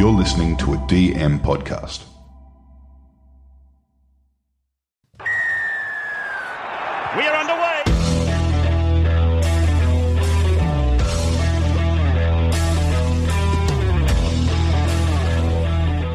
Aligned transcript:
You're 0.00 0.10
listening 0.10 0.56
to 0.56 0.72
a 0.72 0.76
DM 0.78 1.40
podcast. 1.42 2.04
We 7.14 7.26
are 7.26 7.36
underway. 7.36 7.82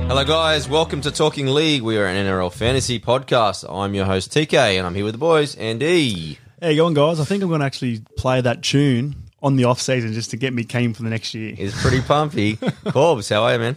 Hello, 0.07 0.25
guys. 0.25 0.67
Welcome 0.67 1.01
to 1.01 1.11
Talking 1.11 1.45
League. 1.45 1.83
We 1.83 1.99
are 1.99 2.07
an 2.07 2.25
NRL 2.25 2.51
fantasy 2.51 2.99
podcast. 2.99 3.71
I'm 3.71 3.93
your 3.93 4.05
host, 4.05 4.31
TK, 4.31 4.79
and 4.79 4.87
I'm 4.87 4.95
here 4.95 5.05
with 5.05 5.13
the 5.13 5.19
boys, 5.19 5.53
Andy. 5.57 6.39
How 6.59 6.69
you 6.69 6.77
going, 6.77 6.95
guys? 6.95 7.19
I 7.19 7.23
think 7.25 7.43
I'm 7.43 7.49
going 7.49 7.59
to 7.59 7.67
actually 7.67 8.01
play 8.17 8.41
that 8.41 8.63
tune 8.63 9.24
on 9.45 9.55
the 9.57 9.65
off 9.65 9.79
season 9.79 10.11
just 10.11 10.31
to 10.31 10.37
get 10.37 10.53
me 10.53 10.63
keen 10.63 10.91
for 10.95 11.03
the 11.03 11.09
next 11.09 11.35
year. 11.35 11.53
It's 11.55 11.79
pretty 11.79 12.01
pumpy. 12.01 12.55
Corbs, 12.85 13.29
how 13.29 13.43
are 13.43 13.53
you, 13.53 13.59
man? 13.59 13.75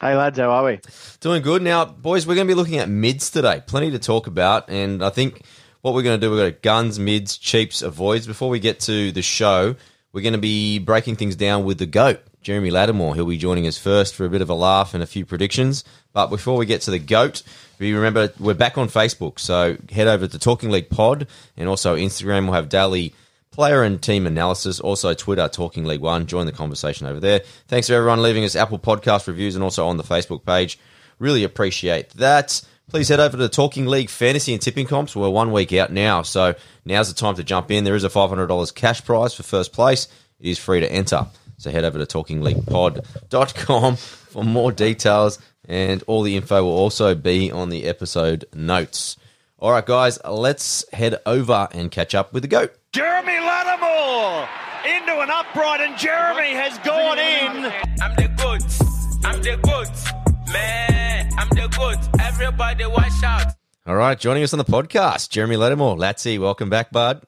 Hey 0.00 0.16
lads, 0.16 0.38
how 0.38 0.50
are 0.50 0.64
we? 0.64 0.80
Doing 1.20 1.42
good. 1.42 1.60
Now, 1.60 1.84
boys, 1.84 2.26
we're 2.26 2.34
going 2.34 2.46
to 2.46 2.50
be 2.50 2.56
looking 2.56 2.78
at 2.78 2.88
mids 2.88 3.30
today. 3.30 3.62
Plenty 3.66 3.90
to 3.90 3.98
talk 3.98 4.26
about, 4.26 4.70
and 4.70 5.04
I 5.04 5.10
think 5.10 5.42
what 5.82 5.92
we're 5.92 6.02
going 6.02 6.18
to 6.18 6.26
do, 6.26 6.32
we've 6.32 6.52
got 6.52 6.62
guns, 6.62 6.98
mids, 6.98 7.36
cheaps, 7.36 7.82
avoids. 7.82 8.26
Before 8.26 8.48
we 8.48 8.58
get 8.58 8.80
to 8.80 9.12
the 9.12 9.20
show, 9.20 9.76
we're 10.14 10.22
going 10.22 10.32
to 10.32 10.38
be 10.38 10.78
breaking 10.78 11.16
things 11.16 11.36
down 11.36 11.66
with 11.66 11.76
the 11.76 11.86
GOAT, 11.86 12.22
Jeremy 12.40 12.70
Latimore. 12.70 13.14
He'll 13.14 13.26
be 13.26 13.36
joining 13.36 13.66
us 13.66 13.76
first 13.76 14.14
for 14.14 14.24
a 14.24 14.30
bit 14.30 14.40
of 14.40 14.48
a 14.48 14.54
laugh 14.54 14.94
and 14.94 15.02
a 15.02 15.06
few 15.06 15.26
predictions. 15.26 15.84
But 16.14 16.28
before 16.28 16.56
we 16.56 16.64
get 16.64 16.80
to 16.82 16.90
the 16.90 16.98
GOAT, 16.98 17.42
we 17.78 17.92
remember 17.92 18.32
we're 18.40 18.54
back 18.54 18.78
on 18.78 18.88
Facebook, 18.88 19.38
so 19.38 19.76
head 19.92 20.06
over 20.06 20.26
to 20.26 20.38
Talking 20.38 20.70
League 20.70 20.88
Pod 20.88 21.26
and 21.58 21.68
also 21.68 21.94
Instagram. 21.94 22.44
We'll 22.44 22.54
have 22.54 22.70
daily 22.70 23.12
player 23.54 23.82
and 23.82 24.02
team 24.02 24.26
analysis. 24.26 24.80
Also, 24.80 25.14
Twitter, 25.14 25.48
Talking 25.48 25.84
League 25.84 26.00
One. 26.00 26.26
Join 26.26 26.46
the 26.46 26.52
conversation 26.52 27.06
over 27.06 27.20
there. 27.20 27.40
Thanks 27.68 27.86
to 27.86 27.94
everyone 27.94 28.20
leaving 28.20 28.44
us 28.44 28.56
Apple 28.56 28.78
Podcast 28.78 29.26
reviews 29.26 29.54
and 29.54 29.62
also 29.62 29.86
on 29.86 29.96
the 29.96 30.02
Facebook 30.02 30.44
page. 30.44 30.78
Really 31.18 31.44
appreciate 31.44 32.10
that. 32.10 32.60
Please 32.88 33.08
head 33.08 33.20
over 33.20 33.36
to 33.36 33.48
Talking 33.48 33.86
League 33.86 34.10
Fantasy 34.10 34.52
and 34.52 34.60
Tipping 34.60 34.86
Comps. 34.86 35.16
We're 35.16 35.30
one 35.30 35.52
week 35.52 35.72
out 35.72 35.90
now, 35.90 36.22
so 36.22 36.54
now's 36.84 37.08
the 37.08 37.14
time 37.14 37.36
to 37.36 37.44
jump 37.44 37.70
in. 37.70 37.84
There 37.84 37.94
is 37.94 38.04
a 38.04 38.10
$500 38.10 38.74
cash 38.74 39.04
prize 39.04 39.32
for 39.32 39.42
first 39.42 39.72
place. 39.72 40.08
It 40.40 40.48
is 40.48 40.58
free 40.58 40.80
to 40.80 40.92
enter. 40.92 41.26
So 41.56 41.70
head 41.70 41.84
over 41.84 42.04
to 42.04 42.06
talkingleaguepod.com 42.06 43.96
for 43.96 44.44
more 44.44 44.72
details, 44.72 45.38
and 45.66 46.02
all 46.06 46.22
the 46.22 46.36
info 46.36 46.62
will 46.64 46.76
also 46.76 47.14
be 47.14 47.50
on 47.50 47.70
the 47.70 47.84
episode 47.84 48.44
notes. 48.52 49.16
All 49.60 49.70
right, 49.70 49.86
guys, 49.86 50.18
let's 50.28 50.84
head 50.92 51.16
over 51.26 51.68
and 51.72 51.88
catch 51.90 52.14
up 52.14 52.32
with 52.32 52.42
the 52.42 52.48
GOAT. 52.48 52.74
Jeremy 52.92 53.34
Latimore 53.34 54.48
into 54.84 55.20
an 55.20 55.30
upright, 55.30 55.80
and 55.80 55.96
Jeremy 55.96 56.50
has 56.54 56.76
gone 56.78 57.18
in. 57.18 57.72
I'm 58.02 58.14
the 58.16 58.28
GOAT. 58.36 59.24
I'm 59.24 59.40
the 59.42 59.56
GOAT. 59.62 60.52
Man, 60.52 61.30
I'm 61.38 61.48
the 61.50 61.68
goods. 61.68 62.08
Everybody 62.20 62.84
watch 62.86 63.22
out. 63.22 63.54
All 63.86 63.94
right, 63.94 64.18
joining 64.18 64.42
us 64.42 64.52
on 64.52 64.58
the 64.58 64.64
podcast, 64.64 65.30
Jeremy 65.30 65.54
Latimore. 65.56 65.96
Latsy, 65.96 66.38
welcome 66.38 66.68
back, 66.68 66.90
bud. 66.90 67.22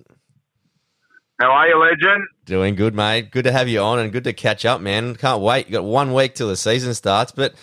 How 1.39 1.51
are 1.53 1.69
you, 1.69 1.79
legend? 1.79 2.27
Doing 2.45 2.75
good, 2.75 2.95
mate. 2.95 3.31
Good 3.31 3.45
to 3.45 3.53
have 3.53 3.69
you 3.69 3.81
on 3.81 4.01
and 4.01 4.11
good 4.11 4.25
to 4.25 4.33
catch 4.33 4.65
up, 4.65 4.81
man. 4.81 5.15
Can't 5.15 5.43
wait. 5.43 5.67
You 5.67 5.73
got 5.73 5.85
one 5.85 6.13
week 6.13 6.35
till 6.35 6.49
the 6.49 6.57
season 6.57 6.93
starts, 6.95 7.31
but 7.31 7.55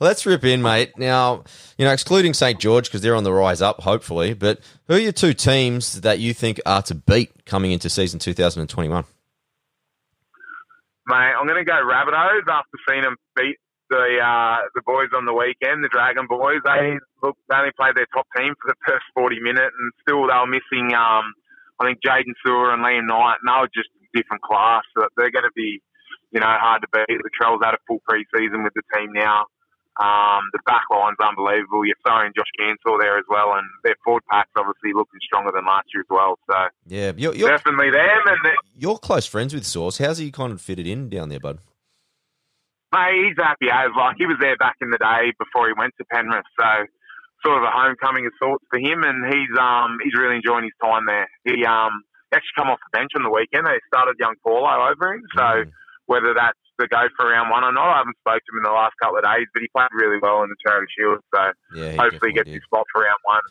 let's 0.00 0.26
rip 0.26 0.44
in, 0.44 0.62
mate. 0.62 0.98
Now, 0.98 1.44
you 1.78 1.84
know, 1.84 1.92
excluding 1.92 2.34
St. 2.34 2.58
George 2.58 2.86
because 2.86 3.02
they're 3.02 3.14
on 3.14 3.24
the 3.24 3.32
rise 3.32 3.62
up, 3.62 3.82
hopefully, 3.82 4.34
but 4.34 4.60
who 4.88 4.94
are 4.94 4.98
your 4.98 5.12
two 5.12 5.34
teams 5.34 6.00
that 6.00 6.18
you 6.18 6.34
think 6.34 6.60
are 6.66 6.82
to 6.82 6.94
beat 6.94 7.44
coming 7.44 7.70
into 7.70 7.88
season 7.88 8.18
2021? 8.18 9.04
Mate, 11.06 11.16
I'm 11.16 11.46
going 11.46 11.58
to 11.58 11.64
go 11.64 11.74
Rabbitohs 11.74 12.48
after 12.48 12.78
seeing 12.88 13.02
them 13.02 13.16
beat 13.36 13.56
the 13.90 14.22
uh, 14.22 14.70
the 14.74 14.82
boys 14.86 15.10
on 15.14 15.26
the 15.26 15.34
weekend, 15.34 15.82
the 15.82 15.90
Dragon 15.90 16.26
boys. 16.28 16.62
They 16.64 16.96
look 17.22 17.36
they 17.50 17.56
only 17.56 17.74
played 17.76 17.96
their 17.96 18.06
top 18.14 18.26
team 18.36 18.54
for 18.62 18.70
the 18.70 18.78
first 18.86 19.04
40 19.14 19.40
minutes, 19.40 19.74
and 19.74 19.92
still 20.00 20.30
they 20.30 20.38
were 20.38 20.46
missing. 20.46 20.94
Um, 20.94 21.34
I 21.82 21.90
think 21.90 21.98
Jaydn 22.04 22.36
Su'A 22.46 22.74
and 22.74 22.84
Liam 22.84 23.08
Knight, 23.08 23.42
and 23.42 23.48
they 23.48 23.58
were 23.58 23.74
just 23.74 23.90
a 23.98 24.06
different 24.14 24.42
class. 24.42 24.84
So 24.94 25.08
they're 25.16 25.32
going 25.32 25.48
to 25.48 25.56
be, 25.56 25.82
you 26.30 26.38
know, 26.38 26.46
hard 26.46 26.82
to 26.82 26.88
beat. 26.92 27.18
The 27.18 27.30
Trells 27.34 27.60
had 27.64 27.74
a 27.74 27.82
full 27.88 28.00
preseason 28.06 28.62
with 28.62 28.74
the 28.76 28.84
team 28.94 29.12
now. 29.12 29.46
Um, 30.00 30.48
the 30.56 30.60
back 30.64 30.88
line's 30.90 31.20
unbelievable. 31.20 31.84
You're 31.84 32.00
throwing 32.00 32.32
Josh 32.34 32.48
Cansell 32.56 32.98
there 32.98 33.18
as 33.18 33.24
well, 33.28 33.52
and 33.52 33.68
their 33.84 33.96
forward 34.02 34.22
pack's 34.30 34.50
obviously 34.56 34.96
looking 34.96 35.20
stronger 35.20 35.52
than 35.54 35.66
last 35.66 35.88
year 35.92 36.00
as 36.00 36.08
well. 36.08 36.38
So 36.48 36.56
Yeah, 36.86 37.12
you're, 37.16 37.34
you're, 37.34 37.50
definitely 37.50 37.90
them. 37.90 38.20
And 38.26 38.56
you're 38.78 38.96
close 38.96 39.26
friends 39.26 39.52
with 39.52 39.66
Source. 39.66 39.98
How's 39.98 40.16
he 40.16 40.30
kind 40.30 40.52
of 40.52 40.60
fitted 40.60 40.86
in 40.86 41.10
down 41.10 41.28
there, 41.28 41.38
bud? 41.38 41.58
Mate, 42.92 43.28
he's 43.28 43.36
happy 43.36 43.68
as 43.70 43.92
like 43.94 44.16
he 44.16 44.24
was 44.24 44.38
there 44.40 44.56
back 44.56 44.76
in 44.80 44.90
the 44.90 44.98
day 44.98 45.36
before 45.38 45.68
he 45.68 45.74
went 45.76 45.92
to 45.98 46.04
Penrith, 46.08 46.48
so 46.58 46.88
sort 47.44 47.58
of 47.58 47.64
a 47.64 47.70
homecoming 47.70 48.24
of 48.26 48.32
sorts 48.40 48.64
for 48.70 48.78
him, 48.80 49.04
and 49.04 49.28
he's 49.28 49.52
um 49.60 49.98
he's 50.02 50.16
really 50.16 50.36
enjoying 50.36 50.64
his 50.64 50.76
time 50.80 51.04
there. 51.06 51.28
He 51.44 51.64
um 51.64 52.02
actually 52.32 52.56
come 52.56 52.68
off 52.68 52.80
the 52.88 52.96
bench 52.96 53.12
on 53.14 53.22
the 53.22 53.30
weekend. 53.30 53.66
They 53.66 53.78
started 53.86 54.16
young 54.18 54.34
Paulo 54.42 54.64
over 54.64 55.12
him, 55.12 55.22
so 55.36 55.68
whether 56.06 56.34
that's 56.34 56.58
the 56.80 56.88
go 56.88 57.04
for 57.14 57.28
round 57.28 57.52
one 57.52 57.62
or 57.62 57.72
not, 57.76 57.92
I 57.92 57.98
haven't 58.00 58.16
spoken 58.24 58.40
to 58.40 58.50
him 58.56 58.58
in 58.64 58.66
the 58.66 58.74
last 58.74 58.96
couple 58.98 59.20
of 59.20 59.24
days, 59.28 59.46
but 59.52 59.60
he 59.60 59.68
played 59.76 59.92
really 59.92 60.16
well 60.18 60.42
in 60.42 60.48
the 60.48 60.56
Charity 60.64 60.88
Shield, 60.96 61.20
so 61.28 61.40
Yeah, 61.76 61.92
he 61.92 61.96
hopefully 62.00 62.32
gets 62.32 62.48
did. 62.48 62.58
his 62.58 62.64
spot 62.64 62.88
for 62.90 63.04
round 63.04 63.20
one. 63.28 63.44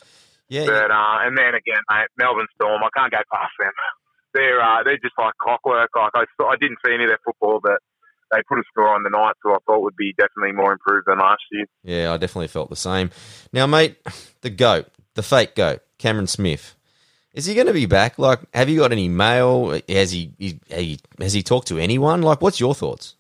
Yeah, 0.50 0.66
But 0.66 0.90
uh, 0.90 1.18
and 1.30 1.38
then 1.38 1.54
again, 1.54 1.80
mate, 1.94 2.10
Melbourne 2.18 2.50
Storm, 2.58 2.82
I 2.82 2.90
can't 2.98 3.14
go 3.14 3.22
past 3.32 3.54
them. 3.62 3.72
They're 4.34 4.62
uh, 4.62 4.84
they're 4.84 4.98
just 5.02 5.18
like 5.18 5.34
clockwork. 5.42 5.90
Like 5.96 6.12
I, 6.14 6.26
saw, 6.38 6.50
I 6.52 6.56
didn't 6.58 6.78
see 6.86 6.94
any 6.94 7.04
of 7.06 7.10
their 7.10 7.18
football, 7.26 7.60
but 7.64 7.80
they 8.32 8.38
put 8.48 8.60
a 8.60 8.64
score 8.70 8.94
on 8.94 9.02
the 9.02 9.10
night, 9.10 9.34
so 9.42 9.54
I 9.54 9.58
thought 9.66 9.82
would 9.82 9.96
be 9.96 10.14
definitely 10.20 10.52
more 10.52 10.72
improved 10.72 11.08
than 11.08 11.18
last 11.18 11.42
year. 11.52 11.66
Yeah, 11.84 12.14
I 12.14 12.18
definitely 12.18 12.48
felt 12.50 12.70
the 12.70 12.76
same. 12.76 13.10
Now, 13.52 13.66
mate, 13.66 13.98
the 14.42 14.52
goat, 14.52 14.86
the 15.16 15.24
fake 15.24 15.56
goat, 15.56 15.82
Cameron 15.98 16.28
Smith. 16.28 16.76
Is 17.34 17.46
he 17.48 17.56
going 17.56 17.68
to 17.68 17.74
be 17.74 17.86
back? 17.88 18.20
Like, 18.20 18.40
have 18.54 18.70
you 18.70 18.78
got 18.80 18.92
any 18.92 19.08
mail? 19.10 19.80
Has 19.90 20.12
he, 20.12 20.32
he, 20.38 20.60
he 20.68 21.00
has 21.20 21.34
he 21.34 21.42
talked 21.42 21.68
to 21.70 21.78
anyone? 21.80 22.22
Like, 22.22 22.42
what's 22.42 22.60
your 22.60 22.76
thoughts? 22.76 23.16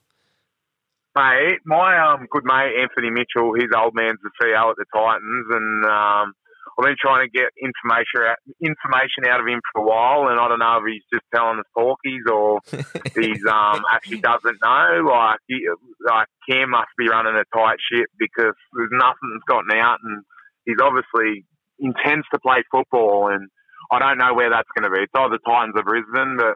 Mate, 1.15 1.59
my 1.65 1.97
um, 1.97 2.27
good 2.29 2.45
mate 2.45 2.77
Anthony 2.79 3.09
Mitchell, 3.09 3.53
his 3.55 3.73
old 3.75 3.95
man's 3.95 4.19
the 4.21 4.29
CEO 4.37 4.69
at 4.69 4.77
the 4.77 4.85
Titans, 4.93 5.47
and 5.49 5.85
um, 5.85 6.33
I've 6.77 6.85
been 6.85 6.95
trying 7.01 7.25
to 7.25 7.31
get 7.33 7.49
information 7.57 8.29
out, 8.29 8.37
information 8.61 9.25
out 9.25 9.41
of 9.41 9.47
him 9.47 9.59
for 9.73 9.81
a 9.81 9.85
while, 9.85 10.29
and 10.29 10.39
I 10.39 10.47
don't 10.47 10.59
know 10.59 10.77
if 10.77 10.85
he's 10.85 11.03
just 11.11 11.25
telling 11.33 11.59
us 11.59 11.65
porkies 11.75 12.23
or 12.29 12.61
he's 13.17 13.43
um, 13.49 13.81
actually 13.91 14.21
doesn't 14.21 14.61
know. 14.63 15.03
Like, 15.09 15.39
he, 15.47 15.65
like 16.05 16.27
Cam 16.47 16.69
must 16.69 16.93
be 16.97 17.09
running 17.09 17.35
a 17.35 17.43
tight 17.57 17.81
ship 17.91 18.07
because 18.19 18.55
there's 18.77 18.93
nothing 18.93 19.33
that's 19.33 19.49
gotten 19.49 19.73
out, 19.81 19.97
and 20.03 20.21
he's 20.65 20.79
obviously 20.79 21.43
intends 21.79 22.27
to 22.31 22.39
play 22.39 22.61
football, 22.71 23.33
and 23.33 23.49
I 23.91 23.97
don't 23.97 24.21
know 24.21 24.33
where 24.33 24.51
that's 24.53 24.69
going 24.77 24.85
to 24.85 24.93
be. 24.93 25.03
It's 25.03 25.17
either 25.17 25.41
Titans 25.41 25.73
or 25.75 25.83
Brisbane, 25.83 26.37
but 26.37 26.55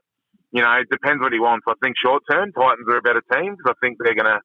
you 0.53 0.61
know, 0.61 0.71
it 0.77 0.87
depends 0.93 1.19
what 1.19 1.33
he 1.33 1.41
wants. 1.41 1.65
I 1.67 1.73
think 1.81 1.97
short 1.97 2.21
term, 2.29 2.53
Titans 2.53 2.85
are 2.85 3.01
a 3.01 3.01
better 3.01 3.25
team 3.33 3.57
because 3.57 3.73
I 3.73 3.77
think 3.81 3.97
they're 3.97 4.13
going 4.13 4.29
to 4.29 4.41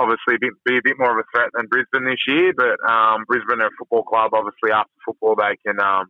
obviously 0.00 0.40
be, 0.40 0.48
be 0.64 0.80
a 0.80 0.84
bit 0.84 0.96
more 0.96 1.12
of 1.12 1.20
a 1.20 1.28
threat 1.28 1.52
than 1.52 1.68
Brisbane 1.68 2.08
this 2.08 2.24
year. 2.26 2.56
But 2.56 2.80
um, 2.88 3.28
Brisbane 3.28 3.60
are 3.60 3.68
a 3.68 3.78
football 3.78 4.02
club. 4.02 4.32
Obviously, 4.32 4.72
after 4.72 4.96
football, 5.04 5.36
they 5.36 5.60
can 5.60 5.76
um, 5.76 6.08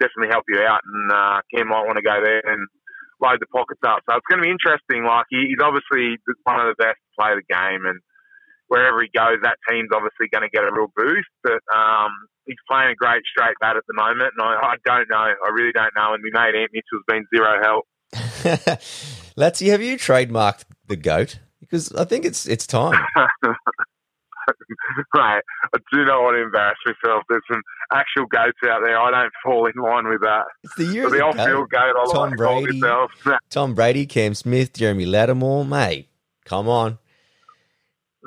definitely 0.00 0.32
help 0.32 0.48
you 0.48 0.64
out, 0.64 0.80
and 0.88 1.12
uh, 1.12 1.38
Cam 1.52 1.68
might 1.68 1.84
want 1.84 2.00
to 2.00 2.04
go 2.04 2.16
there 2.24 2.40
and 2.40 2.64
load 3.20 3.44
the 3.44 3.52
pockets 3.52 3.84
up. 3.84 4.00
So 4.08 4.16
it's 4.16 4.28
going 4.32 4.40
to 4.40 4.48
be 4.48 4.56
interesting. 4.56 5.04
Like 5.04 5.28
he, 5.28 5.52
he's 5.52 5.60
obviously 5.60 6.16
one 6.48 6.56
of 6.56 6.72
the 6.72 6.80
best 6.80 6.96
to 6.96 7.10
play 7.12 7.36
the 7.36 7.44
game, 7.44 7.84
and 7.84 8.00
wherever 8.72 9.04
he 9.04 9.12
goes, 9.12 9.36
that 9.44 9.60
team's 9.68 9.92
obviously 9.92 10.32
going 10.32 10.48
to 10.48 10.52
get 10.52 10.64
a 10.64 10.72
real 10.72 10.88
boost. 10.96 11.28
But 11.44 11.60
um, 11.68 12.08
he's 12.48 12.60
playing 12.64 12.96
a 12.96 12.98
great 12.98 13.20
straight 13.28 13.60
bat 13.60 13.76
at 13.76 13.84
the 13.84 13.96
moment, 14.00 14.32
and 14.32 14.40
I, 14.40 14.72
I 14.72 14.76
don't 14.80 15.12
know. 15.12 15.28
I 15.28 15.48
really 15.52 15.76
don't 15.76 15.92
know. 15.92 16.16
And 16.16 16.24
we 16.24 16.32
mate 16.32 16.56
Ant 16.56 16.72
Mitchell's 16.72 17.04
been 17.04 17.28
zero 17.28 17.60
help. 17.60 17.84
Latsy, 19.36 19.70
have 19.70 19.82
you 19.82 19.96
trademarked 19.96 20.64
the 20.88 20.96
goat? 20.96 21.38
Because 21.60 21.92
I 21.92 22.04
think 22.04 22.24
it's 22.24 22.46
it's 22.46 22.66
time. 22.66 22.98
Right. 25.14 25.42
I 25.74 25.78
do 25.92 26.04
not 26.04 26.22
want 26.22 26.36
to 26.36 26.42
embarrass 26.42 26.78
myself. 26.84 27.22
There's 27.28 27.42
some 27.50 27.62
actual 27.92 28.26
goats 28.26 28.58
out 28.66 28.80
there. 28.84 28.98
I 28.98 29.10
don't 29.10 29.32
fall 29.44 29.66
in 29.66 29.80
line 29.80 30.08
with 30.08 30.20
that. 30.22 30.44
It's 30.64 30.74
the 30.74 30.86
year 30.86 31.06
of 31.06 31.12
the 31.12 31.20
off-field 31.20 31.70
goat. 31.70 31.94
goat, 31.94 32.12
Tom 32.12 32.30
like 32.30 32.36
Brady. 32.36 32.82
Tom 33.50 33.74
Brady, 33.74 34.06
Cam 34.06 34.34
Smith, 34.34 34.72
Jeremy 34.72 35.06
Latimore, 35.06 35.66
mate. 35.66 36.08
Come 36.44 36.68
on. 36.68 36.98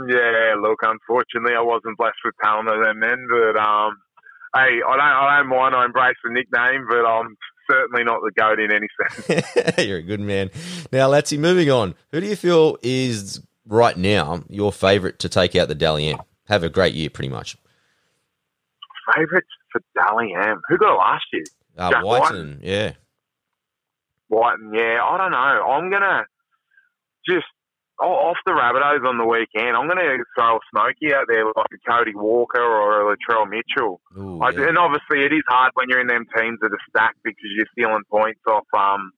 Yeah, 0.07 0.55
look, 0.59 0.79
unfortunately, 0.81 1.55
I 1.55 1.61
wasn't 1.61 1.97
blessed 1.97 2.17
with 2.23 2.35
talent 2.43 2.69
of 2.69 2.83
them 2.83 2.99
men, 2.99 3.27
but 3.29 3.57
um, 3.59 3.97
hey, 4.55 4.79
I 4.85 4.95
don't, 4.95 4.99
I 4.99 5.37
don't 5.37 5.49
mind. 5.49 5.75
I 5.75 5.85
embrace 5.85 6.17
the 6.23 6.31
nickname, 6.31 6.85
but 6.89 7.05
I'm 7.05 7.35
certainly 7.69 8.03
not 8.03 8.21
the 8.21 8.31
goat 8.31 8.59
in 8.59 8.71
any 8.71 8.87
sense. 8.99 9.77
You're 9.87 9.99
a 9.99 10.03
good 10.03 10.19
man. 10.19 10.49
Now, 10.91 11.09
Latsy, 11.09 11.37
moving 11.37 11.69
on. 11.69 11.95
Who 12.11 12.21
do 12.21 12.27
you 12.27 12.35
feel 12.35 12.77
is 12.81 13.41
right 13.67 13.97
now 13.97 14.43
your 14.49 14.71
favourite 14.71 15.19
to 15.19 15.29
take 15.29 15.55
out 15.55 15.67
the 15.67 15.75
Dally 15.75 16.09
M? 16.09 16.19
Have 16.47 16.63
a 16.63 16.69
great 16.69 16.93
year, 16.93 17.09
pretty 17.09 17.29
much. 17.29 17.57
Favourites 19.15 19.47
for 19.71 19.81
Dally 19.95 20.33
M. 20.35 20.61
Who 20.67 20.77
got 20.77 20.93
it 20.93 20.97
last 20.97 21.25
year? 21.33 21.43
Uh, 21.77 21.91
Jack 21.91 22.03
Wighton, 22.03 22.59
yeah. 22.63 22.93
Wighton. 24.29 24.73
Yeah, 24.73 24.99
I 25.03 25.17
don't 25.17 25.31
know. 25.31 25.37
I'm 25.37 25.89
gonna 25.91 26.25
just 27.27 27.45
off 27.99 28.37
the 28.45 28.51
Rabbitohs 28.51 29.07
on 29.07 29.17
the 29.17 29.25
weekend, 29.25 29.75
I'm 29.75 29.87
going 29.87 29.97
to 29.97 30.23
throw 30.35 30.57
a 30.57 30.59
Smoky 30.71 31.13
out 31.13 31.25
there 31.27 31.45
like 31.45 31.71
a 31.73 31.89
Cody 31.89 32.15
Walker 32.15 32.61
or 32.61 33.11
a 33.11 33.15
Latrell 33.15 33.49
Mitchell. 33.49 34.01
Ooh, 34.17 34.41
I, 34.41 34.51
yeah. 34.51 34.69
And 34.69 34.77
obviously, 34.77 35.23
it 35.23 35.33
is 35.33 35.43
hard 35.47 35.71
when 35.75 35.87
you're 35.89 36.01
in 36.01 36.07
them 36.07 36.25
teams 36.35 36.59
that 36.61 36.71
are 36.71 36.85
stacked 36.89 37.19
because 37.23 37.49
you're 37.55 37.67
stealing 37.71 38.03
points 38.09 38.41
off 38.47 38.67
um, 38.77 39.11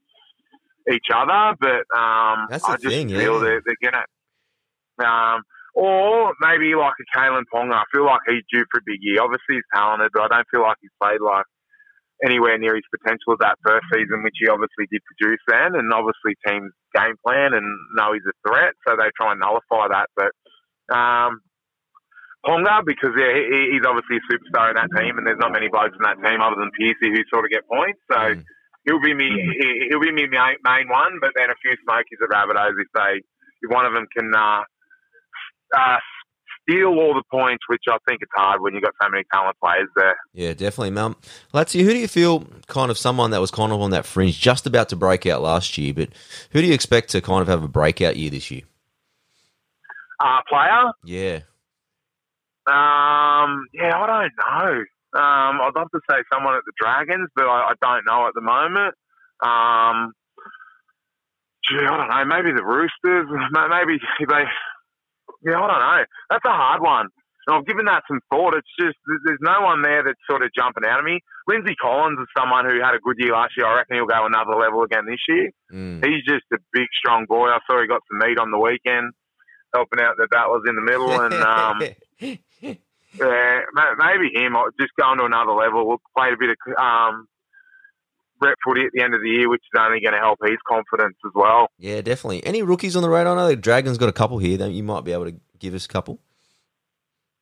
each 0.91 1.07
other. 1.13 1.56
But 1.59 1.85
um, 1.97 2.47
That's 2.50 2.63
the 2.63 2.71
I 2.71 2.77
just 2.77 2.88
thing, 2.88 3.09
feel 3.09 3.35
yeah. 3.35 3.39
that 3.39 3.62
they're 3.65 3.91
going 3.91 4.03
to. 4.03 5.06
Um, 5.06 5.44
or 5.74 6.33
maybe 6.41 6.74
like 6.74 6.94
a 7.00 7.18
Kalyn 7.18 7.44
Ponga. 7.53 7.74
I 7.74 7.83
feel 7.94 8.06
like 8.06 8.21
he's 8.27 8.44
due 8.51 8.65
for 8.71 8.79
a 8.79 8.83
big 8.85 8.97
year. 9.01 9.21
Obviously, 9.21 9.56
he's 9.56 9.69
talented, 9.74 10.09
but 10.13 10.24
I 10.24 10.38
don't 10.38 10.47
feel 10.50 10.62
like 10.62 10.77
he's 10.81 10.89
played 11.00 11.21
like 11.21 11.45
anywhere 12.25 12.58
near 12.58 12.75
his 12.75 12.88
potential 12.90 13.34
of 13.34 13.40
that 13.40 13.58
first 13.66 13.86
season, 13.94 14.24
which 14.24 14.36
he 14.40 14.48
obviously 14.50 14.88
did 14.92 15.02
produce 15.06 15.42
then. 15.48 15.75
And 15.75 15.92
obviously, 15.94 16.34
teams 16.46 16.72
game 16.96 17.16
plan 17.25 17.54
and 17.54 17.66
know 17.96 18.14
he's 18.14 18.25
a 18.25 18.36
threat, 18.48 18.74
so 18.88 18.96
they 18.96 19.10
try 19.16 19.31
and 19.34 19.40
nullify 19.42 19.88
that. 19.94 20.10
But 20.18 20.31
um, 20.94 21.42
Ponga, 22.46 22.86
because 22.86 23.12
yeah, 23.18 23.34
he, 23.34 23.75
he's 23.78 23.86
obviously 23.86 24.18
a 24.18 24.25
superstar 24.31 24.69
in 24.72 24.75
that 24.80 24.90
team, 24.98 25.18
and 25.18 25.25
there's 25.28 25.42
not 25.42 25.52
many 25.52 25.68
blokes 25.69 25.94
in 25.98 26.04
that 26.06 26.18
team 26.24 26.40
other 26.42 26.56
than 26.58 26.72
Piercy 26.78 27.12
who 27.12 27.22
sort 27.34 27.46
of 27.46 27.52
get 27.52 27.68
points. 27.68 28.00
So 28.12 28.18
Mm. 28.18 28.44
he'll 28.86 29.02
be 29.04 29.13
me. 29.13 29.28
he- 29.60 29.88
He'll 29.90 30.00
be 30.04 30.12
me 30.12 30.28
main, 30.28 30.56
main 30.63 30.88
one, 30.90 31.20
but 31.20 31.31
then 31.36 31.50
a 31.50 31.56
few 31.62 31.75
smokies 31.84 32.20
at 32.24 32.30
Rabbitohs 32.30 32.75
if 32.80 32.88
they 32.94 33.22
if 33.62 33.70
one 33.72 33.86
of 33.86 33.94
them 33.94 34.06
can 34.16 34.31
uh, 34.36 34.62
uh, 35.75 35.98
steal 36.68 36.88
all 36.88 37.14
the 37.14 37.24
points, 37.31 37.64
which 37.69 37.84
I 37.90 37.98
think 38.08 38.22
it's 38.22 38.31
hard 38.36 38.62
when 38.62 38.74
you've 38.74 38.84
got 38.84 38.94
so 39.02 39.10
many 39.10 39.24
talented 39.31 39.60
players 39.64 39.88
there. 39.96 40.16
Yeah, 40.34 40.54
definitely, 40.54 40.92
Mum. 40.92 41.16
Latsy, 41.54 41.84
who 41.84 41.92
do 41.92 41.98
you 41.98 42.08
feel 42.08 42.46
kind 42.68 42.92
of 42.92 42.98
someone 42.98 43.31
that 43.31 43.40
was 43.42 43.52
kind 43.52 43.72
of 43.72 43.80
on 43.81 43.92
that 43.92 44.06
fringe, 44.06 44.40
just 44.40 44.66
about 44.68 44.90
to 44.90 44.96
break 44.96 45.25
out 45.25 45.42
last 45.42 45.78
year, 45.78 45.94
but 45.94 46.10
who 46.52 46.62
do 46.62 46.68
you 46.68 46.74
expect 46.74 47.10
to 47.12 47.22
kind 47.22 47.42
of 47.42 47.48
have 47.48 47.64
a 47.64 47.68
breakout 47.68 48.18
year 48.18 48.30
this 48.30 48.52
year? 48.52 48.62
Uh, 50.19 50.40
player, 50.50 50.92
Yeah. 51.06 51.40
Um, 52.68 53.66
yeah, 53.74 53.96
I 53.96 54.06
don't 54.08 54.34
know. 54.38 54.84
Um, 55.18 55.62
I'd 55.62 55.72
love 55.75 55.88
to 55.92 56.02
say 56.10 56.18
someone 56.34 56.56
at 56.56 56.63
the 56.66 56.74
Dragons, 56.78 57.30
but 57.34 57.46
I, 57.46 57.72
I 57.72 57.74
don't 57.81 58.06
know 58.06 58.28
at 58.28 58.34
the 58.34 58.42
moment. 58.42 58.94
Um, 59.42 60.12
gee, 61.63 61.78
I 61.86 61.96
don't 61.96 62.10
know. 62.10 62.25
Maybe 62.25 62.52
the 62.52 62.66
Roosters. 62.66 63.28
ma- 63.52 63.68
Maybe 63.70 64.00
they. 64.28 64.44
Yeah, 65.42 65.60
I 65.62 65.68
don't 65.68 65.80
know. 65.80 66.04
That's 66.30 66.45
a 66.45 66.50
hard 66.51 66.81
one. 66.81 67.07
And 67.48 67.56
I've 67.56 67.66
given 67.66 67.86
that 67.86 68.04
some 68.07 68.19
thought. 68.30 68.56
It's 68.56 68.68
just 68.80 68.98
there's- 69.25 69.39
no 69.42 69.62
one 69.62 69.81
there 69.81 70.04
that's 70.04 70.19
sort 70.30 70.44
of 70.44 70.51
jumping 70.54 70.84
out 70.86 71.00
of 71.00 71.06
me. 71.06 71.19
Lindsay 71.48 71.75
Collins 71.81 72.19
is 72.19 72.28
someone 72.38 72.66
who 72.66 72.81
had 72.84 72.94
a 72.94 73.00
good 73.00 73.16
year 73.18 73.31
last 73.31 73.54
year. 73.57 73.66
I 73.66 73.75
reckon 73.78 73.95
he'll 73.95 74.06
go 74.06 74.25
another 74.25 74.56
level 74.60 74.84
again 74.84 75.06
this 75.07 75.24
year. 75.30 75.51
Mm. 75.72 76.04
He's 76.04 76.25
just 76.28 76.44
a 76.51 76.57
big, 76.74 76.88
strong 77.00 77.25
boy. 77.25 77.48
I 77.48 77.60
saw 77.66 77.80
he 77.80 77.88
got 77.88 78.01
some 78.12 78.19
meat 78.19 78.38
on 78.38 78.51
the 78.51 78.60
weekend, 78.60 79.13
helping 79.74 80.01
out 80.01 80.16
the 80.18 80.28
battlers 80.28 80.63
in 80.68 80.75
the 80.75 80.81
middle, 80.81 81.12
and 81.22 81.34
um, 81.36 81.80
yeah, 83.16 83.62
maybe 83.98 84.31
him. 84.36 84.56
Just 84.80 84.92
going 85.00 85.18
to 85.19 85.25
another 85.25 85.54
level. 85.54 85.88
We'll 85.88 86.01
play 86.18 86.34
a 86.34 86.38
bit 86.38 86.50
of 86.51 86.57
um, 86.78 87.28
rep 88.42 88.56
footy 88.63 88.81
at 88.81 88.92
the 88.94 89.04
end 89.04 89.13
of 89.13 89.22
the 89.22 89.30
year, 89.30 89.50
which 89.50 89.62
is 89.62 89.80
only 89.80 90.00
going 90.01 90.13
to 90.13 90.19
help 90.19 90.39
his 90.44 90.57
confidence 90.68 91.18
as 91.25 91.31
well. 91.34 91.68
yeah, 91.78 92.01
definitely. 92.01 92.45
Any 92.45 92.62
rookies 92.62 92.95
on 92.95 93.01
the 93.01 93.10
radar? 93.10 93.34
I 93.34 93.36
know 93.36 93.48
the 93.48 93.56
Dragons 93.56 93.98
got 93.98 94.10
a 94.10 94.13
couple 94.13 94.38
here. 94.38 94.57
That 94.57 94.72
you 94.72 94.84
might 94.84 95.04
be 95.04 95.12
able 95.13 95.25
to 95.25 95.36
give 95.60 95.74
us 95.74 95.86
a 95.86 95.89
couple. 95.89 96.19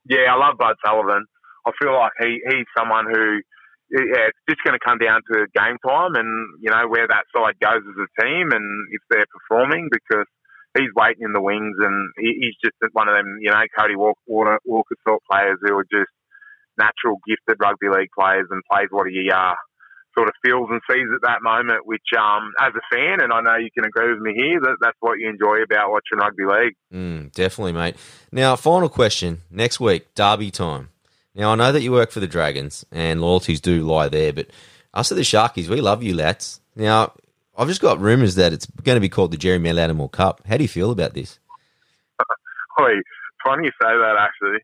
Yeah, 0.08 0.32
I 0.32 0.38
love 0.38 0.58
Bud 0.58 0.76
Sullivan. 0.86 1.26
I 1.66 1.72
feel 1.82 1.94
like 1.94 2.12
he, 2.20 2.40
he's 2.46 2.70
someone 2.78 3.06
who, 3.10 3.42
yeah, 3.90 4.30
it's 4.30 4.38
just 4.48 4.62
going 4.64 4.78
to 4.78 4.86
come 4.86 5.00
down 5.00 5.22
to 5.34 5.48
game 5.50 5.78
time 5.82 6.14
and, 6.14 6.62
you 6.62 6.70
know, 6.70 6.88
where 6.88 7.08
that 7.08 7.26
side 7.34 7.58
goes 7.60 7.82
as 7.82 7.98
a 7.98 8.22
team 8.22 8.52
and 8.52 8.66
if 8.92 9.02
they're 9.10 9.26
performing 9.34 9.90
because 9.92 10.30
he's 10.78 10.94
waiting 10.96 11.26
in 11.26 11.34
the 11.34 11.42
wings 11.42 11.76
and 11.80 12.12
he, 12.18 12.38
he's 12.38 12.58
just 12.64 12.78
one 12.94 13.10
of 13.10 13.16
them, 13.18 13.40
you 13.42 13.50
know, 13.50 13.62
Cody 13.78 13.96
Walker, 13.96 14.22
Walker, 14.28 14.60
Walker 14.66 14.96
sort 15.08 15.22
of 15.22 15.28
players 15.30 15.58
who 15.66 15.74
are 15.74 15.90
just 15.90 16.12
natural 16.78 17.18
gifted 17.28 17.58
rugby 17.60 17.90
league 17.90 18.14
players 18.14 18.46
and 18.52 18.62
plays 18.70 18.90
what 18.92 19.08
he 19.10 19.32
uh, 19.32 19.56
sort 20.18 20.30
of 20.30 20.34
feels 20.44 20.68
and 20.70 20.82
sees 20.90 21.08
at 21.14 21.22
that 21.24 21.44
moment, 21.44 21.86
which 21.86 22.08
um, 22.18 22.52
as 22.60 22.74
a 22.74 22.96
fan, 22.96 23.22
and 23.22 23.34
I 23.34 23.42
know 23.42 23.58
you 23.58 23.70
can 23.74 23.86
agree 23.86 24.14
with 24.14 24.22
me 24.22 24.34
here, 24.34 24.60
that 24.62 24.78
that's 24.82 24.98
what 25.00 25.20
you 25.20 25.30
enjoy 25.30 25.62
about 25.62 25.92
watching 25.92 26.18
rugby 26.18 26.46
league. 26.46 26.76
Mm, 26.94 27.32
definitely, 27.34 27.74
mate. 27.74 27.96
Now, 28.32 28.56
final 28.56 28.90
question. 28.90 29.42
Next 29.52 29.80
week, 29.80 30.14
Derby 30.16 30.52
time. 30.52 30.90
Now, 31.34 31.52
I 31.52 31.56
know 31.56 31.72
that 31.72 31.82
you 31.82 31.92
work 31.92 32.12
for 32.12 32.22
the 32.22 32.28
Dragons 32.28 32.86
and 32.92 33.22
loyalties 33.22 33.60
do 33.60 33.84
lie 33.84 34.08
there, 34.08 34.32
but 34.32 34.48
us 34.94 35.12
at 35.12 35.16
the 35.16 35.24
Sharkies, 35.24 35.68
we 35.68 35.82
love 35.82 36.02
you, 36.02 36.16
lads. 36.16 36.62
Now, 36.76 37.12
I've 37.58 37.68
just 37.68 37.82
got 37.82 38.00
rumours 38.00 38.36
that 38.36 38.54
it's 38.54 38.66
going 38.66 38.96
to 38.96 39.02
be 39.02 39.10
called 39.10 39.32
the 39.32 39.38
Jeremy 39.38 39.72
Latimore 39.72 40.12
Cup. 40.12 40.42
How 40.48 40.58
do 40.58 40.64
you 40.64 40.70
feel 40.70 40.92
about 40.92 41.14
this? 41.14 41.40
Oi, 42.82 42.94
funny 43.46 43.66
you 43.66 43.72
say 43.82 43.92
that 43.92 44.16
actually. 44.20 44.60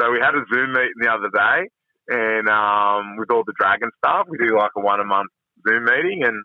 So 0.00 0.10
we 0.10 0.18
had 0.20 0.34
a 0.34 0.44
Zoom 0.52 0.72
meeting 0.72 1.00
the 1.00 1.10
other 1.10 1.30
day, 1.32 1.70
and 2.08 2.48
um, 2.48 3.16
with 3.16 3.30
all 3.30 3.44
the 3.44 3.54
Dragon 3.58 3.90
staff, 3.98 4.26
we 4.28 4.38
do 4.38 4.56
like 4.56 4.70
a 4.76 4.80
one 4.80 5.00
a 5.00 5.04
month 5.04 5.30
Zoom 5.66 5.84
meeting, 5.84 6.22
and 6.24 6.38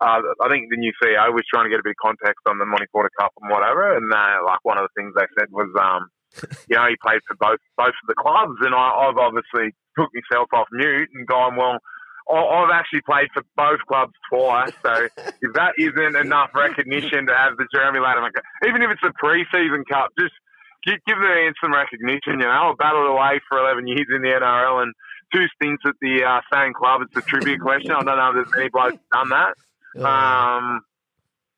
uh, 0.00 0.20
I 0.42 0.48
think 0.48 0.70
the 0.70 0.76
new 0.76 0.92
CEO 1.02 1.32
was 1.32 1.44
trying 1.50 1.64
to 1.66 1.70
get 1.70 1.80
a 1.80 1.86
bit 1.86 1.98
of 1.98 2.02
context 2.02 2.42
on 2.46 2.58
the 2.58 2.66
Monty 2.66 2.86
Porter 2.92 3.10
Cup 3.18 3.32
and 3.40 3.50
whatever, 3.50 3.96
and 3.96 4.12
uh, 4.12 4.44
like 4.44 4.60
one 4.62 4.78
of 4.78 4.86
the 4.86 4.94
things 4.94 5.14
they 5.14 5.26
said 5.38 5.48
was, 5.50 5.70
um, 5.78 6.10
you 6.68 6.76
know, 6.76 6.86
he 6.86 6.96
played 7.02 7.20
for 7.26 7.36
both 7.38 7.60
both 7.76 7.94
of 7.94 8.06
the 8.06 8.18
clubs, 8.18 8.58
and 8.62 8.74
I, 8.74 9.08
I've 9.08 9.18
obviously 9.18 9.74
took 9.98 10.10
myself 10.14 10.48
off 10.52 10.68
mute 10.72 11.10
and 11.14 11.26
gone, 11.26 11.56
well. 11.56 11.78
I've 12.28 12.68
actually 12.68 13.00
played 13.08 13.28
for 13.32 13.40
both 13.56 13.80
clubs 13.88 14.12
twice, 14.28 14.74
so 14.84 15.08
if 15.16 15.52
that 15.54 15.72
isn't 15.78 16.14
enough 16.14 16.50
recognition 16.54 17.24
to 17.24 17.34
have 17.34 17.56
the 17.56 17.64
Jeremy 17.72 18.00
Latimore, 18.00 18.28
even 18.68 18.82
if 18.82 18.90
it's 18.90 19.00
a 19.02 19.14
pre-season 19.16 19.82
cup, 19.88 20.10
just 20.20 20.34
give, 20.84 20.98
give 21.06 21.16
the 21.18 21.26
man 21.28 21.52
some 21.62 21.72
recognition. 21.72 22.40
You 22.40 22.46
know, 22.46 22.72
I 22.72 22.72
battled 22.78 23.08
away 23.08 23.40
for 23.48 23.58
11 23.58 23.86
years 23.86 24.06
in 24.14 24.22
the 24.22 24.28
NRL 24.28 24.82
and 24.82 24.92
two 25.34 25.46
stints 25.56 25.82
at 25.86 25.94
the 26.00 26.24
uh, 26.24 26.40
same 26.52 26.72
club. 26.74 27.02
It's 27.02 27.16
a 27.16 27.22
trivia 27.28 27.58
question. 27.62 27.92
I 27.92 28.02
don't 28.02 28.16
know 28.16 28.30
if 28.30 28.34
there's 28.46 28.56
many 28.56 28.68
blokes 28.70 28.98
done 29.12 29.28
that. 29.30 29.54
Um, 30.04 30.80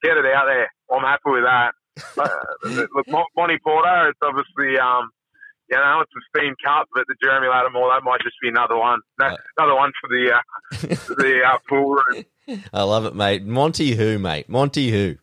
get 0.02 0.16
it 0.16 0.24
out 0.26 0.46
there. 0.46 0.68
I'm 0.90 1.02
happy 1.02 1.30
with 1.30 1.44
that. 1.44 1.72
Uh, 2.16 2.28
look, 2.94 3.06
Monty 3.36 3.58
Porter, 3.62 4.08
it's 4.08 4.18
obviously, 4.22 4.78
um, 4.78 5.10
you 5.70 5.76
know, 5.76 6.00
it's 6.00 6.10
a 6.16 6.38
steam 6.38 6.54
cup, 6.64 6.88
but 6.94 7.04
the 7.06 7.14
Jeremy 7.22 7.46
Latimore, 7.48 7.94
that 7.94 8.02
might 8.02 8.20
just 8.22 8.36
be 8.42 8.48
another 8.48 8.76
one. 8.76 9.00
No, 9.20 9.26
Uh, 9.26 9.36
another 9.58 9.74
one 9.74 9.92
for 10.00 10.08
the 10.08 10.32
uh, 10.32 10.96
the 11.16 11.42
uh, 11.46 11.58
pool 11.68 11.94
room. 11.94 12.24
I 12.72 12.82
love 12.82 13.04
it, 13.04 13.14
mate. 13.14 13.44
Monty 13.44 13.94
who, 13.94 14.18
mate? 14.18 14.48
Monty 14.48 14.90
who? 14.90 15.16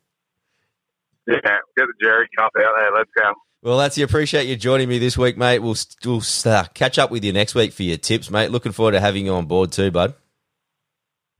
Yeah, 1.27 1.35
get 1.75 1.88
the 1.88 1.94
Jerry 2.01 2.29
Cup 2.38 2.51
out 2.57 2.73
there. 2.77 2.91
Let's 2.95 3.09
go. 3.17 3.33
Well, 3.63 3.77
that's 3.77 3.98
you. 3.98 4.06
Appreciate 4.06 4.48
you 4.48 4.56
joining 4.56 4.88
me 4.88 5.00
this 5.00 5.18
week, 5.18 5.38
mate. 5.38 5.59
We'll, 5.59 5.75
we'll 6.06 6.21
uh, 6.45 6.66
catch 6.73 6.99
up 6.99 7.09
with 7.09 7.23
you 7.23 7.33
next 7.33 7.56
week 7.56 7.73
for 7.73 7.83
your 7.83 7.97
tips, 7.97 8.30
mate. 8.30 8.52
Looking 8.52 8.71
forward 8.71 8.92
to 8.92 8.99
having 8.99 9.26
you 9.26 9.33
on 9.33 9.45
board 9.45 9.71
too, 9.71 9.90
bud. 9.90 10.14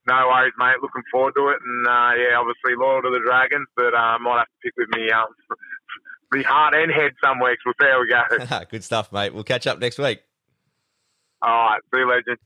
No 0.08 0.28
worries, 0.28 0.54
mate. 0.58 0.76
Looking 0.82 1.04
forward 1.12 1.34
to 1.36 1.50
it, 1.50 1.58
and 1.64 1.88
uh, 1.88 2.12
yeah, 2.16 2.38
obviously 2.38 2.76
loyal 2.78 3.02
to 3.02 3.10
the 3.10 3.20
Dragons, 3.24 3.68
but 3.76 3.94
I 3.94 4.16
uh, 4.16 4.20
might 4.20 4.40
have 4.40 4.48
to 4.48 4.54
pick 4.64 4.74
with 4.78 4.90
me 4.90 5.12
um, 5.12 5.28
me 6.32 6.44
heart 6.44 6.74
and 6.74 6.92
head 6.92 7.12
some 7.24 7.40
weeks. 7.40 7.62
We'll 7.66 7.76
see 7.80 7.88
how 7.88 8.02
we 8.02 8.46
go. 8.48 8.66
Good 8.72 8.84
stuff, 8.84 9.12
mate. 9.12 9.34
We'll 9.34 9.44
catch 9.44 9.68
up 9.68 9.80
next 9.80 10.00
week. 10.00 10.22
All 11.42 11.52
right, 11.52 11.82
see 11.94 12.00
you, 12.00 12.10
legend. 12.10 12.38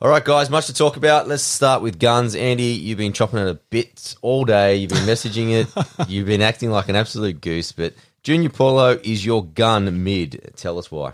All 0.00 0.10
right, 0.10 0.24
guys, 0.24 0.50
much 0.50 0.66
to 0.66 0.74
talk 0.74 0.96
about. 0.96 1.28
Let's 1.28 1.44
start 1.44 1.80
with 1.80 1.98
guns. 1.98 2.34
Andy, 2.34 2.64
you've 2.64 2.98
been 2.98 3.12
chopping 3.12 3.38
it 3.38 3.48
a 3.48 3.54
bit 3.54 4.16
all 4.20 4.44
day. 4.44 4.76
You've 4.76 4.90
been 4.90 5.06
messaging 5.06 5.52
it. 5.52 6.08
you've 6.08 6.26
been 6.26 6.42
acting 6.42 6.70
like 6.70 6.88
an 6.88 6.96
absolute 6.96 7.40
goose. 7.40 7.72
But 7.72 7.94
Junior 8.24 8.48
Paulo 8.48 8.98
is 9.04 9.24
your 9.24 9.44
gun 9.44 10.02
mid. 10.02 10.52
Tell 10.56 10.78
us 10.78 10.90
why. 10.90 11.12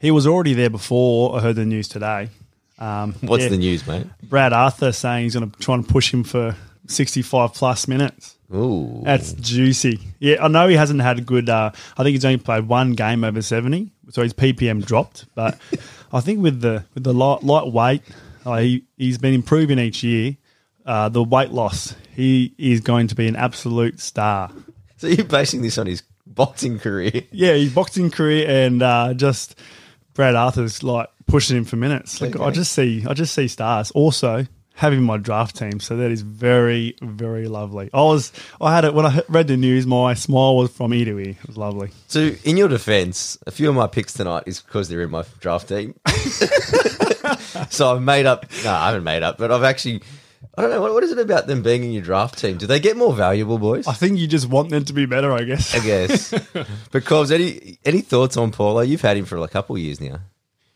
He 0.00 0.10
was 0.10 0.26
already 0.26 0.54
there 0.54 0.70
before 0.70 1.36
I 1.36 1.40
heard 1.40 1.56
the 1.56 1.66
news 1.66 1.88
today. 1.88 2.30
Um, 2.78 3.12
What's 3.20 3.44
yeah, 3.44 3.50
the 3.50 3.58
news, 3.58 3.86
mate? 3.86 4.06
Brad 4.22 4.54
Arthur 4.54 4.92
saying 4.92 5.24
he's 5.24 5.34
going 5.34 5.50
to 5.50 5.58
try 5.60 5.74
and 5.74 5.86
push 5.86 6.10
him 6.12 6.24
for 6.24 6.56
65 6.86 7.52
plus 7.52 7.86
minutes. 7.86 8.38
Ooh, 8.54 9.02
That's 9.04 9.34
juicy. 9.34 10.00
Yeah, 10.20 10.42
I 10.42 10.48
know 10.48 10.68
he 10.68 10.74
hasn't 10.74 11.02
had 11.02 11.18
a 11.18 11.22
good. 11.22 11.50
Uh, 11.50 11.70
I 11.98 12.02
think 12.02 12.14
he's 12.14 12.24
only 12.24 12.38
played 12.38 12.66
one 12.66 12.92
game 12.92 13.24
over 13.24 13.40
seventy, 13.40 13.92
so 14.10 14.22
his 14.22 14.34
PPM 14.34 14.84
dropped. 14.84 15.24
But 15.34 15.58
I 16.12 16.20
think 16.20 16.42
with 16.42 16.60
the 16.60 16.84
with 16.92 17.02
the 17.04 17.14
light, 17.14 17.42
lightweight, 17.42 18.02
uh, 18.44 18.56
he 18.58 18.84
he's 18.98 19.16
been 19.16 19.32
improving 19.32 19.78
each 19.78 20.02
year. 20.02 20.36
Uh, 20.84 21.08
the 21.08 21.22
weight 21.22 21.50
loss, 21.50 21.94
he 22.14 22.54
is 22.58 22.80
going 22.80 23.06
to 23.06 23.14
be 23.14 23.26
an 23.26 23.36
absolute 23.36 24.00
star. 24.00 24.50
so 24.98 25.06
you're 25.06 25.24
basing 25.24 25.62
this 25.62 25.78
on 25.78 25.86
his 25.86 26.02
boxing 26.34 26.78
career? 26.78 27.22
Yeah, 27.30 27.54
his 27.54 27.72
boxing 27.72 28.10
career 28.10 28.48
and 28.48 28.82
uh, 28.82 29.14
just 29.14 29.58
Brad 30.14 30.34
Arthur's 30.34 30.82
like 30.82 31.08
pushing 31.26 31.56
him 31.56 31.64
for 31.64 31.76
minutes. 31.76 32.20
Like 32.20 32.38
I 32.38 32.50
just 32.50 32.72
see, 32.72 33.04
I 33.06 33.14
just 33.14 33.34
see 33.34 33.48
stars. 33.48 33.90
Also, 33.92 34.46
having 34.74 35.02
my 35.02 35.16
draft 35.16 35.56
team, 35.56 35.80
so 35.80 35.96
that 35.96 36.10
is 36.10 36.22
very, 36.22 36.96
very 37.02 37.48
lovely. 37.48 37.90
I 37.92 38.02
was, 38.02 38.32
I 38.60 38.74
had 38.74 38.84
it 38.84 38.94
when 38.94 39.06
I 39.06 39.22
read 39.28 39.48
the 39.48 39.56
news. 39.56 39.86
My 39.86 40.14
smile 40.14 40.56
was 40.56 40.70
from 40.70 40.92
ear 40.92 41.04
to 41.06 41.18
ear. 41.18 41.36
It 41.40 41.46
was 41.46 41.56
lovely. 41.56 41.90
So, 42.08 42.32
in 42.44 42.56
your 42.56 42.68
defense, 42.68 43.38
a 43.46 43.50
few 43.50 43.68
of 43.68 43.74
my 43.74 43.86
picks 43.86 44.12
tonight 44.12 44.44
is 44.46 44.60
because 44.60 44.88
they're 44.88 45.02
in 45.02 45.10
my 45.10 45.24
draft 45.40 45.68
team. 45.68 45.94
so 47.70 47.94
I've 47.94 48.02
made 48.02 48.26
up. 48.26 48.46
No, 48.64 48.72
I 48.72 48.86
haven't 48.88 49.04
made 49.04 49.22
up, 49.22 49.38
but 49.38 49.50
I've 49.50 49.64
actually 49.64 50.02
I 50.56 50.62
don't 50.62 50.70
know. 50.70 50.80
What, 50.80 50.92
what 50.92 51.04
is 51.04 51.12
it 51.12 51.18
about 51.18 51.46
them 51.46 51.62
being 51.62 51.82
in 51.84 51.92
your 51.92 52.02
draft 52.02 52.38
team? 52.38 52.58
Do 52.58 52.66
they 52.66 52.80
get 52.80 52.96
more 52.96 53.14
valuable, 53.14 53.58
boys? 53.58 53.86
I 53.86 53.94
think 53.94 54.18
you 54.18 54.26
just 54.26 54.48
want 54.48 54.70
them 54.70 54.84
to 54.84 54.92
be 54.92 55.06
better, 55.06 55.32
I 55.32 55.44
guess. 55.44 55.74
I 55.74 55.80
guess. 55.80 56.30
but 56.90 57.04
Cobbs, 57.04 57.30
any 57.30 57.78
any 57.84 58.00
thoughts 58.00 58.36
on 58.36 58.52
Paulo? 58.52 58.80
You've 58.82 59.00
had 59.00 59.16
him 59.16 59.24
for 59.24 59.38
a 59.38 59.48
couple 59.48 59.76
of 59.76 59.82
years 59.82 60.00
now. 60.00 60.20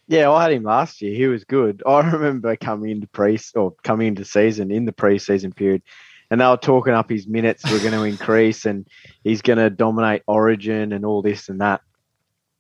Yeah, 0.09 0.31
I 0.31 0.43
had 0.43 0.53
him 0.53 0.63
last 0.63 1.03
year. 1.03 1.15
He 1.15 1.27
was 1.27 1.45
good. 1.45 1.83
I 1.87 2.01
remember 2.11 2.57
coming 2.57 2.91
into 2.91 3.07
pre 3.09 3.39
or 3.55 3.73
coming 3.83 4.09
into 4.09 4.25
season 4.25 4.71
in 4.71 4.85
the 4.85 4.93
preseason 4.93 5.55
period, 5.55 5.83
and 6.31 6.41
they 6.41 6.47
were 6.47 6.57
talking 6.57 6.95
up 6.95 7.11
his 7.11 7.27
minutes 7.27 7.71
were 7.71 7.79
going 7.79 7.93
to 7.93 8.05
increase, 8.05 8.65
and 8.65 8.87
he's 9.25 9.43
going 9.43 9.59
to 9.59 9.71
dominate 9.71 10.23
Origin 10.27 10.93
and 10.93 11.05
all 11.05 11.23
this 11.23 11.49
and 11.49 11.61
that. 11.61 11.83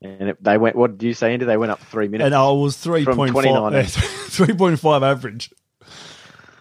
And 0.02 0.30
it, 0.30 0.42
they 0.42 0.58
went. 0.58 0.76
What 0.76 0.98
did 0.98 1.06
you 1.06 1.14
say, 1.14 1.32
Andy? 1.32 1.46
They 1.46 1.56
went 1.56 1.72
up 1.72 1.80
three 1.80 2.08
minutes. 2.08 2.26
And 2.26 2.34
I 2.34 2.50
was 2.50 2.76
three 2.76 3.04
From 3.04 3.16
point 3.16 3.32
29. 3.32 3.72
five, 3.72 3.90
three 4.30 4.54
point 4.54 4.78
five 4.78 5.02
average. 5.02 5.50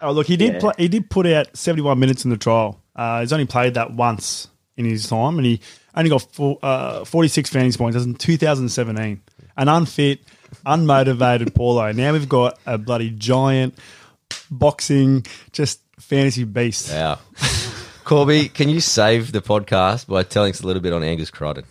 Oh, 0.06 0.12
look, 0.12 0.26
he 0.26 0.36
did 0.36 0.54
Yeah. 0.54 0.58
play, 0.60 0.72
he 0.78 0.88
did 0.88 1.10
put 1.10 1.26
out 1.26 1.56
seventy 1.56 1.82
one 1.82 1.98
minutes 1.98 2.24
in 2.24 2.30
the 2.30 2.36
trial. 2.36 2.80
Uh, 2.94 3.20
he's 3.20 3.32
only 3.32 3.46
played 3.46 3.74
that 3.74 3.92
once 3.92 4.48
in 4.76 4.84
his 4.84 5.08
time, 5.08 5.36
and 5.38 5.46
he 5.46 5.60
only 5.94 6.10
got 6.10 6.22
four, 6.32 6.58
uh, 6.62 7.04
forty 7.04 7.28
six 7.28 7.50
fantasy 7.50 7.76
points. 7.76 7.94
That's 7.94 8.06
in 8.06 8.14
two 8.14 8.36
thousand 8.36 8.68
seventeen. 8.70 9.22
An 9.56 9.68
unfit, 9.68 10.20
unmotivated 10.64 11.54
Paulo. 11.54 11.90
Now 11.92 12.12
we've 12.12 12.28
got 12.28 12.58
a 12.66 12.78
bloody 12.78 13.10
giant 13.10 13.78
boxing, 14.50 15.24
just 15.52 15.80
fantasy 15.98 16.44
beast. 16.44 16.88
Yeah. 16.90 17.16
Corby, 18.04 18.48
can 18.48 18.68
you 18.68 18.80
save 18.80 19.32
the 19.32 19.40
podcast 19.40 20.06
by 20.06 20.22
telling 20.22 20.52
us 20.52 20.60
a 20.60 20.66
little 20.66 20.82
bit 20.82 20.92
on 20.92 21.02
Angus 21.02 21.30
Crichton? 21.30 21.64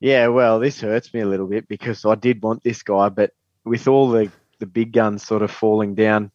Yeah, 0.00 0.28
well, 0.28 0.58
this 0.58 0.80
hurts 0.80 1.12
me 1.12 1.20
a 1.20 1.26
little 1.26 1.46
bit 1.46 1.68
because 1.68 2.04
I 2.04 2.14
did 2.14 2.42
want 2.42 2.62
this 2.62 2.82
guy, 2.82 3.08
but 3.08 3.32
with 3.64 3.86
all 3.88 4.10
the, 4.10 4.30
the 4.58 4.66
big 4.66 4.92
guns 4.92 5.26
sort 5.26 5.42
of 5.42 5.50
falling 5.50 5.94
down, 5.94 6.30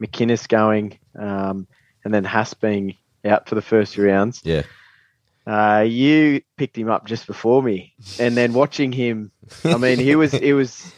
McInnes 0.00 0.48
going, 0.48 0.98
um, 1.18 1.66
and 2.04 2.12
then 2.14 2.24
Haas 2.24 2.54
being 2.54 2.96
out 3.24 3.48
for 3.48 3.54
the 3.54 3.62
first 3.62 3.94
few 3.94 4.04
rounds, 4.04 4.40
Yeah. 4.44 4.62
uh, 5.46 5.80
you 5.86 6.42
picked 6.56 6.76
him 6.78 6.90
up 6.90 7.06
just 7.06 7.26
before 7.26 7.62
me, 7.62 7.94
and 8.18 8.36
then 8.36 8.52
watching 8.52 8.92
him, 8.92 9.30
I 9.64 9.76
mean, 9.76 9.98
he 9.98 10.16
was 10.16 10.32
he 10.32 10.52
was 10.52 10.92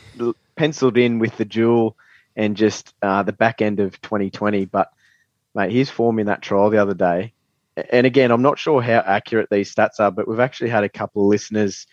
penciled 0.56 0.96
in 0.98 1.18
with 1.18 1.36
the 1.36 1.44
duel 1.44 1.96
and 2.36 2.56
just 2.56 2.94
uh, 3.02 3.22
the 3.22 3.32
back 3.32 3.60
end 3.62 3.80
of 3.80 4.00
2020, 4.02 4.66
but 4.66 4.90
mate, 5.54 5.72
his 5.72 5.90
form 5.90 6.18
in 6.18 6.26
that 6.26 6.42
trial 6.42 6.70
the 6.70 6.80
other 6.80 6.94
day, 6.94 7.32
and 7.90 8.06
again, 8.06 8.30
I'm 8.30 8.42
not 8.42 8.58
sure 8.58 8.80
how 8.82 8.98
accurate 8.98 9.48
these 9.50 9.74
stats 9.74 9.98
are, 9.98 10.10
but 10.10 10.28
we've 10.28 10.40
actually 10.40 10.70
had 10.70 10.84
a 10.84 10.88
couple 10.88 11.22
of 11.22 11.28
listeners 11.28 11.86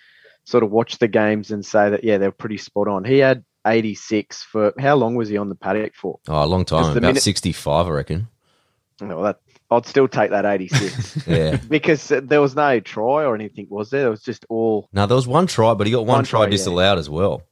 sort 0.46 0.64
of 0.64 0.72
watch 0.72 0.98
the 0.98 1.08
games 1.08 1.52
and 1.52 1.66
say 1.66 1.90
that 1.90 2.04
yeah, 2.04 2.18
they're 2.18 2.32
pretty 2.32 2.58
spot 2.58 2.88
on. 2.88 3.04
He 3.04 3.20
had 3.20 3.44
86 3.70 4.44
for 4.44 4.74
how 4.80 4.96
long 4.96 5.16
was 5.16 5.30
he 5.30 5.38
on 5.38 5.50
the 5.50 5.56
paddock 5.56 5.96
for? 5.96 6.20
Oh, 6.28 6.44
a 6.44 6.46
long 6.46 6.66
time. 6.66 6.92
About 6.92 7.02
minute- 7.02 7.22
65, 7.24 7.88
I 7.88 7.90
reckon. 7.90 8.28
Well, 9.02 9.22
that 9.24 9.40
I'd 9.72 9.86
still 9.86 10.08
take 10.10 10.32
that 10.32 10.46
86 10.46 11.24
Yeah. 11.28 11.56
because 11.70 12.08
there 12.10 12.42
was 12.42 12.56
no 12.56 12.80
try 12.82 13.24
or 13.24 13.34
anything, 13.36 13.68
was 13.70 13.92
there? 13.92 14.08
It 14.08 14.10
was 14.10 14.24
just 14.24 14.46
all 14.50 14.90
no, 14.92 15.06
there 15.06 15.16
was 15.16 15.28
one 15.28 15.48
try, 15.48 15.74
but 15.74 15.88
he 15.88 15.94
got 15.94 16.00
one, 16.06 16.18
One 16.18 16.24
try, 16.26 16.40
try, 16.40 16.46
yeah. 16.48 16.52
disallowed 16.52 16.98
as 16.98 17.10
well. 17.10 17.44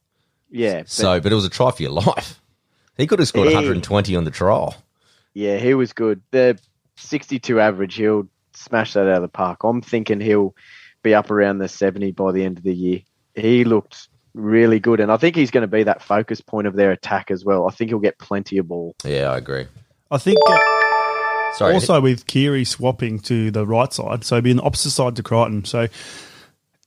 yeah. 0.50 0.80
but- 0.80 0.90
So, 0.90 1.20
but 1.22 1.32
it 1.32 1.36
was 1.36 1.46
a 1.46 1.50
try 1.50 1.72
for 1.72 1.82
your 1.84 1.92
life. 2.08 2.42
He 2.98 3.06
could 3.08 3.20
have 3.20 3.28
scored 3.28 3.48
He- 3.50 3.54
120 3.56 4.16
on 4.16 4.24
the 4.26 4.32
trial. 4.32 4.76
Yeah, 5.34 5.58
he 5.58 5.74
was 5.76 5.94
good. 5.94 6.22
The 6.32 6.60
62 6.98 7.60
average, 7.60 7.96
he'll 7.96 8.28
smash 8.56 8.94
that 8.94 9.08
out 9.08 9.18
of 9.18 9.22
the 9.22 9.28
park. 9.28 9.64
I'm 9.64 9.82
thinking 9.82 10.20
he'll 10.20 10.56
be 11.04 11.14
up 11.14 11.30
around 11.30 11.60
the 11.60 11.68
70 11.70 12.12
by 12.14 12.32
the 12.32 12.44
end 12.44 12.58
of 12.58 12.64
the 12.64 12.74
year. 12.74 13.02
He 13.36 13.64
looked 13.64 14.10
really 14.38 14.80
good, 14.80 15.00
and 15.00 15.12
I 15.12 15.18
think 15.18 15.36
he's 15.36 15.52
going 15.52 15.62
to 15.64 15.68
be 15.68 15.84
that 15.84 16.02
focus 16.02 16.40
point 16.42 16.68
of 16.68 16.76
their 16.76 16.92
attack 16.92 17.32
as 17.32 17.44
well. 17.44 17.68
I 17.68 17.72
think 17.72 17.90
he'll 17.90 18.00
get 18.00 18.18
plenty 18.20 18.58
of 18.58 18.68
ball. 18.68 18.96
Yeah, 19.04 19.32
I 19.32 19.38
agree. 19.38 19.66
I 20.10 20.18
think 20.18 20.38
uh, 20.48 20.58
Sorry. 21.56 21.74
also 21.74 22.00
with 22.00 22.28
Keary 22.28 22.64
swapping 22.64 23.20
to 23.22 23.52
the 23.52 23.66
right 23.66 23.92
side, 23.92 24.24
so 24.24 24.40
being 24.42 24.58
the 24.58 24.64
opposite 24.64 24.92
side 24.92 25.16
to 25.18 25.24
Crichton. 25.24 25.66
So 25.66 25.88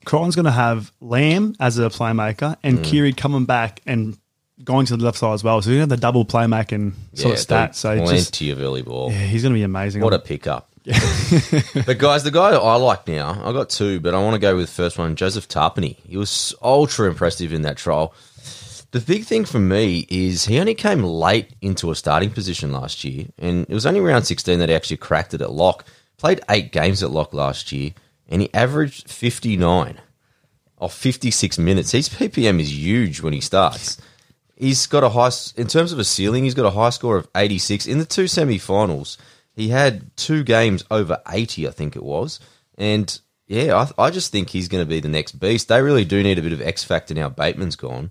Crichton's 0.06 0.34
going 0.36 0.46
to 0.46 0.50
have 0.50 0.92
Lam 1.00 1.54
as 1.60 1.78
a 1.78 1.88
playmaker 1.90 2.56
and 2.62 2.78
Mm. 2.78 2.84
Keary 2.84 3.12
coming 3.12 3.44
back 3.44 3.80
and 3.86 4.16
going 4.64 4.86
to 4.86 4.96
the 4.96 5.04
left 5.04 5.18
side 5.18 5.34
as 5.34 5.44
well. 5.44 5.60
So 5.60 5.70
he's 5.70 5.78
going 5.78 5.88
to 5.88 5.92
have 5.92 6.00
the 6.00 6.02
double 6.02 6.24
playmaking 6.24 6.92
sort 7.14 7.34
of 7.38 7.50
Yeah, 7.50 7.66
stats. 7.68 7.74
So 7.76 7.96
plenty 7.96 8.16
just, 8.18 8.40
of 8.40 8.60
early 8.60 8.82
ball. 8.82 9.10
yeah, 9.10 9.18
he's 9.18 9.42
going 9.42 9.52
to 9.54 9.58
be 9.58 9.62
amazing. 9.62 10.02
What 10.02 10.14
a 10.14 10.18
pickup. 10.18 10.69
But 10.84 11.98
guys, 11.98 12.24
the 12.24 12.30
guy 12.30 12.50
I 12.50 12.76
like 12.76 13.06
now, 13.06 13.40
I 13.44 13.52
got 13.52 13.70
two, 13.70 14.00
but 14.00 14.14
I 14.14 14.22
want 14.22 14.34
to 14.34 14.40
go 14.40 14.56
with 14.56 14.66
the 14.66 14.72
first 14.72 14.98
one, 14.98 15.14
Joseph 15.16 15.48
Tapine. 15.48 15.96
He 16.06 16.16
was 16.16 16.54
ultra 16.62 17.08
impressive 17.08 17.52
in 17.52 17.62
that 17.62 17.76
trial. 17.76 18.14
The 18.92 19.00
big 19.00 19.24
thing 19.24 19.44
for 19.44 19.60
me 19.60 20.06
is 20.08 20.46
he 20.46 20.58
only 20.58 20.74
came 20.74 21.04
late 21.04 21.54
into 21.60 21.90
a 21.90 21.94
starting 21.94 22.30
position 22.30 22.72
last 22.72 23.04
year, 23.04 23.26
and 23.38 23.66
it 23.68 23.74
was 23.74 23.86
only 23.86 24.00
round 24.00 24.26
16 24.26 24.58
that 24.58 24.68
he 24.68 24.74
actually 24.74 24.96
cracked 24.96 25.34
it 25.34 25.40
at 25.40 25.52
lock. 25.52 25.84
Played 26.16 26.40
eight 26.50 26.72
games 26.72 27.02
at 27.02 27.10
lock 27.10 27.32
last 27.32 27.70
year, 27.70 27.92
and 28.28 28.42
he 28.42 28.52
averaged 28.52 29.08
59 29.08 30.00
off 30.78 30.94
56 30.94 31.58
minutes. 31.58 31.92
His 31.92 32.08
PPM 32.08 32.60
is 32.60 32.76
huge 32.76 33.20
when 33.20 33.32
he 33.32 33.40
starts. 33.40 34.00
He's 34.56 34.86
got 34.86 35.04
a 35.04 35.10
high, 35.10 35.30
in 35.56 35.68
terms 35.68 35.92
of 35.92 35.98
a 35.98 36.04
ceiling, 36.04 36.44
he's 36.44 36.54
got 36.54 36.66
a 36.66 36.70
high 36.70 36.90
score 36.90 37.16
of 37.16 37.28
86. 37.34 37.86
In 37.86 37.98
the 37.98 38.04
two 38.04 38.26
semi 38.26 38.58
finals, 38.58 39.18
he 39.54 39.68
had 39.68 40.16
two 40.16 40.42
games 40.44 40.84
over 40.90 41.18
80, 41.28 41.68
I 41.68 41.70
think 41.70 41.96
it 41.96 42.02
was. 42.02 42.40
And 42.78 43.18
yeah, 43.46 43.86
I, 43.98 44.06
I 44.06 44.10
just 44.10 44.30
think 44.32 44.50
he's 44.50 44.68
going 44.68 44.82
to 44.84 44.88
be 44.88 45.00
the 45.00 45.08
next 45.08 45.32
beast. 45.32 45.68
They 45.68 45.82
really 45.82 46.04
do 46.04 46.22
need 46.22 46.38
a 46.38 46.42
bit 46.42 46.52
of 46.52 46.62
X 46.62 46.84
factor 46.84 47.14
now. 47.14 47.28
Bateman's 47.28 47.76
gone. 47.76 48.10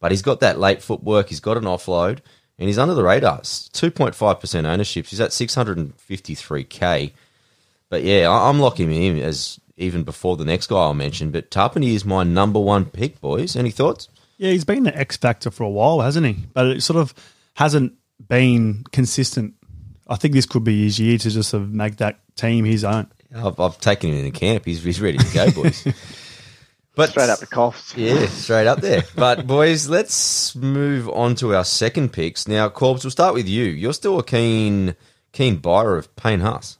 But 0.00 0.12
he's 0.12 0.22
got 0.22 0.40
that 0.40 0.58
late 0.60 0.82
footwork, 0.82 1.28
he's 1.28 1.40
got 1.40 1.56
an 1.56 1.64
offload, 1.64 2.20
and 2.58 2.68
he's 2.68 2.78
under 2.78 2.94
the 2.94 3.02
radar. 3.02 3.40
2.5% 3.40 4.64
ownership. 4.64 5.06
He's 5.06 5.20
at 5.20 5.30
653k. 6.10 7.12
But 7.88 8.02
yeah, 8.02 8.28
I- 8.28 8.48
I'm 8.48 8.60
locking 8.60 8.90
him 8.90 9.16
in 9.16 9.22
as 9.22 9.58
even 9.76 10.02
before 10.04 10.36
the 10.36 10.44
next 10.44 10.68
guy 10.68 10.76
I'll 10.76 10.94
mention. 10.94 11.30
But 11.30 11.50
Tapine 11.50 11.92
is 11.94 12.04
my 12.04 12.24
number 12.24 12.58
one 12.58 12.84
pick, 12.86 13.20
boys. 13.20 13.56
Any 13.56 13.70
thoughts? 13.70 14.08
Yeah, 14.38 14.50
he's 14.52 14.64
been 14.64 14.86
an 14.86 14.94
X 14.94 15.16
factor 15.16 15.50
for 15.50 15.64
a 15.64 15.68
while, 15.70 16.00
hasn't 16.00 16.26
he? 16.26 16.36
But 16.52 16.66
it 16.68 16.82
sort 16.82 16.98
of 16.98 17.14
hasn't 17.54 17.94
been 18.28 18.84
consistent. 18.92 19.54
I 20.08 20.16
think 20.16 20.34
this 20.34 20.46
could 20.46 20.64
be 20.64 20.84
his 20.84 20.98
year 20.98 21.18
to 21.18 21.30
just 21.30 21.50
sort 21.50 21.64
of 21.64 21.72
make 21.72 21.96
that 21.96 22.20
team 22.36 22.64
his 22.64 22.84
own. 22.84 23.08
I've, 23.34 23.58
I've 23.58 23.78
taken 23.78 24.10
him 24.10 24.16
in 24.16 24.24
the 24.24 24.30
camp. 24.30 24.64
He's, 24.64 24.82
he's 24.82 25.00
ready 25.00 25.18
to 25.18 25.34
go, 25.34 25.50
boys. 25.62 25.86
But 26.94 27.10
Straight 27.10 27.28
up 27.28 27.40
the 27.40 27.46
coughs. 27.46 27.94
Yeah, 27.94 28.26
straight 28.26 28.66
up 28.66 28.80
there. 28.80 29.02
But 29.14 29.46
boys, 29.46 29.86
let's 29.88 30.56
move 30.56 31.10
on 31.10 31.34
to 31.36 31.54
our 31.54 31.64
second 31.64 32.12
picks. 32.12 32.48
Now, 32.48 32.70
Corbs, 32.70 33.04
we'll 33.04 33.10
start 33.10 33.34
with 33.34 33.46
you. 33.46 33.64
You're 33.64 33.92
still 33.92 34.18
a 34.18 34.24
keen 34.24 34.96
keen 35.32 35.56
buyer 35.56 35.98
of 35.98 36.16
Payne 36.16 36.40
Haas. 36.40 36.78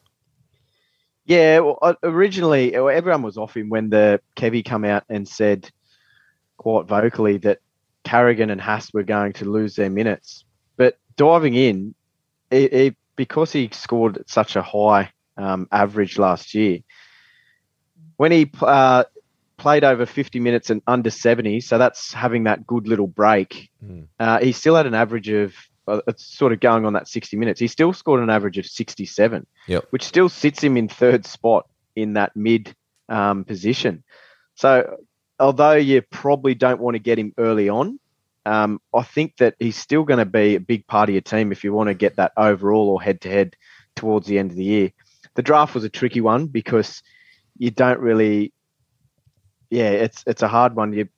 Yeah, 1.27 1.59
well, 1.59 1.79
uh, 1.83 1.95
originally 2.03 2.75
everyone 2.75 3.23
was 3.23 3.37
off 3.37 3.55
him 3.57 3.69
when 3.69 3.91
the 3.91 4.21
Kevy 4.37 4.65
come 4.65 4.85
out 4.85 5.05
and 5.11 5.29
said 5.29 5.71
quite 6.57 6.87
vocally 6.87 7.37
that 7.39 7.59
Carrigan 8.05 8.49
and 8.49 8.61
Haas 8.61 8.95
were 8.95 9.03
going 9.03 9.35
to 9.35 9.45
lose 9.45 9.77
their 9.77 9.91
minutes. 9.91 10.45
But 10.77 10.97
diving 11.17 11.55
in, 11.55 11.95
it, 12.51 12.73
it, 12.73 12.97
because 13.17 13.53
he 13.53 13.69
scored 13.73 14.19
at 14.19 14.29
such 14.31 14.57
a 14.57 14.63
high 14.63 15.11
um, 15.37 15.69
average 15.73 16.19
last 16.19 16.55
year, 16.55 16.81
when 18.17 18.33
he 18.33 18.51
uh, 18.63 19.05
played 19.57 19.85
over 19.85 20.07
50 20.07 20.41
minutes 20.41 20.71
and 20.71 20.83
under 20.87 21.11
70, 21.11 21.61
so 21.61 21.79
that's 21.79 22.13
having 22.13 22.45
that 22.45 22.67
good 22.67 22.87
little 22.87 23.07
break, 23.07 23.71
uh, 24.21 24.39
he 24.39 24.53
still 24.53 24.75
had 24.75 24.87
an 24.87 24.95
average 24.95 25.29
of, 25.29 25.55
uh, 25.89 26.01
it's 26.07 26.25
sort 26.25 26.53
of 26.53 26.61
going 26.61 26.85
on 26.85 26.93
that 26.95 27.09
60 27.09 27.37
minutes. 27.37 27.61
He 27.61 27.67
still 27.67 27.93
scored 27.93 28.23
an 28.23 28.31
average 28.31 28.59
of 28.59 28.67
67 28.67 29.47
Yep. 29.69 29.87
which 29.91 30.03
still 30.05 30.29
sits 30.29 30.63
him 30.63 30.77
in 30.77 30.89
third 30.89 31.27
spot 31.27 31.67
in 31.95 32.15
that 32.15 32.35
mid 32.37 32.75
um, 33.09 33.45
position. 33.45 34.03
So, 34.55 34.97
although 35.39 35.75
you 35.75 36.03
probably 36.03 36.55
don't 36.55 36.81
want 36.81 36.95
to 36.95 36.99
get 36.99 37.19
him 37.19 37.35
early 37.39 37.69
on, 37.69 37.99
um, 38.47 38.81
I 38.95 39.03
think 39.03 39.37
that 39.39 39.57
he's 39.59 39.77
still 39.77 40.05
going 40.05 40.21
to 40.21 40.25
be 40.25 40.55
a 40.55 40.61
big 40.61 40.87
part 40.87 41.09
of 41.09 41.15
your 41.15 41.23
team 41.23 41.51
if 41.51 41.65
you 41.65 41.73
want 41.73 41.89
to 41.89 41.95
get 41.95 42.17
that 42.17 42.33
overall 42.37 42.89
or 42.89 43.03
head 43.03 43.21
to 43.23 43.29
head 43.29 43.57
towards 43.97 44.29
the 44.29 44.39
end 44.39 44.53
of 44.53 44.57
the 44.57 44.65
year. 44.65 44.93
The 45.35 45.43
draft 45.43 45.75
was 45.75 45.83
a 45.83 45.89
tricky 45.89 46.21
one 46.21 46.47
because 46.47 47.03
you 47.59 47.73
don't 47.73 47.99
really, 47.99 48.53
yeah, 49.69 49.91
it's 49.91 50.23
it's 50.29 50.43
a 50.43 50.49
hard 50.49 50.77
one. 50.77 50.93
You, 50.93 51.09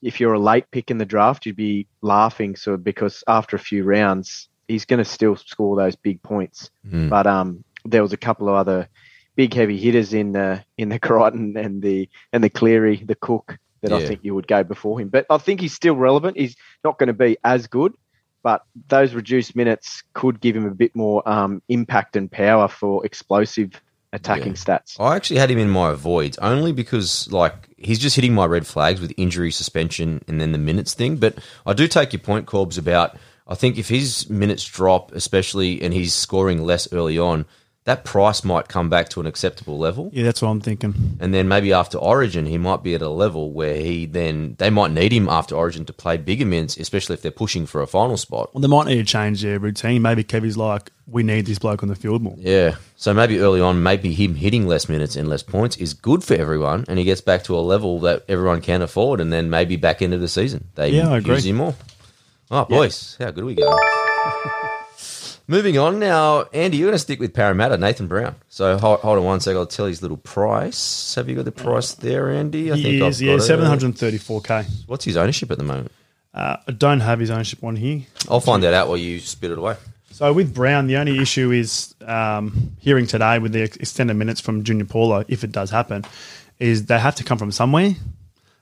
if 0.00 0.20
you're 0.20 0.34
a 0.34 0.38
late 0.38 0.70
pick 0.70 0.90
in 0.92 0.98
the 0.98 1.04
draft, 1.04 1.44
you'd 1.44 1.56
be 1.56 1.88
laughing 2.02 2.54
so 2.54 2.76
because 2.76 3.24
after 3.26 3.56
a 3.56 3.60
few 3.60 3.82
rounds, 3.82 4.48
he's 4.68 4.84
going 4.84 4.98
to 4.98 5.04
still 5.04 5.34
score 5.34 5.74
those 5.74 5.96
big 5.96 6.22
points. 6.22 6.70
Mm. 6.88 7.08
But 7.08 7.26
um, 7.26 7.64
there 7.84 8.02
was 8.02 8.12
a 8.12 8.18
couple 8.18 8.48
of 8.48 8.54
other 8.54 8.88
big 9.34 9.52
heavy 9.52 9.76
hitters 9.76 10.14
in 10.14 10.32
the 10.32 10.64
in 10.78 10.88
the 10.88 10.98
Crichton 11.00 11.56
and 11.56 11.82
the 11.82 12.08
and 12.32 12.44
the 12.44 12.50
Cleary, 12.50 13.02
the 13.04 13.16
Cook 13.16 13.58
that 13.82 13.92
I 13.92 14.06
think 14.06 14.20
you 14.22 14.34
would 14.34 14.48
go 14.48 14.62
before 14.64 15.00
him. 15.00 15.08
But 15.08 15.26
I 15.30 15.38
think 15.38 15.60
he's 15.60 15.74
still 15.74 15.96
relevant. 15.96 16.36
He's 16.36 16.56
not 16.84 16.98
going 16.98 17.08
to 17.08 17.12
be 17.12 17.36
as 17.44 17.66
good, 17.66 17.94
but 18.42 18.62
those 18.88 19.14
reduced 19.14 19.54
minutes 19.56 20.02
could 20.12 20.40
give 20.40 20.56
him 20.56 20.66
a 20.66 20.74
bit 20.74 20.94
more 20.94 21.26
um, 21.28 21.62
impact 21.68 22.16
and 22.16 22.30
power 22.30 22.68
for 22.68 23.04
explosive 23.04 23.80
attacking 24.12 24.54
stats. 24.54 24.98
I 24.98 25.16
actually 25.16 25.38
had 25.38 25.50
him 25.50 25.58
in 25.58 25.68
my 25.68 25.90
avoids 25.90 26.38
only 26.38 26.72
because 26.72 27.30
like 27.30 27.54
he's 27.76 27.98
just 27.98 28.16
hitting 28.16 28.34
my 28.34 28.46
red 28.46 28.66
flags 28.66 29.00
with 29.00 29.12
injury, 29.16 29.52
suspension, 29.52 30.22
and 30.26 30.40
then 30.40 30.52
the 30.52 30.58
minutes 30.58 30.94
thing. 30.94 31.16
But 31.16 31.38
I 31.64 31.72
do 31.72 31.86
take 31.86 32.12
your 32.12 32.20
point, 32.20 32.46
Corbs, 32.46 32.78
about 32.78 33.16
I 33.46 33.54
think 33.54 33.78
if 33.78 33.88
his 33.88 34.28
minutes 34.28 34.64
drop, 34.64 35.12
especially 35.12 35.80
and 35.82 35.94
he's 35.94 36.14
scoring 36.14 36.62
less 36.64 36.92
early 36.92 37.18
on, 37.18 37.46
that 37.86 38.04
price 38.04 38.44
might 38.44 38.68
come 38.68 38.88
back 38.90 39.08
to 39.10 39.20
an 39.20 39.26
acceptable 39.26 39.78
level. 39.78 40.10
Yeah, 40.12 40.24
that's 40.24 40.42
what 40.42 40.48
I'm 40.48 40.60
thinking. 40.60 41.16
And 41.20 41.32
then 41.32 41.46
maybe 41.48 41.72
after 41.72 41.98
Origin, 41.98 42.44
he 42.46 42.58
might 42.58 42.82
be 42.82 42.94
at 42.94 43.00
a 43.02 43.08
level 43.08 43.52
where 43.52 43.76
he 43.76 44.06
then 44.06 44.56
they 44.58 44.70
might 44.70 44.90
need 44.90 45.12
him 45.12 45.28
after 45.28 45.54
Origin 45.54 45.84
to 45.86 45.92
play 45.92 46.16
bigger 46.16 46.44
minutes, 46.44 46.76
especially 46.76 47.14
if 47.14 47.22
they're 47.22 47.30
pushing 47.30 47.64
for 47.64 47.80
a 47.82 47.86
final 47.86 48.16
spot. 48.16 48.52
Well, 48.52 48.60
they 48.60 48.68
might 48.68 48.86
need 48.86 48.96
to 48.96 49.04
change 49.04 49.40
their 49.42 49.58
routine. 49.58 50.02
Maybe 50.02 50.24
Kevy's 50.24 50.56
like, 50.56 50.90
we 51.06 51.22
need 51.22 51.46
this 51.46 51.60
bloke 51.60 51.84
on 51.84 51.88
the 51.88 51.94
field 51.94 52.22
more. 52.22 52.34
Yeah. 52.36 52.74
So 52.96 53.14
maybe 53.14 53.38
early 53.38 53.60
on, 53.60 53.80
maybe 53.82 54.12
him 54.12 54.34
hitting 54.34 54.66
less 54.66 54.88
minutes 54.88 55.14
and 55.14 55.28
less 55.28 55.44
points 55.44 55.76
is 55.76 55.94
good 55.94 56.24
for 56.24 56.34
everyone, 56.34 56.84
and 56.88 56.98
he 56.98 57.04
gets 57.04 57.20
back 57.20 57.44
to 57.44 57.56
a 57.56 57.60
level 57.60 58.00
that 58.00 58.24
everyone 58.28 58.60
can 58.60 58.82
afford, 58.82 59.20
and 59.20 59.32
then 59.32 59.48
maybe 59.48 59.76
back 59.76 60.02
into 60.02 60.18
the 60.18 60.26
season 60.28 60.68
they 60.74 60.88
Yeah, 60.90 61.10
I 61.10 61.18
agree. 61.18 61.34
use 61.36 61.46
him 61.46 61.56
more. 61.56 61.74
All 62.50 62.60
right, 62.60 62.68
boys, 62.68 63.16
how 63.20 63.30
good 63.30 63.44
are 63.44 63.46
we 63.46 63.54
going? 63.54 63.78
Moving 65.48 65.78
on 65.78 66.00
now, 66.00 66.42
Andy, 66.52 66.76
you're 66.78 66.88
going 66.88 66.94
to 66.94 66.98
stick 66.98 67.20
with 67.20 67.32
Parramatta, 67.32 67.78
Nathan 67.78 68.08
Brown. 68.08 68.34
So 68.48 68.78
hold, 68.78 68.98
hold 69.00 69.18
on 69.18 69.24
one 69.24 69.40
sec. 69.40 69.54
I'll 69.54 69.64
tell 69.64 69.86
you 69.86 69.90
his 69.90 70.02
little 70.02 70.16
price. 70.16 71.14
Have 71.14 71.28
you 71.28 71.36
got 71.36 71.44
the 71.44 71.52
price 71.52 71.94
there, 71.94 72.30
Andy? 72.30 72.72
I 72.72 72.76
He 72.76 73.00
I've 73.00 73.10
is, 73.10 73.22
yeah, 73.22 73.36
got 73.36 73.48
it. 73.48 73.58
734k. 73.94 74.66
What's 74.88 75.04
his 75.04 75.16
ownership 75.16 75.52
at 75.52 75.58
the 75.58 75.64
moment? 75.64 75.92
Uh, 76.34 76.56
I 76.66 76.72
don't 76.72 76.98
have 76.98 77.20
his 77.20 77.30
ownership 77.30 77.62
on 77.62 77.76
here. 77.76 78.02
I'll 78.28 78.40
find 78.40 78.62
that 78.64 78.74
out 78.74 78.88
while 78.88 78.96
you 78.96 79.20
spit 79.20 79.52
it 79.52 79.58
away. 79.58 79.76
So 80.10 80.32
with 80.32 80.52
Brown, 80.52 80.88
the 80.88 80.96
only 80.96 81.18
issue 81.18 81.52
is 81.52 81.94
um, 82.04 82.72
hearing 82.80 83.06
today 83.06 83.38
with 83.38 83.52
the 83.52 83.62
extended 83.62 84.14
minutes 84.14 84.40
from 84.40 84.64
Junior 84.64 84.84
Paulo, 84.86 85.24
if 85.28 85.44
it 85.44 85.52
does 85.52 85.70
happen, 85.70 86.04
is 86.58 86.86
they 86.86 86.98
have 86.98 87.14
to 87.16 87.24
come 87.24 87.38
from 87.38 87.52
somewhere. 87.52 87.92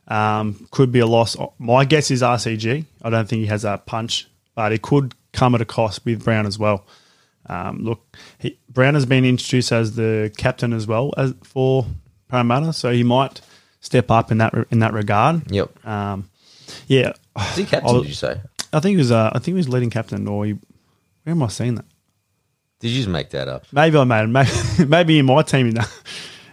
Um, 0.07 0.67
could 0.71 0.93
be 0.93 0.99
a 0.99 1.07
loss. 1.07 1.35
My 1.59 1.87
guess 1.87 2.11
is 2.11 2.21
RCG. 2.21 2.85
I 3.01 3.11
don't 3.11 3.27
think 3.27 3.41
he 3.41 3.47
has 3.47 3.63
that 3.63 3.87
punch, 3.87 4.29
but 4.55 4.73
it 4.73 4.83
could 4.83 5.15
come 5.35 5.55
at 5.55 5.61
a 5.61 5.65
cost 5.67 6.05
with 6.05 6.25
Brown 6.25 6.47
as 6.47 6.59
well. 6.59 6.87
Um, 7.47 7.79
look, 7.81 8.17
he, 8.39 8.59
Brown 8.71 8.95
has 8.95 9.05
been 9.05 9.25
introduced 9.25 9.71
as 9.73 9.97
the 9.97 10.33
captain 10.37 10.73
as 10.73 10.87
well 10.87 11.13
as 11.17 11.35
for 11.43 11.87
Parramatta, 12.29 12.73
so 12.73 12.91
he 12.91 13.03
might 13.03 13.43
step 13.81 14.11
up 14.11 14.33
in 14.33 14.39
that 14.39 14.55
in 14.71 14.79
that 14.79 14.95
regard. 14.95 15.51
Yep. 15.51 15.87
Um, 15.87 16.31
yeah, 16.87 17.13
Is 17.51 17.57
he 17.57 17.65
captain, 17.65 17.95
did 18.01 18.09
you 18.09 18.15
say? 18.15 18.41
I 18.73 18.81
think 18.81 18.93
he 18.93 18.97
was. 18.97 19.13
Uh, 19.13 19.29
I 19.29 19.39
think 19.39 19.47
he 19.49 19.53
was 19.55 19.69
leading 19.69 19.91
captain, 19.91 20.27
or 20.27 20.47
he, 20.47 20.53
where 20.53 21.35
am 21.35 21.43
I 21.43 21.49
seeing 21.49 21.75
that? 21.75 21.85
Did 22.81 22.89
you 22.91 22.97
just 22.97 23.09
make 23.09 23.31
that 23.31 23.49
up? 23.49 23.65
Maybe 23.73 23.97
I 23.97 24.05
made 24.05 24.25
it. 24.25 24.27
Maybe, 24.29 24.51
maybe 24.89 25.19
in 25.19 25.27
my 25.27 25.43
team. 25.43 25.75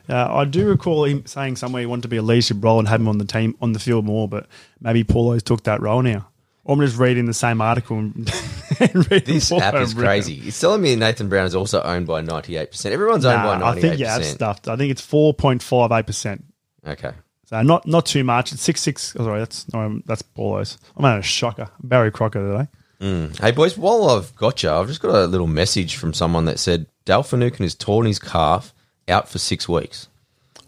Uh, 0.09 0.27
I 0.39 0.45
do 0.45 0.67
recall 0.67 1.05
him 1.05 1.25
saying 1.25 1.55
somewhere 1.55 1.79
he 1.79 1.85
wanted 1.85 2.01
to 2.01 2.07
be 2.09 2.17
a 2.17 2.21
leadership 2.21 2.57
role 2.61 2.79
and 2.79 2.87
have 2.87 2.99
him 2.99 3.07
on 3.07 3.17
the 3.17 3.23
team 3.23 3.55
on 3.61 3.71
the 3.71 3.79
field 3.79 4.03
more, 4.03 4.27
but 4.27 4.47
maybe 4.81 5.05
Paulo's 5.05 5.43
took 5.43 5.63
that 5.63 5.79
role 5.79 6.01
now. 6.01 6.27
Or 6.65 6.75
I'm 6.75 6.81
just 6.81 6.97
reading 6.97 7.27
the 7.27 7.33
same 7.33 7.61
article 7.61 7.97
and, 7.99 8.29
and 8.81 9.03
This 9.25 9.51
app 9.51 9.75
is 9.75 9.93
crazy. 9.93 10.41
It's 10.45 10.59
telling 10.59 10.81
me 10.81 10.95
Nathan 10.95 11.29
Brown 11.29 11.45
is 11.45 11.55
also 11.55 11.81
owned 11.81 12.07
by 12.07 12.21
98%. 12.21 12.85
Everyone's 12.91 13.25
owned 13.25 13.43
by 13.43 13.57
98%. 13.57 13.63
I 13.63 13.81
think 13.81 13.99
yeah, 13.99 14.21
stuffed. 14.21 14.67
I 14.67 14.75
think 14.75 14.91
it's 14.91 15.01
four 15.01 15.33
point 15.33 15.63
five 15.63 15.91
eight 15.91 16.07
percent. 16.07 16.45
Okay. 16.85 17.11
So 17.45 17.61
not 17.61 17.85
not 17.85 18.05
too 18.05 18.23
much. 18.23 18.53
It's 18.53 18.61
six 18.61 18.81
six. 18.81 19.15
Oh, 19.17 19.23
sorry, 19.23 19.39
that's 19.39 19.71
no, 19.73 20.01
that's 20.05 20.21
Paulo's. 20.21 20.77
I'm 20.95 21.05
at 21.05 21.19
a 21.19 21.21
shocker. 21.21 21.69
Barry 21.83 22.11
Crocker 22.11 22.39
today. 22.39 22.69
Mm. 23.01 23.37
Hey, 23.39 23.51
boys, 23.51 23.77
while 23.77 24.09
I've 24.09 24.35
got 24.35 24.61
you, 24.63 24.69
I've 24.69 24.87
just 24.87 25.01
got 25.01 25.13
a 25.13 25.25
little 25.25 25.47
message 25.47 25.95
from 25.95 26.13
someone 26.13 26.45
that 26.45 26.59
said 26.59 26.85
Dale 27.03 27.23
Finucane 27.23 27.65
has 27.65 27.75
torn 27.75 28.05
his 28.05 28.19
calf 28.19 28.73
out 29.07 29.27
for 29.27 29.39
six 29.39 29.67
weeks. 29.67 30.07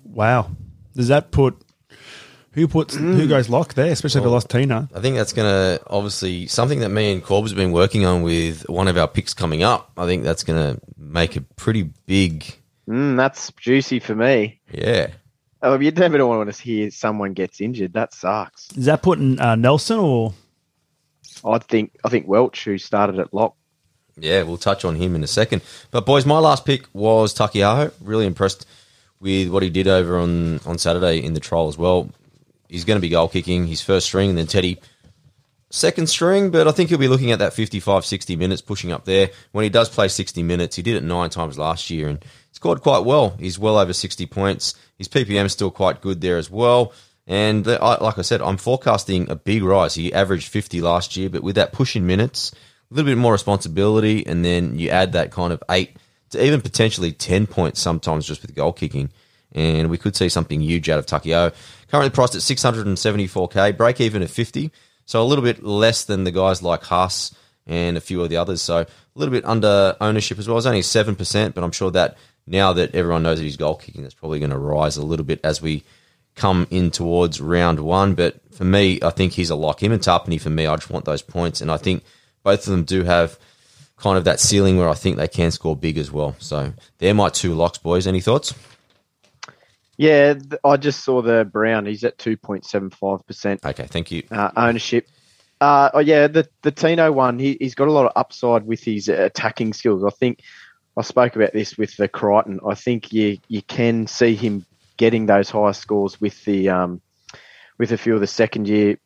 Wow. 0.03 0.49
Does 0.95 1.07
that 1.07 1.31
put 1.31 1.55
who 2.53 2.67
puts 2.67 2.95
who 2.95 3.27
goes 3.27 3.49
lock 3.49 3.73
there, 3.73 3.91
especially 3.91 4.19
if 4.19 4.23
they 4.25 4.29
lost 4.29 4.49
Tina? 4.49 4.87
I 4.95 4.99
think 4.99 5.15
that's 5.15 5.33
going 5.33 5.47
to 5.49 5.83
obviously 5.87 6.47
something 6.47 6.79
that 6.79 6.89
me 6.89 7.11
and 7.11 7.23
Corb's 7.23 7.53
been 7.53 7.71
working 7.71 8.05
on 8.05 8.21
with 8.23 8.67
one 8.69 8.87
of 8.87 8.97
our 8.97 9.07
picks 9.07 9.33
coming 9.33 9.63
up. 9.63 9.91
I 9.97 10.05
think 10.05 10.23
that's 10.23 10.43
going 10.43 10.75
to 10.75 10.81
make 10.97 11.35
a 11.35 11.41
pretty 11.41 11.89
big, 12.05 12.45
Mm, 12.87 13.15
that's 13.15 13.49
juicy 13.53 13.99
for 13.99 14.13
me. 14.15 14.59
yeah. 14.71 15.07
Oh, 15.61 15.79
you 15.79 15.91
never 15.91 16.17
don't 16.17 16.27
want 16.27 16.53
to 16.53 16.61
hear 16.61 16.91
someone 16.91 17.31
gets 17.31 17.61
injured. 17.61 17.93
That 17.93 18.13
sucks. 18.13 18.67
Is 18.75 18.83
that 18.85 19.01
putting 19.01 19.39
uh, 19.39 19.55
Nelson 19.55 19.97
or 19.99 20.33
I 21.45 21.57
think 21.59 21.95
I 22.03 22.09
think 22.09 22.27
Welch, 22.27 22.65
who 22.65 22.77
started 22.77 23.17
at 23.19 23.33
lock, 23.33 23.55
Yeah, 24.17 24.43
we'll 24.43 24.57
touch 24.57 24.83
on 24.83 24.95
him 24.95 25.15
in 25.15 25.23
a 25.23 25.27
second. 25.27 25.61
But 25.91 26.05
boys, 26.05 26.25
my 26.25 26.37
last 26.39 26.65
pick 26.65 26.85
was 26.93 27.33
Taukeiaho. 27.33 27.93
Really 28.01 28.25
impressed 28.25 28.65
with 29.21 29.47
what 29.47 29.63
he 29.63 29.69
did 29.69 29.87
over 29.87 30.17
on, 30.19 30.59
on 30.65 30.77
Saturday 30.77 31.19
in 31.23 31.33
the 31.33 31.39
trial 31.39 31.69
as 31.69 31.77
well. 31.77 32.09
He's 32.73 32.85
going 32.85 32.97
to 32.97 33.01
be 33.01 33.09
goal 33.09 33.27
kicking, 33.27 33.67
his 33.67 33.83
first 33.83 34.07
string, 34.07 34.29
and 34.29 34.37
then 34.37 34.47
Teddy 34.47 34.79
second 35.69 36.07
string, 36.07 36.49
but 36.49 36.67
I 36.67 36.71
think 36.71 36.89
he'll 36.89 36.97
be 36.97 37.07
looking 37.07 37.31
at 37.31 37.37
that 37.37 37.53
55, 37.53 38.03
60 38.03 38.35
minutes, 38.35 38.63
pushing 38.63 38.91
up 38.91 39.05
there. 39.05 39.29
When 39.51 39.61
he 39.61 39.69
does 39.69 39.89
play 39.89 40.07
60 40.07 40.41
minutes, 40.41 40.75
he 40.75 40.81
did 40.81 40.95
it 40.95 41.03
nine 41.03 41.29
times 41.29 41.59
last 41.59 41.91
year 41.91 42.09
and 42.09 42.25
scored 42.51 42.81
quite 42.81 43.05
well. 43.05 43.35
He's 43.39 43.59
well 43.59 43.77
over 43.77 43.93
60 43.93 44.25
points. 44.25 44.73
His 44.97 45.07
PPM 45.07 45.45
is 45.45 45.53
still 45.53 45.69
quite 45.69 46.01
good 46.01 46.21
there 46.21 46.39
as 46.39 46.49
well. 46.49 46.93
And 47.27 47.67
I- 47.67 48.01
like 48.01 48.17
I 48.17 48.23
said, 48.23 48.41
I'm 48.41 48.57
forecasting 48.57 49.29
a 49.29 49.35
big 49.35 49.61
rise. 49.61 49.93
He 49.93 50.11
averaged 50.11 50.47
50 50.47 50.81
last 50.81 51.15
year, 51.15 51.29
but 51.29 51.43
with 51.43 51.53
that 51.53 51.73
push 51.73 51.95
in 51.95 52.07
minutes, 52.07 52.53
a 52.89 52.95
little 52.95 53.11
bit 53.11 53.19
more 53.19 53.33
responsibility, 53.33 54.25
and 54.25 54.43
then 54.43 54.79
you 54.79 54.89
add 54.89 55.11
that 55.11 55.29
kind 55.29 55.53
of 55.53 55.61
eight 55.69 55.97
to 56.31 56.43
even 56.43 56.59
potentially 56.59 57.11
10 57.11 57.45
points 57.45 57.79
sometimes 57.79 58.25
just 58.25 58.41
with 58.41 58.55
goal 58.55 58.73
kicking. 58.73 59.11
And 59.53 59.89
we 59.89 59.97
could 59.97 60.15
see 60.15 60.29
something 60.29 60.61
huge 60.61 60.89
out 60.89 60.99
of 60.99 61.05
Takio. 61.05 61.53
Currently 61.89 62.09
priced 62.09 62.35
at 62.35 62.41
674k, 62.41 63.77
break 63.77 64.01
even 64.01 64.23
at 64.23 64.29
50. 64.29 64.71
So 65.05 65.21
a 65.21 65.25
little 65.25 65.43
bit 65.43 65.63
less 65.63 66.05
than 66.05 66.23
the 66.23 66.31
guys 66.31 66.63
like 66.63 66.83
Haas 66.83 67.35
and 67.67 67.97
a 67.97 68.01
few 68.01 68.21
of 68.23 68.29
the 68.29 68.37
others. 68.37 68.61
So 68.61 68.77
a 68.79 68.87
little 69.15 69.31
bit 69.31 69.45
under 69.45 69.95
ownership 70.01 70.39
as 70.39 70.47
well. 70.47 70.57
It's 70.57 70.65
only 70.65 70.81
7%, 70.81 71.53
but 71.53 71.63
I'm 71.63 71.71
sure 71.71 71.91
that 71.91 72.17
now 72.47 72.73
that 72.73 72.95
everyone 72.95 73.23
knows 73.23 73.37
that 73.37 73.43
he's 73.43 73.57
goal 73.57 73.75
kicking, 73.75 74.01
that's 74.01 74.15
probably 74.15 74.39
going 74.39 74.51
to 74.51 74.57
rise 74.57 74.97
a 74.97 75.05
little 75.05 75.25
bit 75.25 75.39
as 75.43 75.61
we 75.61 75.83
come 76.35 76.67
in 76.71 76.89
towards 76.91 77.39
round 77.39 77.79
one. 77.79 78.15
But 78.15 78.41
for 78.53 78.63
me, 78.63 78.99
I 79.01 79.11
think 79.11 79.33
he's 79.33 79.49
a 79.49 79.55
lock. 79.55 79.83
Him 79.83 79.91
and 79.91 80.01
Tapine, 80.01 80.41
for 80.41 80.49
me, 80.49 80.65
I 80.65 80.75
just 80.75 80.89
want 80.89 81.05
those 81.05 81.21
points. 81.21 81.61
And 81.61 81.71
I 81.71 81.77
think 81.77 82.03
both 82.43 82.65
of 82.65 82.71
them 82.71 82.83
do 82.83 83.03
have 83.03 83.37
kind 83.97 84.17
of 84.17 84.25
that 84.25 84.39
ceiling 84.39 84.77
where 84.77 84.89
I 84.89 84.95
think 84.95 85.17
they 85.17 85.27
can 85.27 85.51
score 85.51 85.75
big 85.75 85.97
as 85.97 86.11
well. 86.11 86.35
So 86.39 86.73
they're 86.97 87.13
my 87.13 87.29
two 87.29 87.53
locks, 87.53 87.77
boys. 87.77 88.07
Any 88.07 88.19
thoughts? 88.19 88.53
Yeah, 90.03 90.33
I 90.65 90.77
just 90.77 91.03
saw 91.03 91.21
the 91.21 91.45
Brown. 91.45 91.85
He's 91.85 92.03
at 92.03 92.17
two 92.17 92.35
point 92.35 92.65
seven 92.65 92.89
five 92.89 93.25
percent 93.25 93.63
Okay, 93.65 93.87
thank 93.87 94.11
you. 94.11 94.23
uh, 94.31 94.51
ownership. 94.57 95.07
Uh, 95.61 95.89
oh 95.93 95.99
yeah, 95.99 96.27
the 96.27 96.47
the 96.61 96.71
Tino 96.71 97.11
one. 97.11 97.39
He, 97.39 97.57
he's 97.59 97.75
got 97.75 97.87
a 97.87 97.91
lot 97.91 98.05
of 98.05 98.11
upside 98.15 98.65
with 98.65 98.83
his 98.83 99.07
attacking 99.07 99.73
skills. 99.73 100.03
I 100.03 100.09
think 100.09 100.41
I 100.97 101.03
spoke 101.03 101.37
about 101.37 101.53
this 101.53 101.77
with 101.77 101.95
the 101.95 102.07
Crichton. 102.09 102.59
I 102.67 102.75
think 102.75 103.13
you 103.13 103.37
you 103.47 103.61
can 103.61 104.07
see 104.07 104.35
him 104.35 104.65
getting 104.97 105.25
those 105.25 105.49
higher 105.49 105.73
scores 105.73 106.19
with 106.19 106.43
the 106.43 106.69
um, 106.69 107.01
with 107.77 107.93
a 107.93 107.97
few 107.97 108.13
of 108.13 108.19
the 108.19 108.27
second 108.27 108.67
year 108.67 108.97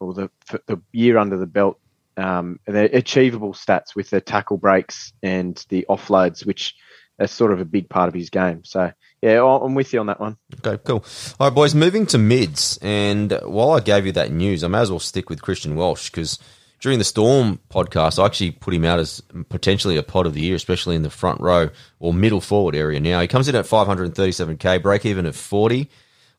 or 0.00 0.12
the 0.12 0.30
the 0.66 0.80
year 0.92 1.16
under 1.16 1.38
the 1.38 1.46
belt. 1.46 1.78
Um, 2.18 2.60
they're 2.66 2.90
achievable 2.92 3.54
stats 3.54 3.96
with 3.96 4.10
the 4.10 4.20
tackle 4.20 4.58
breaks 4.58 5.14
and 5.22 5.64
the 5.70 5.86
offloads, 5.88 6.44
which 6.44 6.74
are 7.18 7.26
sort 7.26 7.52
of 7.52 7.60
a 7.60 7.64
big 7.64 7.88
part 7.88 8.08
of 8.08 8.14
his 8.14 8.30
game. 8.30 8.64
So 8.64 8.92
yeah, 9.20 9.42
I'm 9.42 9.74
with 9.74 9.92
you 9.92 10.00
on 10.00 10.06
that 10.06 10.20
one. 10.20 10.36
Okay, 10.64 10.82
cool. 10.84 11.04
All 11.38 11.48
right, 11.48 11.54
boys, 11.54 11.74
moving 11.74 12.06
to 12.06 12.18
mids. 12.18 12.78
And 12.82 13.32
while 13.44 13.72
I 13.72 13.80
gave 13.80 14.06
you 14.06 14.12
that 14.12 14.32
news, 14.32 14.64
I 14.64 14.68
may 14.68 14.78
as 14.78 14.90
well 14.90 15.00
stick 15.00 15.30
with 15.30 15.42
Christian 15.42 15.76
Welch 15.76 16.10
because 16.10 16.38
during 16.80 16.98
the 16.98 17.04
Storm 17.04 17.60
podcast, 17.70 18.20
I 18.20 18.26
actually 18.26 18.50
put 18.50 18.74
him 18.74 18.84
out 18.84 18.98
as 18.98 19.22
potentially 19.48 19.96
a 19.96 20.02
pod 20.02 20.26
of 20.26 20.34
the 20.34 20.40
year, 20.40 20.56
especially 20.56 20.96
in 20.96 21.02
the 21.02 21.10
front 21.10 21.40
row 21.40 21.70
or 22.00 22.12
middle 22.12 22.40
forward 22.40 22.74
area. 22.74 22.98
Now, 22.98 23.20
he 23.20 23.28
comes 23.28 23.48
in 23.48 23.54
at 23.54 23.66
537k, 23.66 24.82
break 24.82 25.06
even 25.06 25.24
at 25.24 25.36
40. 25.36 25.88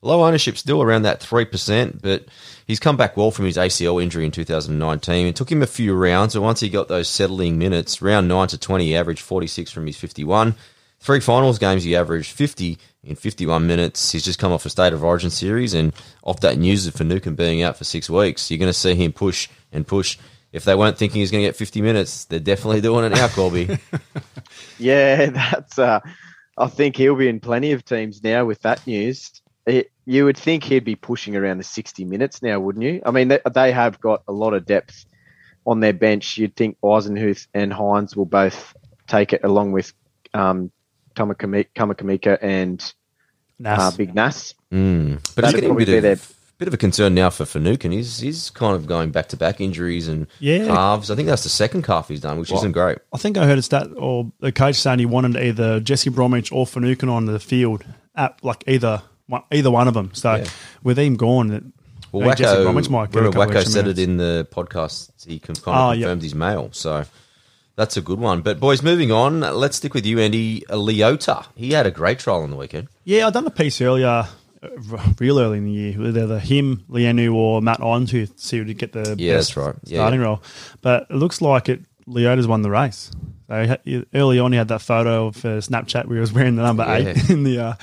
Low 0.04 0.24
ownership 0.24 0.56
still 0.56 0.82
around 0.82 1.02
that 1.02 1.20
3%, 1.20 2.02
but 2.02 2.26
he's 2.66 2.78
come 2.78 2.96
back 2.96 3.16
well 3.16 3.30
from 3.30 3.46
his 3.46 3.56
ACL 3.56 4.02
injury 4.02 4.24
in 4.24 4.30
2019. 4.30 5.26
It 5.26 5.36
took 5.36 5.50
him 5.50 5.62
a 5.62 5.66
few 5.66 5.94
rounds, 5.94 6.34
but 6.34 6.42
once 6.42 6.60
he 6.60 6.68
got 6.68 6.88
those 6.88 7.08
settling 7.08 7.58
minutes, 7.58 8.02
round 8.02 8.28
9 8.28 8.48
to 8.48 8.58
20, 8.58 8.84
he 8.84 8.96
averaged 8.96 9.22
46 9.22 9.70
from 9.70 9.86
his 9.86 9.96
51. 9.96 10.54
Three 11.00 11.20
finals 11.20 11.58
games, 11.58 11.84
he 11.84 11.96
averaged 11.96 12.32
50 12.32 12.78
in 13.02 13.16
51 13.16 13.66
minutes. 13.66 14.12
He's 14.12 14.24
just 14.24 14.38
come 14.38 14.52
off 14.52 14.66
a 14.66 14.70
State 14.70 14.92
of 14.92 15.02
Origin 15.04 15.30
series, 15.30 15.74
and 15.74 15.92
off 16.22 16.40
that 16.40 16.58
news 16.58 16.86
of 16.86 16.94
Finucane 16.94 17.34
being 17.34 17.62
out 17.62 17.76
for 17.76 17.84
six 17.84 18.08
weeks, 18.08 18.50
you're 18.50 18.58
going 18.58 18.68
to 18.68 18.72
see 18.72 18.94
him 18.94 19.12
push 19.12 19.48
and 19.72 19.86
push. 19.86 20.18
If 20.52 20.64
they 20.64 20.74
weren't 20.74 20.96
thinking 20.96 21.20
he's 21.20 21.30
going 21.30 21.42
to 21.42 21.48
get 21.48 21.56
50 21.56 21.82
minutes, 21.82 22.26
they're 22.26 22.38
definitely 22.38 22.80
doing 22.80 23.04
it 23.04 23.10
now, 23.10 23.28
Colby. 23.28 23.78
Yeah, 24.78 25.26
that's. 25.30 25.78
Uh, 25.78 26.00
I 26.56 26.66
think 26.68 26.96
he'll 26.96 27.16
be 27.16 27.28
in 27.28 27.40
plenty 27.40 27.72
of 27.72 27.84
teams 27.84 28.22
now 28.22 28.44
with 28.44 28.62
that 28.62 28.86
news. 28.86 29.40
It, 29.66 29.90
you 30.06 30.24
would 30.24 30.36
think 30.36 30.64
he'd 30.64 30.84
be 30.84 30.96
pushing 30.96 31.34
around 31.36 31.58
the 31.58 31.64
60 31.64 32.04
minutes 32.04 32.42
now, 32.42 32.60
wouldn't 32.60 32.84
you? 32.84 33.00
I 33.06 33.10
mean, 33.10 33.28
they, 33.28 33.40
they 33.54 33.72
have 33.72 34.00
got 34.00 34.22
a 34.28 34.32
lot 34.32 34.52
of 34.54 34.66
depth 34.66 35.04
on 35.66 35.80
their 35.80 35.92
bench. 35.94 36.36
You'd 36.38 36.56
think 36.56 36.76
Eisenhuth 36.82 37.46
and 37.54 37.72
Hines 37.72 38.14
will 38.16 38.26
both 38.26 38.74
take 39.06 39.32
it 39.32 39.42
along 39.44 39.72
with 39.72 39.92
um, 40.34 40.70
Kamakami- 41.14 41.68
Kamikamica 41.74 42.38
and 42.42 42.80
Nas? 43.58 43.78
uh, 43.78 43.90
Big 43.96 44.14
Nas. 44.14 44.54
Mm. 44.72 45.14
But 45.34 45.44
he's 45.44 45.52
That'd 45.52 45.54
getting 45.60 45.70
a 45.70 45.74
bit 45.74 45.86
be 46.02 46.08
of 46.08 46.34
bit 46.58 46.68
of 46.68 46.74
a 46.74 46.76
concern 46.78 47.14
now 47.14 47.30
for 47.30 47.44
Finucane. 47.44 47.92
He's 47.92 48.18
he's 48.20 48.50
kind 48.50 48.76
of 48.76 48.86
going 48.86 49.10
back 49.10 49.28
to 49.28 49.36
back 49.36 49.60
injuries 49.60 50.06
and 50.08 50.26
Yeah. 50.38 50.66
calves. 50.66 51.10
I 51.10 51.14
think 51.16 51.26
that's 51.28 51.42
the 51.44 51.48
second 51.48 51.82
calf 51.82 52.08
he's 52.08 52.20
done, 52.20 52.38
which 52.38 52.52
isn't 52.52 52.72
great. 52.72 52.98
I 53.12 53.18
think 53.18 53.36
I 53.38 53.46
heard 53.46 53.58
a 53.58 53.62
stat 53.62 53.88
or 53.96 54.30
the 54.40 54.52
coach 54.52 54.76
saying 54.76 54.98
he 55.00 55.06
wanted 55.06 55.36
either 55.36 55.80
Jesse 55.80 56.10
Bromwich 56.10 56.52
or 56.52 56.66
Finucane 56.66 57.08
on 57.08 57.26
the 57.26 57.40
field 57.40 57.84
at 58.14 58.42
like 58.44 58.64
either 58.66 59.02
one, 59.26 59.42
either 59.52 59.70
one 59.70 59.88
of 59.88 59.94
them. 59.94 60.10
So 60.14 60.34
Yeah. 60.36 60.44
with 60.82 60.98
him 60.98 61.16
gone, 61.16 61.48
that 61.48 61.62
Well, 62.12 62.28
I 62.28 62.34
Wacko, 62.34 62.62
Bromwich 62.64 62.90
might 62.90 63.10
get 63.10 63.22
remember 63.22 63.38
Wacko 63.38 63.64
said 63.66 63.84
minutes. 63.86 63.98
it 64.00 64.02
in 64.08 64.16
the 64.18 64.46
podcast. 64.50 65.10
He 65.26 65.38
kind 65.38 65.58
Oh, 65.66 65.90
of 65.92 65.96
yeah. 65.98 66.02
confirmed 66.04 66.22
his 66.22 66.34
mail. 66.34 66.68
So 66.72 67.04
that's 67.76 67.96
a 67.96 68.00
good 68.00 68.20
one. 68.20 68.40
But 68.42 68.60
boys, 68.60 68.82
moving 68.82 69.10
on. 69.10 69.40
Let's 69.40 69.76
stick 69.78 69.94
with 69.94 70.06
you, 70.06 70.18
Andy. 70.20 70.60
Leota. 70.70 71.46
He 71.56 71.72
had 71.72 71.86
a 71.86 71.90
great 71.90 72.18
trial 72.20 72.42
on 72.42 72.50
the 72.50 72.56
weekend. 72.56 72.88
Yeah, 73.04 73.26
I 73.26 73.30
done 73.30 73.46
a 73.46 73.50
piece 73.50 73.80
earlier, 73.80 74.06
uh, 74.62 74.98
real 75.18 75.40
early 75.40 75.58
in 75.58 75.64
the 75.64 75.72
year, 75.72 75.98
with 75.98 76.16
either 76.16 76.38
him, 76.38 76.84
Leniu, 76.88 77.34
or 77.34 77.60
Matt 77.60 77.80
On 77.80 78.06
to 78.06 78.26
see 78.36 78.58
who 78.58 78.64
to 78.64 78.74
get 78.74 78.92
the 78.92 79.14
Yeah, 79.18 79.34
best 79.36 79.56
right. 79.56 79.74
Yeah, 79.84 79.98
starting 79.98 80.20
yeah. 80.20 80.26
role. 80.26 80.42
But 80.82 81.06
it 81.10 81.16
looks 81.16 81.40
like 81.40 81.68
it. 81.68 81.80
Leota's 82.06 82.46
won 82.46 82.62
the 82.62 82.70
race. 82.70 83.10
So 83.48 83.60
he 83.62 83.66
had- 83.68 83.80
he- 83.84 84.04
early 84.14 84.38
on, 84.38 84.52
he 84.52 84.58
had 84.58 84.68
that 84.68 84.82
photo 84.82 85.26
of 85.28 85.44
uh, 85.44 85.48
Snapchat 85.60 86.04
where 86.06 86.16
he 86.16 86.20
was 86.20 86.32
wearing 86.32 86.56
the 86.56 86.62
number 86.62 86.84
eight 86.86 87.16
in 87.30 87.44
the 87.44 87.58
uh, 87.58 87.74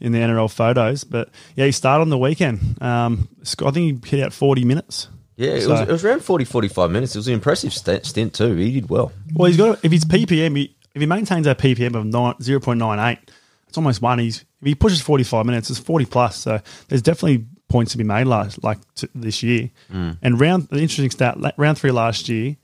in 0.00 0.12
the 0.12 0.18
NRL 0.18 0.50
photos. 0.52 1.04
But 1.04 1.30
yeah, 1.54 1.66
he 1.66 1.72
started 1.72 2.02
on 2.02 2.08
the 2.10 2.18
weekend. 2.18 2.80
Um, 2.82 3.28
I 3.64 3.70
think 3.70 4.04
he 4.04 4.16
hit 4.16 4.24
out 4.24 4.32
forty 4.32 4.64
minutes. 4.64 5.08
Yeah, 5.36 5.50
it, 5.50 5.62
So- 5.62 5.70
was, 5.72 5.80
it 5.82 5.88
was 5.88 6.02
around 6.02 6.24
40, 6.24 6.46
45 6.46 6.90
minutes. 6.90 7.14
It 7.14 7.18
was 7.18 7.28
an 7.28 7.34
impressive 7.34 7.70
stint, 7.74 8.06
stint 8.06 8.32
too. 8.32 8.54
He 8.56 8.72
did 8.80 8.88
well. 8.88 9.12
Well, 9.34 9.48
he's 9.48 9.58
got 9.58 9.84
if 9.84 9.92
his 9.92 10.06
PPM, 10.06 10.56
he, 10.56 10.74
if 10.94 11.00
he 11.02 11.04
maintains 11.06 11.44
that 11.44 11.58
PPM 11.58 11.94
of 11.94 12.06
nine, 12.06 12.32
0.98, 12.40 13.18
it's 13.68 13.76
almost 13.76 14.00
one. 14.00 14.18
He's 14.18 14.40
if 14.62 14.66
he 14.66 14.74
pushes 14.74 15.02
forty 15.02 15.24
five 15.24 15.44
minutes, 15.44 15.68
it's 15.68 15.78
forty 15.78 16.06
plus. 16.06 16.36
So 16.36 16.60
there's 16.88 17.02
definitely 17.02 17.44
points 17.68 17.92
to 17.92 17.98
be 17.98 18.04
made 18.04 18.24
last 18.24 18.62
like 18.64 18.78
this 19.14 19.42
year. 19.42 19.70
And 19.90 20.40
round 20.40 20.68
the 20.68 20.76
interesting 20.78 21.10
stat, 21.10 21.36
round 21.58 21.76
three 21.76 21.90
last 21.90 22.28
year, 22.30 22.56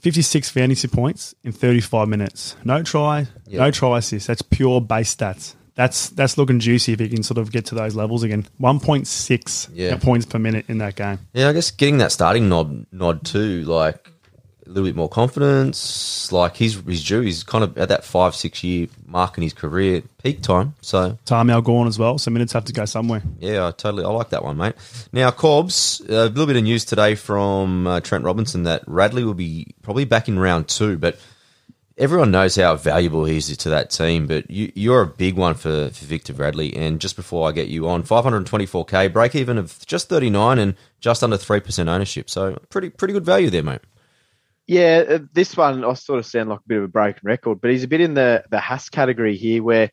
fifty 0.00 0.22
six 0.22 0.48
fantasy 0.50 0.88
points 0.88 1.34
in 1.44 1.52
thirty 1.52 1.80
five 1.80 2.08
minutes. 2.08 2.56
No 2.64 2.82
try, 2.82 3.28
Yeah. 3.46 3.60
no 3.60 3.70
try 3.70 3.98
assist. 3.98 4.26
That's 4.26 4.42
pure 4.42 4.80
base 4.80 5.14
stats. 5.14 5.54
That's 5.80 6.10
that's 6.10 6.36
looking 6.36 6.60
juicy 6.60 6.92
if 6.92 7.00
he 7.00 7.08
can 7.08 7.22
sort 7.22 7.38
of 7.38 7.50
get 7.50 7.64
to 7.66 7.74
those 7.74 7.94
levels 7.96 8.22
again. 8.22 8.44
One 8.58 8.80
point 8.80 9.06
six 9.06 9.66
Yeah. 9.72 9.96
points 9.96 10.26
per 10.26 10.38
minute 10.38 10.66
in 10.68 10.76
that 10.78 10.94
game. 10.94 11.18
Yeah, 11.32 11.48
I 11.48 11.52
guess 11.54 11.70
getting 11.70 11.96
that 11.98 12.12
starting 12.12 12.50
nod 12.50 12.84
nod 12.92 13.24
too, 13.24 13.62
like 13.64 14.10
a 14.66 14.68
little 14.68 14.84
bit 14.84 14.94
more 14.94 15.08
confidence. 15.08 16.30
Like 16.32 16.56
he's 16.56 16.74
he's 16.80 17.02
due. 17.02 17.20
He's 17.22 17.42
kind 17.44 17.64
of 17.64 17.78
at 17.78 17.88
that 17.88 18.04
five 18.04 18.34
six 18.34 18.62
year 18.62 18.88
mark 19.06 19.38
in 19.38 19.42
his 19.42 19.52
career, 19.54 20.02
peak 20.22 20.42
time. 20.42 20.74
So 20.82 21.18
Time 21.24 21.48
out 21.48 21.64
gone 21.64 21.86
as 21.86 21.98
well, 21.98 22.18
so 22.18 22.30
minutes 22.30 22.52
have 22.52 22.66
to 22.66 22.72
go 22.74 22.84
somewhere. 22.84 23.22
yeah, 23.38 23.66
I 23.66 23.70
totally 23.70 24.04
I 24.04 24.08
like 24.08 24.28
that 24.30 24.44
one, 24.44 24.58
mate. 24.58 24.74
Now 25.12 25.30
Cobbs, 25.30 26.00
a 26.08 26.26
little 26.28 26.46
bit 26.46 26.56
of 26.56 26.62
news 26.62 26.84
today 26.84 27.14
from 27.14 27.86
uh, 27.86 28.00
Trent 28.00 28.24
Robinson 28.24 28.64
that 28.64 28.82
Radley 28.86 29.24
will 29.24 29.32
be 29.34 29.68
probably 29.82 30.04
back 30.04 30.28
in 30.28 30.38
round 30.38 30.68
two, 30.68 30.98
but. 30.98 31.18
Everyone 32.00 32.30
knows 32.30 32.56
how 32.56 32.74
valuable 32.76 33.26
he 33.26 33.36
is 33.36 33.54
to 33.54 33.68
that 33.68 33.90
team, 33.90 34.26
but 34.26 34.50
you, 34.50 34.72
you're 34.74 35.02
a 35.02 35.06
big 35.06 35.36
one 35.36 35.54
for, 35.54 35.90
for 35.90 36.04
Victor 36.06 36.32
Radley. 36.32 36.74
And 36.74 36.98
just 36.98 37.14
before 37.14 37.46
I 37.46 37.52
get 37.52 37.68
you 37.68 37.88
on, 37.90 38.02
524k, 38.04 39.12
break 39.12 39.34
even 39.34 39.58
of 39.58 39.84
just 39.86 40.08
39 40.08 40.58
and 40.58 40.74
just 41.00 41.22
under 41.22 41.36
3% 41.36 41.88
ownership. 41.88 42.30
So 42.30 42.58
pretty 42.70 42.88
pretty 42.88 43.12
good 43.12 43.26
value 43.26 43.50
there, 43.50 43.62
mate. 43.62 43.82
Yeah, 44.66 45.04
uh, 45.08 45.18
this 45.34 45.56
one 45.56 45.84
I 45.84 45.92
sort 45.92 46.20
of 46.20 46.26
sound 46.26 46.48
like 46.48 46.60
a 46.60 46.68
bit 46.68 46.78
of 46.78 46.84
a 46.84 46.88
broken 46.88 47.20
record, 47.24 47.60
but 47.60 47.70
he's 47.70 47.84
a 47.84 47.88
bit 47.88 48.00
in 48.00 48.14
the 48.14 48.44
the 48.50 48.60
Haas 48.60 48.88
category 48.88 49.36
here, 49.36 49.62
where 49.62 49.90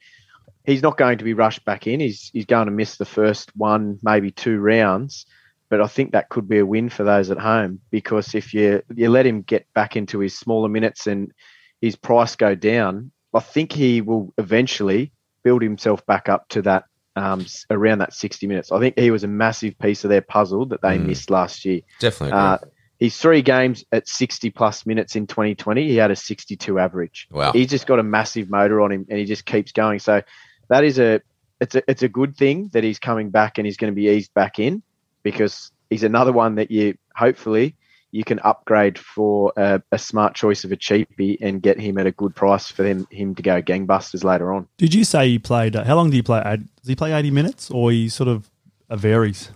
he's 0.65 0.83
not 0.83 0.97
going 0.97 1.17
to 1.17 1.23
be 1.23 1.33
rushed 1.33 1.65
back 1.65 1.87
in. 1.87 1.99
He's 1.99 2.29
he's 2.31 2.45
going 2.45 2.67
to 2.67 2.71
miss 2.71 2.97
the 2.97 3.05
first 3.05 3.53
one, 3.55 3.99
maybe 4.01 4.31
two 4.31 4.59
rounds, 4.59 5.25
but 5.69 5.81
I 5.81 5.87
think 5.87 6.11
that 6.11 6.29
could 6.29 6.47
be 6.47 6.59
a 6.59 6.65
win 6.65 6.89
for 6.89 7.03
those 7.03 7.31
at 7.31 7.39
home 7.39 7.81
because 7.89 8.35
if 8.35 8.53
you 8.53 8.81
you 8.95 9.09
let 9.09 9.25
him 9.25 9.41
get 9.41 9.65
back 9.73 9.95
into 9.95 10.19
his 10.19 10.37
smaller 10.37 10.69
minutes 10.69 11.07
and 11.07 11.33
his 11.81 11.95
price 11.95 12.35
go 12.35 12.55
down, 12.55 13.11
I 13.33 13.39
think 13.39 13.71
he 13.71 14.01
will 14.01 14.33
eventually 14.37 15.11
build 15.43 15.61
himself 15.61 16.05
back 16.05 16.29
up 16.29 16.47
to 16.49 16.61
that 16.63 16.85
um, 17.15 17.45
around 17.69 17.99
that 17.99 18.13
sixty 18.13 18.47
minutes. 18.47 18.71
I 18.71 18.79
think 18.79 18.97
he 18.97 19.11
was 19.11 19.23
a 19.23 19.27
massive 19.27 19.77
piece 19.79 20.03
of 20.03 20.09
their 20.09 20.21
puzzle 20.21 20.65
that 20.67 20.81
they 20.81 20.97
Mm. 20.97 21.05
missed 21.07 21.29
last 21.29 21.65
year. 21.65 21.81
Definitely. 21.99 22.37
Uh, 22.37 22.57
he's 22.99 23.17
three 23.17 23.41
games 23.41 23.85
at 23.91 24.07
60 24.07 24.49
plus 24.51 24.85
minutes 24.85 25.15
in 25.15 25.27
2020. 25.27 25.87
He 25.87 25.95
had 25.95 26.11
a 26.11 26.15
62 26.15 26.79
average. 26.79 27.27
Wow. 27.31 27.51
He's 27.53 27.67
just 27.69 27.85
got 27.87 27.99
a 27.99 28.03
massive 28.03 28.49
motor 28.49 28.81
on 28.81 28.91
him 28.91 29.05
and 29.09 29.17
he 29.19 29.25
just 29.25 29.45
keeps 29.45 29.71
going. 29.71 29.99
So 29.99 30.21
that 30.69 30.83
is 30.83 30.99
a 30.99 31.21
it's 31.59 31.73
a 31.75 31.81
it's 31.89 32.03
a 32.03 32.09
good 32.09 32.35
thing 32.37 32.69
that 32.73 32.83
he's 32.83 32.99
coming 32.99 33.29
back 33.31 33.57
and 33.57 33.65
he's 33.65 33.77
going 33.77 33.91
to 33.91 33.95
be 33.95 34.09
eased 34.09 34.33
back 34.35 34.59
in 34.59 34.83
because 35.23 35.71
he's 35.89 36.03
another 36.03 36.31
one 36.31 36.55
that 36.55 36.69
you 36.69 36.95
hopefully 37.15 37.75
you 38.11 38.23
can 38.23 38.39
upgrade 38.43 38.97
for 38.97 39.53
a, 39.57 39.81
a 39.91 39.99
smart 39.99 40.33
choice 40.33 40.63
of 40.63 40.71
a 40.71 40.77
cheapie 40.77 41.37
and 41.41 41.61
get 41.61 41.79
him 41.79 41.97
at 41.97 42.07
a 42.07 42.11
good 42.11 42.35
price 42.35 42.71
for 42.71 42.85
him 42.85 43.07
him 43.11 43.35
to 43.35 43.41
go 43.41 43.61
gangbusters 43.61 44.23
later 44.23 44.53
on. 44.53 44.67
Did 44.77 44.93
you 44.93 45.03
say 45.03 45.29
he 45.29 45.39
played? 45.39 45.75
Uh, 45.75 45.83
how 45.83 45.95
long 45.95 46.09
did 46.09 46.15
he 46.15 46.21
play? 46.21 46.41
Does 46.41 46.87
he 46.87 46.95
play 46.95 47.13
eighty 47.13 47.31
minutes, 47.31 47.69
or 47.69 47.91
he 47.91 48.09
sort 48.09 48.29
of 48.29 48.49
uh, 48.89 48.95
varies? 48.95 49.51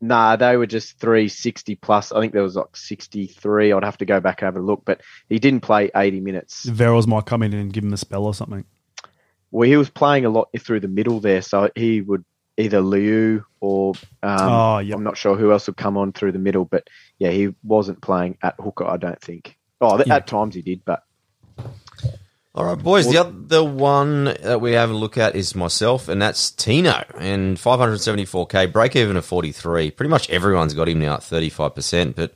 Nah, 0.00 0.36
they 0.36 0.58
were 0.58 0.66
just 0.66 0.98
360 1.00 1.74
plus. 1.76 2.12
I 2.12 2.20
think 2.20 2.34
there 2.34 2.42
was 2.42 2.54
like 2.54 2.76
63. 2.76 3.72
I'd 3.72 3.82
have 3.82 3.96
to 3.96 4.04
go 4.04 4.20
back 4.20 4.42
and 4.42 4.46
have 4.46 4.56
a 4.56 4.60
look, 4.60 4.82
but 4.84 5.00
he 5.30 5.38
didn't 5.38 5.62
play 5.62 5.90
80 5.96 6.20
minutes. 6.20 6.66
Verrills 6.66 7.06
might 7.06 7.24
come 7.24 7.42
in 7.42 7.54
and 7.54 7.72
give 7.72 7.82
him 7.82 7.94
a 7.94 7.96
spell 7.96 8.26
or 8.26 8.34
something. 8.34 8.64
Well, 9.50 9.66
he 9.66 9.76
was 9.76 9.88
playing 9.88 10.26
a 10.26 10.30
lot 10.30 10.48
through 10.60 10.80
the 10.80 10.88
middle 10.88 11.18
there, 11.18 11.40
so 11.40 11.70
he 11.74 12.02
would 12.02 12.24
either 12.56 12.80
Liu 12.80 13.44
or 13.60 13.94
um, 14.22 14.38
Oh, 14.40 14.78
yep. 14.78 14.96
I'm 14.96 15.04
not 15.04 15.16
sure 15.16 15.36
who 15.36 15.52
else 15.52 15.66
would 15.66 15.76
come 15.76 15.96
on 15.96 16.12
through 16.12 16.32
the 16.32 16.38
middle, 16.38 16.64
but 16.64 16.88
yeah, 17.18 17.30
he 17.30 17.54
wasn't 17.62 18.00
playing 18.02 18.38
at 18.42 18.54
hooker. 18.58 18.84
I 18.86 18.96
don't 18.96 19.20
think. 19.20 19.56
Oh, 19.80 20.02
Yeah. 20.04 20.16
at 20.16 20.26
times 20.26 20.54
he 20.54 20.62
did, 20.62 20.84
but 20.84 21.02
All 22.54 22.64
right, 22.64 22.78
boys. 22.78 23.06
The 23.10 23.18
other 23.18 23.62
one 23.62 24.24
that 24.24 24.62
we 24.62 24.72
have 24.72 24.88
a 24.88 24.94
look 24.94 25.18
at 25.18 25.36
is 25.36 25.54
myself, 25.54 26.08
and 26.08 26.22
that's 26.22 26.50
Tino. 26.50 27.04
And 27.18 27.58
574k, 27.58 28.72
break 28.72 28.96
even 28.96 29.18
of 29.18 29.26
43. 29.26 29.90
Pretty 29.90 30.08
much 30.08 30.30
everyone's 30.30 30.72
got 30.72 30.88
him 30.88 31.00
now 31.00 31.14
at 31.14 31.20
35%. 31.20 32.14
But 32.14 32.32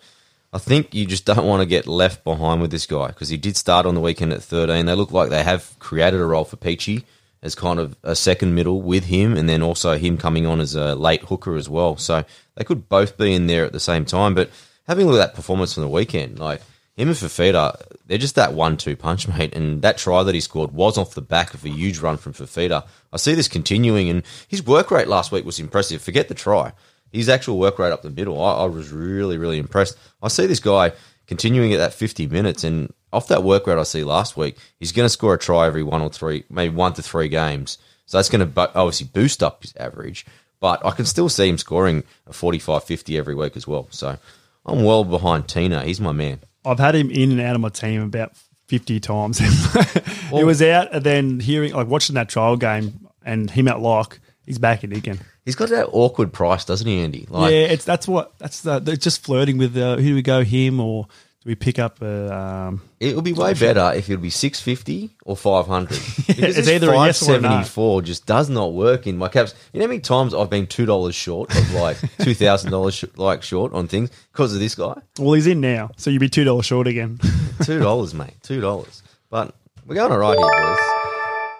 I 0.52 0.58
think 0.58 0.94
you 0.94 1.06
just 1.06 1.24
don't 1.24 1.46
want 1.46 1.62
to 1.62 1.66
get 1.66 1.86
left 1.86 2.22
behind 2.22 2.60
with 2.60 2.70
this 2.70 2.84
guy 2.84 3.06
because 3.08 3.30
he 3.30 3.38
did 3.38 3.56
start 3.56 3.86
on 3.86 3.94
the 3.94 4.00
weekend 4.02 4.34
at 4.34 4.42
13. 4.42 4.84
They 4.84 4.94
look 4.94 5.10
like 5.10 5.30
they 5.30 5.42
have 5.42 5.74
created 5.78 6.20
a 6.20 6.26
role 6.26 6.44
for 6.44 6.56
Peachy 6.56 7.06
as 7.42 7.54
kind 7.54 7.78
of 7.78 7.96
a 8.02 8.14
second 8.14 8.54
middle 8.54 8.82
with 8.82 9.04
him, 9.04 9.36
and 9.36 9.48
then 9.48 9.62
also 9.62 9.96
him 9.96 10.18
coming 10.18 10.46
on 10.46 10.60
as 10.60 10.74
a 10.74 10.94
late 10.94 11.22
hooker 11.22 11.56
as 11.56 11.68
well. 11.68 11.96
So 11.96 12.24
they 12.54 12.64
could 12.64 12.88
both 12.88 13.16
be 13.16 13.34
in 13.34 13.46
there 13.46 13.64
at 13.64 13.72
the 13.72 13.80
same 13.80 14.04
time. 14.04 14.34
But 14.34 14.50
having 14.86 15.06
a 15.06 15.10
look 15.10 15.20
at 15.20 15.28
that 15.28 15.34
performance 15.34 15.74
from 15.74 15.82
the 15.82 15.88
weekend, 15.88 16.38
like 16.38 16.60
him 16.96 17.08
and 17.08 17.16
Fifita, 17.16 17.80
they're 18.06 18.18
just 18.18 18.34
that 18.34 18.52
one-two 18.52 18.96
punch, 18.96 19.26
mate. 19.38 19.54
And 19.54 19.80
that 19.82 19.98
try 19.98 20.22
that 20.22 20.34
he 20.34 20.40
scored 20.40 20.72
was 20.72 20.98
off 20.98 21.14
the 21.14 21.22
back 21.22 21.54
of 21.54 21.64
a 21.64 21.70
huge 21.70 21.98
run 21.98 22.18
from 22.18 22.34
Fifita. 22.34 22.86
I 23.12 23.16
see 23.16 23.34
this 23.34 23.48
continuing, 23.48 24.10
and 24.10 24.22
his 24.48 24.64
work 24.64 24.90
rate 24.90 25.08
last 25.08 25.32
week 25.32 25.44
was 25.44 25.58
impressive. 25.58 26.02
Forget 26.02 26.28
the 26.28 26.34
try; 26.34 26.72
his 27.10 27.28
actual 27.28 27.58
work 27.58 27.78
rate 27.78 27.92
up 27.92 28.02
the 28.02 28.10
middle, 28.10 28.42
I, 28.42 28.62
I 28.62 28.64
was 28.66 28.92
really, 28.92 29.38
really 29.38 29.58
impressed. 29.58 29.96
I 30.22 30.28
see 30.28 30.46
this 30.46 30.60
guy 30.60 30.92
continuing 31.26 31.72
at 31.72 31.78
that 31.78 31.94
50 31.94 32.26
minutes, 32.26 32.64
and 32.64 32.92
off 33.12 33.28
that 33.28 33.42
work 33.42 33.66
rate 33.66 33.78
I 33.78 33.82
see 33.82 34.04
last 34.04 34.36
week, 34.36 34.56
he's 34.78 34.92
going 34.92 35.04
to 35.04 35.10
score 35.10 35.34
a 35.34 35.38
try 35.38 35.66
every 35.66 35.82
one 35.82 36.02
or 36.02 36.10
three, 36.10 36.44
maybe 36.50 36.74
one 36.74 36.92
to 36.94 37.02
three 37.02 37.28
games. 37.28 37.78
So 38.06 38.18
that's 38.18 38.28
going 38.28 38.52
to 38.52 38.70
obviously 38.74 39.08
boost 39.12 39.42
up 39.42 39.62
his 39.62 39.74
average, 39.76 40.26
but 40.58 40.84
I 40.84 40.90
can 40.90 41.04
still 41.04 41.28
see 41.28 41.48
him 41.48 41.58
scoring 41.58 42.04
a 42.26 42.32
45 42.32 42.84
50 42.84 43.16
every 43.16 43.34
week 43.34 43.56
as 43.56 43.66
well. 43.66 43.86
So 43.90 44.18
I'm 44.66 44.84
well 44.84 45.04
behind 45.04 45.48
Tina. 45.48 45.84
He's 45.84 46.00
my 46.00 46.12
man. 46.12 46.40
I've 46.64 46.78
had 46.78 46.94
him 46.94 47.10
in 47.10 47.32
and 47.32 47.40
out 47.40 47.54
of 47.54 47.60
my 47.60 47.68
team 47.70 48.02
about 48.02 48.36
fifty 48.66 49.00
times. 49.00 49.38
he 50.30 50.44
was 50.44 50.62
out, 50.62 50.92
and 50.92 51.04
then 51.04 51.40
hearing 51.40 51.72
like 51.72 51.88
watching 51.88 52.14
that 52.14 52.28
trial 52.28 52.56
game 52.56 53.08
and 53.24 53.50
him 53.50 53.68
at 53.68 53.80
lock. 53.80 54.20
He's 54.44 54.58
back 54.58 54.84
in 54.84 54.92
again. 54.92 55.20
He's 55.44 55.54
got 55.54 55.70
that 55.70 55.88
awkward 55.92 56.32
price, 56.32 56.64
doesn't 56.64 56.86
he, 56.86 57.00
Andy? 57.00 57.26
Like, 57.28 57.52
yeah, 57.52 57.58
it's 57.60 57.84
that's 57.84 58.06
what 58.06 58.38
that's 58.38 58.60
the 58.60 58.80
just 58.80 59.22
flirting 59.22 59.58
with 59.58 59.76
uh, 59.76 59.96
who 59.96 60.02
do 60.02 60.14
we 60.14 60.22
go 60.22 60.44
him 60.44 60.80
or 60.80 61.08
do 61.42 61.48
we 61.48 61.54
pick 61.54 61.78
up 61.78 62.02
a 62.02 62.36
um, 62.36 62.82
It 63.00 63.14
would 63.16 63.24
be 63.24 63.32
way 63.32 63.54
better 63.54 63.92
if 63.96 64.08
it 64.10 64.12
would 64.12 64.22
be 64.22 64.28
six 64.30 64.60
fifty 64.60 65.16
or 65.24 65.36
five 65.36 65.66
hundred. 65.66 65.98
Because 66.26 66.58
it's 66.58 66.68
either 66.68 66.90
a 66.90 66.94
five 66.94 67.06
yes 67.08 67.22
or 67.22 67.36
a 67.36 67.40
no. 67.40 67.48
seventy 67.48 67.64
four 67.68 68.02
just 68.02 68.26
does 68.26 68.50
not 68.50 68.72
work 68.74 69.06
in 69.06 69.16
my 69.16 69.28
caps. 69.28 69.54
You 69.72 69.80
know 69.80 69.86
how 69.86 69.88
many 69.88 70.00
times 70.00 70.34
I've 70.34 70.50
been 70.50 70.66
two 70.66 70.84
dollars 70.86 71.14
short 71.14 71.54
of 71.56 71.72
like 71.72 71.96
two 72.20 72.34
thousand 72.34 72.70
dollars 72.70 72.94
sh- 72.94 73.04
like 73.16 73.42
short 73.42 73.72
on 73.72 73.88
things 73.88 74.10
because 74.32 74.52
of 74.52 74.60
this 74.60 74.74
guy. 74.74 74.94
well 75.18 75.32
he's 75.32 75.46
in 75.46 75.60
now, 75.60 75.90
so 75.96 76.10
you'd 76.10 76.20
be 76.20 76.28
two 76.28 76.44
dollars 76.44 76.66
short 76.66 76.86
again. 76.86 77.18
Two 77.64 77.78
dollars, 77.78 78.14
mate. 78.14 78.34
Two 78.42 78.60
dollars. 78.62 79.02
But 79.28 79.54
we're 79.86 79.94
going 79.94 80.10
all 80.12 80.18
right 80.18 80.36
here, 80.38 80.48
boys. 80.48 80.78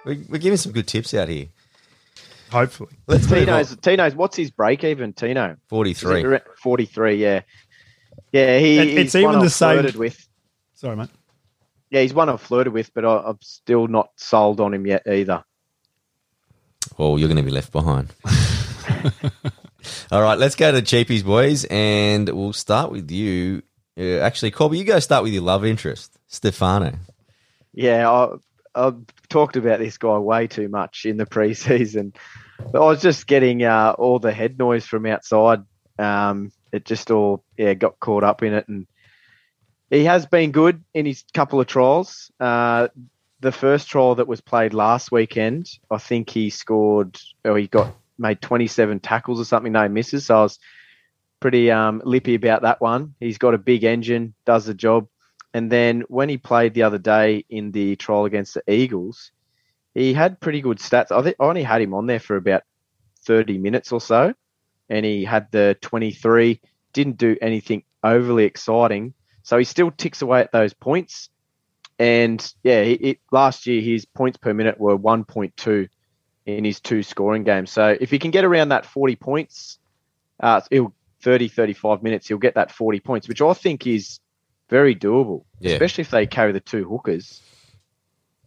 We, 0.07 0.25
we're 0.33 0.38
giving 0.38 0.57
some 0.57 0.73
good 0.73 0.87
tips 0.88 1.12
out 1.12 1.29
here. 1.29 1.49
Hopefully, 2.51 2.90
Let's. 3.07 3.27
Tino's 3.27 3.77
Tino's 3.77 4.14
what's 4.14 4.37
his 4.37 4.51
break 4.51 4.83
even? 4.83 5.12
Tino 5.12 5.57
Forty 5.69 5.90
Is 5.93 5.99
it 6.03 6.07
three. 6.07 6.25
ar- 6.25 6.43
43. 6.62 7.14
Yeah, 7.23 7.43
yeah. 8.33 8.59
He, 8.59 8.78
It- 8.78 8.88
he's 8.88 8.98
it's 8.98 9.14
one 9.14 9.22
even 9.22 9.35
I've 9.37 9.42
the 9.42 9.50
same- 9.50 9.98
with. 9.98 10.28
sorry 10.74 10.96
mate. 10.96 11.09
Yeah, 11.90 12.02
he's 12.02 12.14
one 12.14 12.28
I've 12.28 12.40
flirted 12.40 12.72
with, 12.72 12.94
but 12.94 13.04
I, 13.04 13.16
I'm 13.26 13.38
still 13.42 13.88
not 13.88 14.11
sold 14.16 14.61
on 14.61 14.72
him 14.72 14.87
yet 14.87 15.02
either. 15.09 15.42
Well, 16.96 17.18
you're 17.18 17.28
going 17.28 17.37
to 17.37 17.42
be 17.42 17.50
left 17.50 17.72
behind. 17.72 18.12
All 20.12 20.22
right, 20.22 20.38
let's 20.38 20.54
go 20.54 20.70
to 20.70 20.83
cheapies, 20.83 21.24
boys, 21.24 21.64
and 21.64 22.28
we'll 22.28 22.52
start 22.52 22.92
with 22.92 23.11
you. 23.11 23.62
Uh, 23.98 24.18
actually, 24.18 24.50
Corby, 24.50 24.78
you 24.78 24.85
go 24.85 24.98
start 25.00 25.22
with 25.24 25.33
your 25.33 25.42
love 25.42 25.64
interest, 25.64 26.16
Stefano. 26.28 26.92
Yeah, 27.72 28.09
I, 28.11 28.28
I've 28.74 28.96
talked 29.28 29.56
about 29.56 29.78
this 29.78 29.98
guy 29.98 30.18
way 30.18 30.46
too 30.46 30.68
much 30.68 31.06
in 31.06 31.16
the 31.16 31.26
preseason. 31.26 32.14
But 32.59 32.83
I 32.83 32.87
was 32.87 33.00
just 33.02 33.26
getting 33.26 33.62
uh, 33.64 33.94
all 33.98 34.18
the 34.18 34.33
head 34.33 34.59
noise 34.59 34.85
from 34.87 35.06
outside. 35.06 35.61
Um, 35.98 36.52
it 36.72 36.85
just 36.85 37.11
all 37.11 37.44
yeah 37.56 37.74
got 37.74 38.00
caught 38.00 38.24
up 38.24 38.42
in 38.42 38.54
it, 38.54 38.68
and 38.68 38.87
he 39.90 40.04
has 40.04 40.26
been 40.26 40.52
good 40.52 40.83
in 40.94 41.06
his 41.06 41.24
couple 41.35 41.61
of 41.61 41.66
trials. 41.66 42.30
Uh, 42.38 42.88
the 43.40 43.52
first 43.52 43.88
trial 43.88 44.14
that 44.16 44.28
was 44.28 44.40
played 44.40 44.74
last 44.74 45.11
weekend, 45.11 45.68
I 45.90 45.98
think 45.98 46.30
he 46.30 46.50
scored 46.50 47.18
or 47.44 47.59
he 47.59 47.66
got 47.66 47.94
made 48.18 48.40
27 48.40 49.00
tackles 49.00 49.40
or 49.40 49.44
something, 49.44 49.72
no 49.72 49.88
misses. 49.88 50.26
So 50.26 50.38
I 50.38 50.42
was 50.42 50.59
pretty 51.40 51.70
um, 51.70 52.02
lippy 52.04 52.35
about 52.35 52.62
that 52.62 52.80
one. 52.80 53.14
He's 53.18 53.38
got 53.38 53.54
a 53.54 53.59
big 53.59 53.83
engine, 53.83 54.35
does 54.44 54.66
the 54.66 54.74
job. 54.74 55.09
And 55.54 55.72
then 55.72 56.02
when 56.09 56.28
he 56.28 56.37
played 56.37 56.74
the 56.74 56.85
other 56.85 56.98
day 56.98 57.44
in 57.48 57.72
the 57.72 57.96
trial 57.96 58.26
against 58.26 58.54
the 58.54 58.72
Eagles, 58.72 59.33
he 59.94 60.12
had 60.12 60.38
pretty 60.38 60.61
good 60.61 60.78
stats. 60.78 61.11
I 61.11 61.30
I 61.30 61.35
only 61.40 61.62
had 61.62 61.80
him 61.80 61.94
on 61.94 62.06
there 62.06 62.20
for 62.20 62.37
about 62.37 62.62
30 63.24 63.59
minutes 63.59 63.90
or 63.90 64.00
so, 64.00 64.35
and 64.90 65.07
he 65.07 65.24
had 65.24 65.50
the 65.53 65.79
23. 65.81 66.61
Didn't 66.92 67.16
do 67.16 67.37
anything 67.40 67.85
overly 68.03 68.44
exciting, 68.44 69.14
so 69.42 69.57
he 69.57 69.64
still 69.64 69.90
ticks 69.90 70.22
away 70.22 70.40
at 70.40 70.53
those 70.53 70.74
points. 70.74 71.31
And 71.98 72.53
yeah, 72.62 72.83
he, 72.83 72.92
it, 72.94 73.18
last 73.31 73.66
year 73.66 73.81
his 73.81 74.05
points 74.05 74.38
per 74.38 74.53
minute 74.53 74.81
were 74.81 74.98
1.2 74.98 75.88
in 76.46 76.64
his 76.64 76.81
two 76.81 77.03
scoring 77.03 77.44
games. 77.44 77.70
So 77.70 77.96
if 78.00 78.11
he 78.11 78.18
can 78.18 78.31
get 78.31 78.44
around 78.44 78.70
that 78.70 78.87
40 78.87 79.16
points, 79.16 79.79
uh, 80.40 80.61
he'll 80.70 80.94
30, 81.22 81.48
35 81.48 82.03
minutes, 82.03 82.26
he'll 82.26 82.38
get 82.38 82.55
that 82.55 82.72
40 82.72 83.00
points, 83.00 83.29
which 83.29 83.42
I 83.42 83.53
think 83.53 83.87
is 83.87 84.18
very 84.68 84.94
doable, 84.94 85.44
Yeah. 85.61 85.72
especially 85.72 86.03
if 86.03 86.11
they 86.11 86.26
carry 86.26 86.53
the 86.53 86.61
two 86.61 86.88
hookers. 86.88 87.42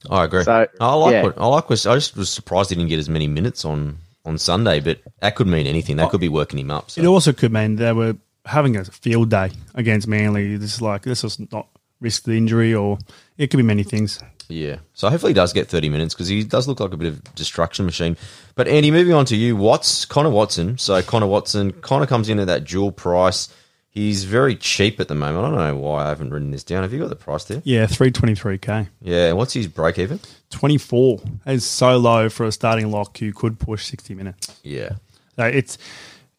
I 0.10 0.26
agree. 0.26 0.44
So, 0.44 0.68
I 0.82 0.94
like 0.96 1.14
yeah. 1.14 1.24
what 1.24 1.38
I 1.38 1.46
like. 1.48 1.70
Was 1.70 1.86
I 1.86 1.96
just 1.96 2.18
was 2.18 2.30
surprised 2.30 2.70
he 2.70 2.76
didn't 2.76 2.90
get 2.90 3.00
as 3.00 3.08
many 3.08 3.28
minutes 3.28 3.64
on 3.64 4.00
on 4.26 4.38
Sunday, 4.38 4.80
but 4.80 5.00
that 5.20 5.36
could 5.36 5.48
mean 5.48 5.68
anything. 5.68 5.98
That 5.98 6.08
oh. 6.08 6.10
could 6.10 6.22
be 6.22 6.30
working 6.30 6.60
him 6.60 6.72
up. 6.72 6.90
It 6.96 7.06
also 7.06 7.34
could 7.34 7.52
mean 7.52 7.76
they 7.76 7.94
were 7.94 8.16
having 8.46 8.76
a 8.76 8.86
field 8.86 9.30
day 9.30 9.52
against 9.76 10.08
Manly. 10.08 10.58
This 10.58 10.76
is 10.76 10.82
like 10.82 11.04
this 11.04 11.24
is 11.24 11.40
not 11.52 11.68
risk 12.00 12.24
the 12.24 12.34
injury, 12.34 12.74
or 12.74 12.98
it 13.38 13.48
could 13.48 13.58
be 13.58 13.64
many 13.64 13.84
things. 13.84 14.20
Yeah. 14.50 14.78
So 14.94 15.10
hopefully 15.10 15.32
he 15.32 15.36
does 15.36 15.54
get 15.54 15.68
30 15.68 15.90
minutes 15.90 16.14
because 16.14 16.28
he 16.28 16.44
does 16.44 16.68
look 16.68 16.80
like 16.80 16.94
a 16.94 16.98
bit 16.98 17.08
of 17.08 17.36
destruction 17.36 17.86
machine. 17.86 18.18
But 18.56 18.68
Andy, 18.68 18.92
moving 18.92 19.14
on 19.14 19.26
to 19.26 19.36
you, 19.36 19.56
Watts, 19.56 20.06
Connor 20.06 20.30
Watson. 20.30 20.78
So 20.78 21.02
Connor 21.02 21.28
Watson, 21.28 21.72
Connor 21.72 22.06
comes 22.06 22.30
in 22.30 22.40
at 22.40 22.48
that 22.48 22.66
dual 22.66 22.92
price. 22.92 23.50
He's 23.90 24.24
very 24.24 24.56
cheap 24.56 25.00
at 25.00 25.08
the 25.08 25.16
moment. 25.16 25.46
I 25.46 25.50
don't 25.50 25.58
know 25.58 25.76
why 25.78 26.06
I 26.06 26.10
haven't 26.10 26.32
written 26.32 26.50
this 26.50 26.64
down. 26.64 26.82
Have 26.82 26.92
you 26.94 27.00
got 27.00 27.10
the 27.10 27.16
price 27.16 27.44
there? 27.44 27.62
Yeah, 27.64 27.86
three 27.86 28.10
twenty 28.10 28.34
three 28.34 28.58
k. 28.58 28.88
Yeah. 29.02 29.34
What's 29.34 29.54
his 29.54 29.68
break 29.68 30.00
even? 30.00 30.20
24 30.54 31.20
is 31.48 31.66
so 31.66 31.98
low 31.98 32.30
for 32.30 32.46
a 32.46 32.52
starting 32.52 32.90
lock 32.92 33.18
who 33.18 33.34
could 33.34 33.60
push 33.60 33.86
60 33.86 34.16
minutes. 34.16 34.60
Yeah. 34.64 34.94
So 35.36 35.46
it's, 35.46 35.78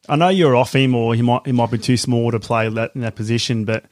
I 0.09 0.15
know 0.15 0.29
you're 0.29 0.55
off 0.55 0.73
him 0.73 0.95
or 0.95 1.13
he 1.15 1.21
might 1.21 1.45
he 1.45 1.51
might 1.51 1.69
be 1.71 1.77
too 1.77 1.97
small 1.97 2.31
to 2.31 2.39
play 2.39 2.67
that, 2.69 2.91
in 2.95 3.01
that 3.01 3.15
position, 3.15 3.65
but 3.65 3.85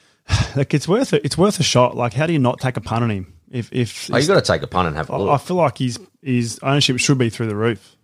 like 0.56 0.74
it's 0.74 0.88
worth 0.88 1.12
it. 1.12 1.24
It's 1.24 1.38
worth 1.38 1.60
a 1.60 1.62
shot. 1.62 1.96
Like 1.96 2.12
how 2.14 2.26
do 2.26 2.32
you 2.32 2.38
not 2.38 2.60
take 2.60 2.76
a 2.76 2.80
punt 2.80 3.04
on 3.04 3.10
him? 3.10 3.32
If 3.50 3.72
if 3.72 4.10
Oh, 4.12 4.16
you 4.16 4.26
got 4.26 4.34
to 4.44 4.52
take 4.52 4.62
a 4.62 4.66
punt 4.66 4.88
and 4.88 4.96
have 4.96 5.08
a 5.10 5.12
I, 5.12 5.16
I 5.16 5.18
look. 5.20 5.30
I 5.30 5.38
feel 5.38 5.56
like 5.56 5.78
his 5.78 5.98
his 6.22 6.58
ownership 6.62 6.98
should 6.98 7.18
be 7.18 7.30
through 7.30 7.46
the 7.48 7.56
roof. 7.56 7.96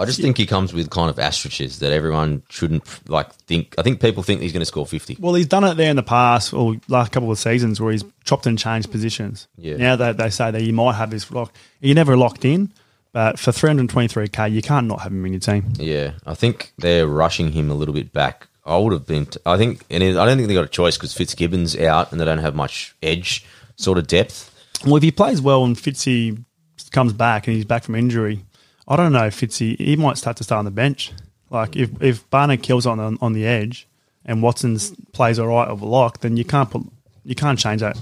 I 0.00 0.06
just 0.06 0.18
think 0.18 0.38
he 0.38 0.46
comes 0.46 0.72
with 0.72 0.88
kind 0.88 1.10
of 1.10 1.18
asterisks 1.18 1.78
that 1.80 1.92
everyone 1.92 2.42
shouldn't 2.48 2.82
like 3.10 3.32
think. 3.34 3.74
I 3.76 3.82
think 3.82 4.00
people 4.00 4.22
think 4.22 4.40
he's 4.40 4.52
going 4.52 4.62
to 4.62 4.66
score 4.66 4.86
50. 4.86 5.18
Well, 5.20 5.34
he's 5.34 5.46
done 5.46 5.62
it 5.64 5.74
there 5.74 5.90
in 5.90 5.96
the 5.96 6.02
past 6.02 6.54
or 6.54 6.76
last 6.88 7.12
couple 7.12 7.30
of 7.30 7.38
seasons 7.38 7.80
where 7.80 7.92
he's 7.92 8.04
chopped 8.24 8.46
and 8.46 8.58
changed 8.58 8.90
positions. 8.90 9.46
Yeah. 9.58 9.76
Now 9.76 9.96
they, 9.96 10.12
they 10.12 10.30
say 10.30 10.50
that 10.50 10.62
you 10.62 10.72
might 10.72 10.94
have 10.94 11.10
this 11.10 11.30
lock. 11.30 11.52
He 11.82 11.92
never 11.92 12.16
locked 12.16 12.46
in, 12.46 12.72
but 13.12 13.38
for 13.38 13.50
323k, 13.50 14.50
you 14.50 14.62
can't 14.62 14.86
not 14.86 15.02
have 15.02 15.12
him 15.12 15.26
in 15.26 15.34
your 15.34 15.40
team. 15.40 15.72
Yeah, 15.76 16.12
I 16.24 16.34
think 16.34 16.72
they're 16.78 17.06
rushing 17.06 17.52
him 17.52 17.70
a 17.70 17.74
little 17.74 17.94
bit 17.94 18.10
back. 18.10 18.48
I 18.64 18.78
would 18.78 18.94
have 18.94 19.06
been. 19.06 19.26
I 19.44 19.58
think, 19.58 19.84
and 19.90 20.02
I 20.02 20.24
don't 20.24 20.36
think 20.38 20.48
they 20.48 20.54
got 20.54 20.64
a 20.64 20.68
choice 20.68 20.96
because 20.96 21.12
Fitzgibbon's 21.12 21.76
out 21.76 22.10
and 22.10 22.20
they 22.20 22.24
don't 22.24 22.38
have 22.38 22.54
much 22.54 22.94
edge 23.02 23.44
sort 23.76 23.98
of 23.98 24.06
depth. 24.06 24.46
Well, 24.86 24.96
if 24.96 25.02
he 25.02 25.10
plays 25.10 25.42
well 25.42 25.64
and 25.64 25.76
Fitzy 25.76 26.42
comes 26.90 27.12
back 27.12 27.46
and 27.46 27.56
he's 27.56 27.66
back 27.66 27.84
from 27.84 27.96
injury, 27.96 28.44
I 28.90 28.96
don't 28.96 29.12
know 29.12 29.26
if 29.26 29.40
Fitzy 29.40 29.78
he 29.78 29.94
might 29.94 30.18
start 30.18 30.36
to 30.38 30.44
start 30.44 30.58
on 30.58 30.64
the 30.64 30.72
bench. 30.72 31.12
Like 31.48 31.76
if 31.76 31.90
if 32.02 32.28
Barnett 32.28 32.62
kills 32.62 32.86
on 32.86 32.98
on, 32.98 33.16
on 33.20 33.32
the 33.32 33.46
edge 33.46 33.86
and 34.24 34.42
Watson 34.42 34.76
plays 35.12 35.38
all 35.38 35.46
right 35.46 35.68
a 35.68 35.74
lock, 35.74 36.20
then 36.20 36.36
you 36.36 36.44
can't 36.44 36.68
put 36.68 36.82
you 37.24 37.36
can't 37.36 37.58
change 37.58 37.80
that 37.80 37.96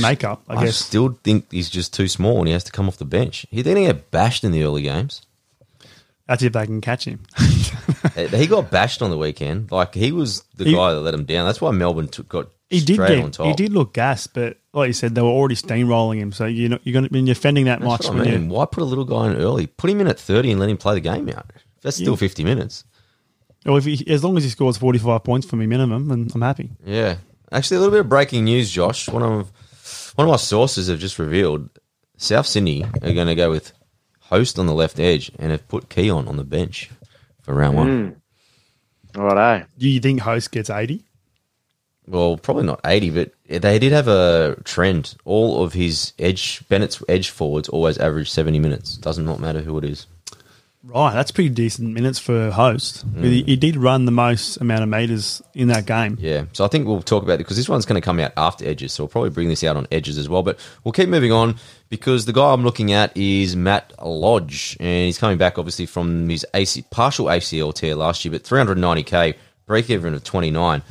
makeup. 0.00 0.42
I, 0.48 0.54
guess. 0.54 0.62
I 0.62 0.64
guess 0.64 0.76
still 0.76 1.18
think 1.22 1.52
he's 1.52 1.68
just 1.68 1.92
too 1.92 2.08
small 2.08 2.38
and 2.38 2.46
he 2.48 2.54
has 2.54 2.64
to 2.64 2.72
come 2.72 2.88
off 2.88 2.96
the 2.96 3.04
bench. 3.04 3.46
He 3.50 3.62
didn't 3.62 3.84
get 3.84 4.10
bashed 4.10 4.42
in 4.42 4.52
the 4.52 4.62
early 4.62 4.82
games. 4.82 5.22
That's 6.30 6.42
if 6.44 6.52
they 6.52 6.64
can 6.64 6.80
catch 6.80 7.04
him. 7.04 7.20
He 8.16 8.46
got 8.46 8.70
bashed 8.70 9.02
on 9.02 9.10
the 9.10 9.16
weekend. 9.18 9.70
Like 9.70 9.94
he 9.94 10.10
was 10.12 10.42
the 10.56 10.64
He- 10.64 10.72
guy 10.74 10.92
that 10.92 11.00
let 11.00 11.12
him 11.14 11.24
down. 11.24 11.46
That's 11.46 11.60
why 11.60 11.70
Melbourne 11.70 12.08
took, 12.08 12.28
got 12.28 12.48
he 12.68 12.80
did 12.80 12.94
straight 12.94 13.16
get, 13.16 13.24
on 13.24 13.30
top. 13.30 13.46
he 13.46 13.52
did 13.52 13.72
look 13.72 13.92
gas, 13.94 14.26
but 14.26 14.56
like 14.72 14.88
you 14.88 14.92
said, 14.92 15.14
they 15.14 15.20
were 15.22 15.28
already 15.28 15.54
steamrolling 15.54 16.18
him. 16.18 16.32
So 16.32 16.46
you 16.46 16.68
know 16.68 16.78
you're 16.82 16.92
going 16.92 17.04
to 17.08 17.10
when 17.12 17.26
you're 17.26 17.34
fending 17.34 17.66
that 17.66 17.80
That's 17.80 18.10
much 18.10 18.10
I 18.10 18.24
mean. 18.30 18.48
Why 18.48 18.64
put 18.66 18.82
a 18.82 18.86
little 18.86 19.04
guy 19.04 19.26
in 19.30 19.36
early? 19.36 19.66
Put 19.66 19.90
him 19.90 20.00
in 20.00 20.06
at 20.08 20.18
thirty 20.18 20.50
and 20.50 20.58
let 20.60 20.70
him 20.70 20.76
play 20.78 20.94
the 20.94 21.00
game 21.00 21.28
out. 21.28 21.52
That's 21.82 21.96
still 21.96 22.12
Yeah. 22.14 22.16
fifty 22.18 22.44
minutes. 22.44 22.84
or 23.66 23.78
if 23.78 23.84
he, 23.84 24.04
as 24.10 24.24
long 24.24 24.36
as 24.36 24.44
he 24.44 24.50
scores 24.50 24.78
45 24.78 25.22
points 25.24 25.46
for 25.46 25.56
me 25.56 25.66
minimum, 25.66 26.08
then 26.08 26.28
I'm 26.34 26.40
happy. 26.42 26.70
Yeah. 26.84 27.16
Actually, 27.52 27.76
a 27.76 27.80
little 27.80 27.92
bit 27.92 28.00
of 28.00 28.08
breaking 28.08 28.44
news, 28.44 28.70
Josh. 28.70 29.08
One 29.08 29.22
of 29.22 29.52
one 30.16 30.26
of 30.26 30.30
my 30.30 30.36
sources 30.36 30.88
have 30.88 30.98
just 30.98 31.18
revealed 31.18 31.68
South 32.16 32.46
Sydney 32.46 32.84
are 32.84 33.12
going 33.12 33.26
to 33.26 33.34
go 33.34 33.50
with 33.50 33.72
host 34.30 34.58
on 34.58 34.66
the 34.66 34.74
left 34.74 34.98
edge 34.98 35.30
and 35.38 35.50
have 35.50 35.68
put 35.68 35.88
Keaon 35.90 36.26
on 36.28 36.36
the 36.36 36.44
bench 36.44 36.90
for 37.42 37.54
round 37.54 37.76
one. 37.76 38.14
Hmm. 39.14 39.20
Righto. 39.20 39.66
Do 39.76 39.88
you 39.88 40.00
think 40.00 40.20
Host 40.20 40.52
gets 40.52 40.70
80? 40.70 41.04
Well, 42.06 42.38
probably 42.38 42.64
not 42.64 42.80
eighty, 42.84 43.10
but 43.10 43.32
they 43.48 43.78
did 43.78 43.92
have 43.92 44.08
a 44.08 44.56
trend. 44.64 45.14
All 45.24 45.62
of 45.62 45.74
his 45.74 46.12
edge 46.18 46.66
Bennett's 46.68 47.00
edge 47.08 47.30
forwards 47.30 47.68
always 47.68 47.98
average 47.98 48.28
seventy 48.30 48.58
minutes. 48.58 48.96
Doesn't 48.96 49.24
not 49.24 49.38
matter 49.38 49.60
who 49.60 49.78
it 49.78 49.84
is. 49.84 50.06
Right, 50.82 51.12
that's 51.12 51.30
pretty 51.30 51.50
decent 51.50 51.92
minutes 51.92 52.18
for 52.18 52.48
a 52.48 52.50
Host. 52.50 53.06
Mm. 53.06 53.24
He, 53.24 53.42
he 53.42 53.56
did 53.56 53.76
run 53.76 54.06
the 54.06 54.12
most 54.12 54.56
amount 54.56 54.82
of 54.82 54.88
meters 54.88 55.42
in 55.52 55.68
that 55.68 55.84
game. 55.84 56.16
Yeah, 56.18 56.46
so 56.52 56.64
I 56.64 56.68
think 56.68 56.86
we'll 56.86 57.02
talk 57.02 57.22
about 57.22 57.34
it 57.34 57.38
because 57.38 57.58
this 57.58 57.68
one's 57.68 57.84
going 57.84 58.00
to 58.00 58.04
come 58.04 58.18
out 58.18 58.32
after 58.36 58.66
Edges, 58.66 58.94
so 58.94 59.04
we'll 59.04 59.08
probably 59.08 59.28
bring 59.28 59.50
this 59.50 59.62
out 59.62 59.76
on 59.76 59.86
Edges 59.92 60.16
as 60.16 60.28
well. 60.28 60.42
But 60.42 60.58
we'll 60.82 60.92
keep 60.92 61.10
moving 61.10 61.32
on 61.32 61.56
because 61.90 62.24
the 62.24 62.32
guy 62.32 62.52
I'm 62.52 62.64
looking 62.64 62.92
at 62.92 63.14
is 63.14 63.56
Matt 63.56 63.92
Lodge, 64.02 64.76
and 64.80 65.04
he's 65.04 65.18
coming 65.18 65.36
back 65.36 65.58
obviously 65.58 65.84
from 65.84 66.30
his 66.30 66.46
AC, 66.54 66.82
partial 66.90 67.26
ACL 67.26 67.74
tear 67.74 67.94
last 67.94 68.24
year, 68.24 68.32
but 68.32 68.42
390k 68.44 69.34
break 69.66 69.90
even 69.90 70.14
of 70.14 70.24
29. 70.24 70.82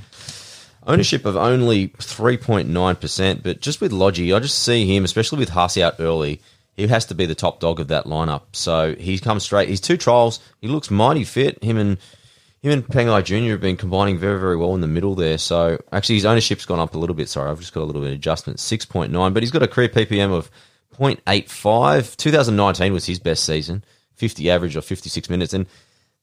Ownership 0.87 1.25
of 1.25 1.35
only 1.35 1.89
3.9%, 1.89 3.43
but 3.43 3.59
just 3.59 3.81
with 3.81 3.91
Lodgy, 3.91 4.33
I 4.33 4.39
just 4.39 4.63
see 4.63 4.85
him, 4.85 5.03
especially 5.03 5.39
with 5.39 5.49
Haas 5.49 5.77
out 5.77 5.95
early, 5.99 6.41
he 6.79 6.87
has 6.87 7.05
to 7.07 7.15
be 7.15 7.25
the 7.25 7.35
top 7.35 7.59
dog 7.59 7.79
of 7.79 7.89
that 7.89 8.05
lineup. 8.05 8.43
So 8.53 8.95
he's 8.95 9.21
come 9.21 9.39
straight. 9.39 9.69
He's 9.69 9.81
two 9.81 9.97
trials. 9.97 10.39
He 10.61 10.67
looks 10.67 10.89
mighty 10.89 11.23
fit. 11.23 11.63
Him 11.63 11.77
and 11.77 11.97
him 12.61 12.71
and 12.71 12.85
Pangai 12.85 13.23
Jr. 13.23 13.51
have 13.51 13.61
been 13.61 13.77
combining 13.77 14.17
very, 14.17 14.39
very 14.39 14.57
well 14.57 14.75
in 14.75 14.81
the 14.81 14.87
middle 14.87 15.15
there. 15.15 15.37
So 15.37 15.79
actually, 15.91 16.15
his 16.15 16.25
ownership's 16.25 16.65
gone 16.65 16.79
up 16.79 16.95
a 16.95 16.97
little 16.97 17.15
bit. 17.15 17.29
Sorry, 17.29 17.49
I've 17.49 17.59
just 17.59 17.73
got 17.73 17.83
a 17.83 17.85
little 17.85 18.01
bit 18.01 18.11
of 18.11 18.15
adjustment. 18.15 18.59
Six 18.59 18.85
point 18.85 19.11
nine, 19.11 19.33
but 19.33 19.43
he's 19.43 19.51
got 19.51 19.63
a 19.63 19.67
career 19.67 19.89
PPM 19.89 20.31
of 20.31 20.49
0.85. 20.97 22.17
2019 22.17 22.93
was 22.93 23.05
his 23.05 23.19
best 23.19 23.45
season, 23.45 23.83
50 24.15 24.49
average 24.49 24.75
of 24.75 24.83
56 24.83 25.29
minutes, 25.29 25.53
and 25.53 25.65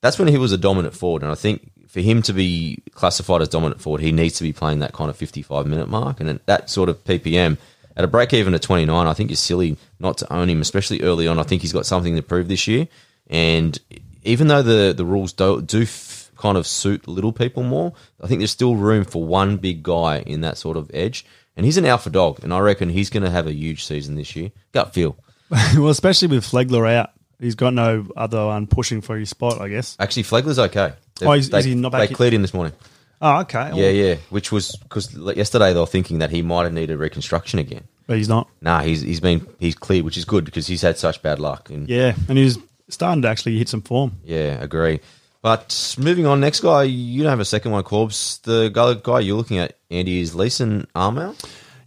that's 0.03 0.19
when 0.19 0.29
he 0.29 0.37
was 0.37 0.53
a 0.53 0.59
dominant 0.59 0.95
forward. 0.95 1.23
And 1.23 1.33
I 1.33 1.35
think 1.35 1.71
for 1.89 2.01
him 2.01 2.21
to 2.23 2.33
be 2.35 2.83
classified 2.93 3.41
as 3.41 3.49
dominant 3.49 3.81
forward, 3.81 4.03
he 4.03 4.13
needs 4.13 4.37
to 4.37 4.43
be 4.43 4.53
playing 4.53 4.81
that 4.81 4.93
kind 4.93 5.09
of 5.09 5.17
55 5.17 5.67
minute 5.67 5.89
mark, 5.89 6.21
and 6.21 6.41
that 6.47 6.69
sort 6.69 6.89
of 6.89 7.03
PPM. 7.05 7.57
At 7.97 8.05
a 8.05 8.09
break 8.09 8.35
even 8.35 8.53
at 8.55 8.61
29, 8.63 9.07
I 9.07 9.13
think 9.15 9.31
it's 9.31 9.41
silly 9.41 9.77
not 9.99 10.19
to 10.19 10.33
own 10.33 10.51
him, 10.51 10.61
especially 10.61 11.01
early 11.03 11.27
on. 11.27 11.39
I 11.39 11.45
think 11.45 11.63
he's 11.63 11.73
got 11.73 11.87
something 11.87 12.15
to 12.17 12.23
prove 12.23 12.49
this 12.49 12.67
year. 12.67 12.89
And 13.29 13.79
even 14.23 14.49
though 14.49 14.63
the, 14.63 14.93
the 14.95 15.05
rules 15.05 15.33
do, 15.33 15.63
do 15.63 15.83
f- 15.83 16.31
kind 16.37 16.59
of 16.59 16.67
suit 16.67 17.09
little 17.09 17.33
people 17.33 17.63
more, 17.63 17.95
I 18.23 18.27
think 18.27 18.41
there's 18.41 18.51
still 18.51 18.77
room 18.77 19.05
for 19.05 19.25
one 19.25 19.57
big 19.57 19.83
guy 19.83 20.19
in 20.21 20.43
that 20.43 20.59
sort 20.59 20.77
of 20.77 20.91
edge. 20.93 21.25
And 21.57 21.65
he's 21.65 21.79
an 21.79 21.87
alpha 21.87 22.11
dog, 22.11 22.45
and 22.45 22.53
I 22.53 22.59
reckon 22.59 22.91
he's 22.91 23.09
going 23.09 23.23
to 23.23 23.31
have 23.31 23.47
a 23.47 23.53
huge 23.55 23.85
season 23.87 24.15
this 24.15 24.37
year. 24.37 24.51
Gut 24.73 24.93
feel. 24.93 25.17
well, 25.51 25.89
especially 25.89 26.29
with 26.29 26.45
Flegler 26.45 26.93
out. 26.93 27.13
He's 27.41 27.55
got 27.55 27.73
no 27.73 28.07
other 28.17 28.45
one 28.47 28.67
pushing 28.67 29.01
for 29.01 29.17
his 29.17 29.31
spot, 29.31 29.61
I 29.61 29.69
guess. 29.69 29.97
Actually, 29.99 30.25
Flegler's 30.25 30.59
okay. 30.59 30.93
Oh, 31.23 31.33
is- 31.33 31.49
they, 31.49 31.61
is 31.61 31.65
he 31.65 31.75
not 31.75 31.93
back 31.93 32.01
They 32.01 32.09
in- 32.09 32.15
cleared 32.15 32.35
him 32.35 32.43
this 32.43 32.53
morning. 32.53 32.75
Oh, 33.21 33.41
okay. 33.41 33.71
Yeah, 33.75 33.89
yeah. 33.91 34.17
Which 34.31 34.53
was 34.53 34.77
because 34.77 35.15
yesterday 35.15 35.73
they 35.73 35.81
were 35.81 35.87
thinking 35.87 36.19
that 36.19 36.31
he 36.31 36.43
might 36.43 36.65
have 36.65 36.73
needed 36.73 36.99
reconstruction 36.99 37.59
again. 37.59 37.85
But 38.07 38.19
he's 38.19 38.29
not. 38.29 38.49
Nah, 38.61 38.83
he's 38.83 39.01
he's 39.01 39.21
been 39.21 39.47
he's 39.59 39.75
cleared, 39.75 40.05
which 40.05 40.17
is 40.17 40.25
good 40.25 40.45
because 40.45 40.67
he's 40.67 40.83
had 40.83 40.99
such 40.99 41.23
bad 41.23 41.39
luck. 41.39 41.71
And 41.71 41.89
Yeah, 41.89 42.15
and 42.29 42.39
he's 42.39 42.59
starting 42.89 43.23
to 43.23 43.29
actually 43.29 43.59
hit 43.59 43.69
some 43.69 43.83
form. 43.83 44.19
Yeah, 44.25 44.63
agree. 44.63 45.01
But 45.43 45.97
moving 45.99 46.27
on, 46.27 46.41
next 46.41 46.61
guy, 46.61 46.85
you 46.85 47.23
don't 47.23 47.31
have 47.31 47.41
a 47.41 47.45
second 47.45 47.71
one, 47.71 47.85
Corbs. 47.85 48.43
The 48.43 48.69
guy, 48.69 48.95
guy 48.95 49.21
you're 49.21 49.37
looking 49.37 49.59
at, 49.59 49.77
Andy, 49.91 50.21
is 50.21 50.35
Leeson 50.35 50.89
Armour. 50.95 51.35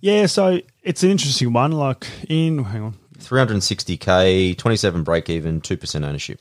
Yeah, 0.01 0.27
so 0.27 0.61
it's 0.81 1.03
an 1.03 1.11
interesting 1.11 1.51
one. 1.51 1.73
Like 1.73 2.07
in, 2.29 2.63
hang 2.63 2.83
on. 2.83 2.95
360k, 3.19 4.57
27 4.57 5.03
break 5.03 5.29
even, 5.29 5.59
2% 5.61 6.05
ownership. 6.05 6.39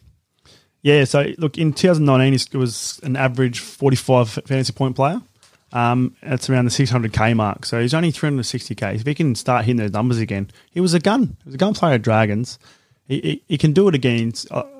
Yeah, 0.88 1.04
so 1.04 1.26
look, 1.36 1.58
in 1.58 1.72
2019, 1.74 2.34
it 2.34 2.56
was 2.56 2.98
an 3.02 3.14
average 3.16 3.60
45 3.60 4.30
fantasy 4.46 4.72
point 4.72 4.96
player. 4.96 5.20
Um, 5.70 6.16
that's 6.22 6.48
around 6.48 6.64
the 6.64 6.70
600k 6.70 7.36
mark. 7.36 7.66
So 7.66 7.80
he's 7.82 7.92
only 7.92 8.10
360k. 8.10 8.94
If 8.94 9.04
he 9.06 9.14
can 9.14 9.34
start 9.34 9.66
hitting 9.66 9.76
those 9.76 9.92
numbers 9.92 10.18
again, 10.18 10.50
he 10.70 10.80
was 10.80 10.94
a 10.94 10.98
gun. 10.98 11.36
He 11.44 11.48
was 11.50 11.54
a 11.56 11.58
gun 11.58 11.74
player 11.74 11.94
at 11.96 12.02
Dragons. 12.02 12.58
He, 13.06 13.20
he, 13.20 13.42
he 13.48 13.58
can 13.58 13.72
do 13.74 13.86
it 13.88 13.94
again. 13.94 14.32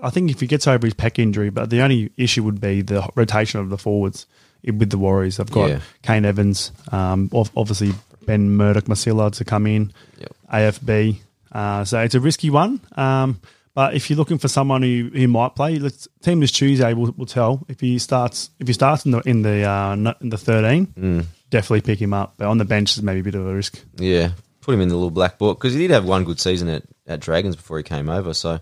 I 0.03 0.09
think 0.09 0.31
if 0.31 0.41
he 0.41 0.47
gets 0.47 0.67
over 0.67 0.87
his 0.87 0.95
pec 0.95 1.19
injury, 1.19 1.51
but 1.51 1.69
the 1.69 1.83
only 1.83 2.11
issue 2.17 2.43
would 2.43 2.61
be 2.61 2.81
the 2.81 3.07
rotation 3.15 3.61
of 3.61 3.69
the 3.69 3.77
forwards 3.77 4.27
with 4.65 4.89
the 4.91 4.99
Warriors. 4.99 5.37
They've 5.37 5.51
got 5.51 5.69
Yeah. 5.69 5.81
Kane 6.03 6.25
Evans, 6.25 6.73
um, 6.91 7.29
obviously 7.35 7.93
Ben 8.25 8.51
Murdoch 8.51 8.85
Masila 8.85 9.31
to 9.33 9.45
come 9.45 9.67
in, 9.67 9.93
Yep. 10.19 10.33
AFB. 10.53 11.17
Uh, 11.53 11.85
so 11.85 12.01
it's 12.01 12.15
a 12.15 12.21
risky 12.21 12.49
one. 12.51 12.81
Um, 12.97 13.41
but 13.79 13.95
if 13.95 14.11
you're 14.11 14.17
looking 14.17 14.39
for 14.39 14.49
someone 14.49 14.83
who, 14.83 15.09
who 15.15 15.29
might 15.29 15.55
play, 15.55 15.79
let's 15.79 16.09
team 16.21 16.41
this 16.41 16.51
Tuesday 16.51 16.95
will 16.95 17.15
will 17.17 17.27
tell 17.27 17.65
if 17.69 17.79
he 17.79 18.01
starts 18.01 18.51
if 18.59 18.67
he 18.67 18.73
starts 18.73 19.05
in 19.05 19.13
the 19.13 19.21
in 19.21 19.43
the 19.43 19.63
uh, 19.63 19.93
in 20.21 20.31
the 20.31 20.37
13, 20.37 21.25
definitely 21.51 21.83
pick 21.83 22.03
him 22.03 22.13
up. 22.13 22.35
But 22.39 22.49
on 22.49 22.59
the 22.59 22.65
bench 22.65 22.97
is 22.97 23.05
maybe 23.05 23.21
a 23.21 23.23
bit 23.23 23.37
of 23.37 23.47
a 23.47 23.55
risk. 23.55 23.81
Yeah, 23.95 24.33
put 24.63 24.75
him 24.75 24.81
in 24.81 24.89
the 24.89 24.97
little 24.97 25.13
black 25.13 25.39
book 25.39 25.59
because 25.61 25.75
he 25.75 25.79
did 25.79 25.93
have 25.93 26.05
one 26.05 26.25
good 26.25 26.41
season 26.41 26.69
at, 26.69 26.83
at 27.07 27.21
Dragons 27.21 27.55
before 27.55 27.79
he 27.79 27.85
came 27.85 28.09
over, 28.09 28.35
so 28.35 28.59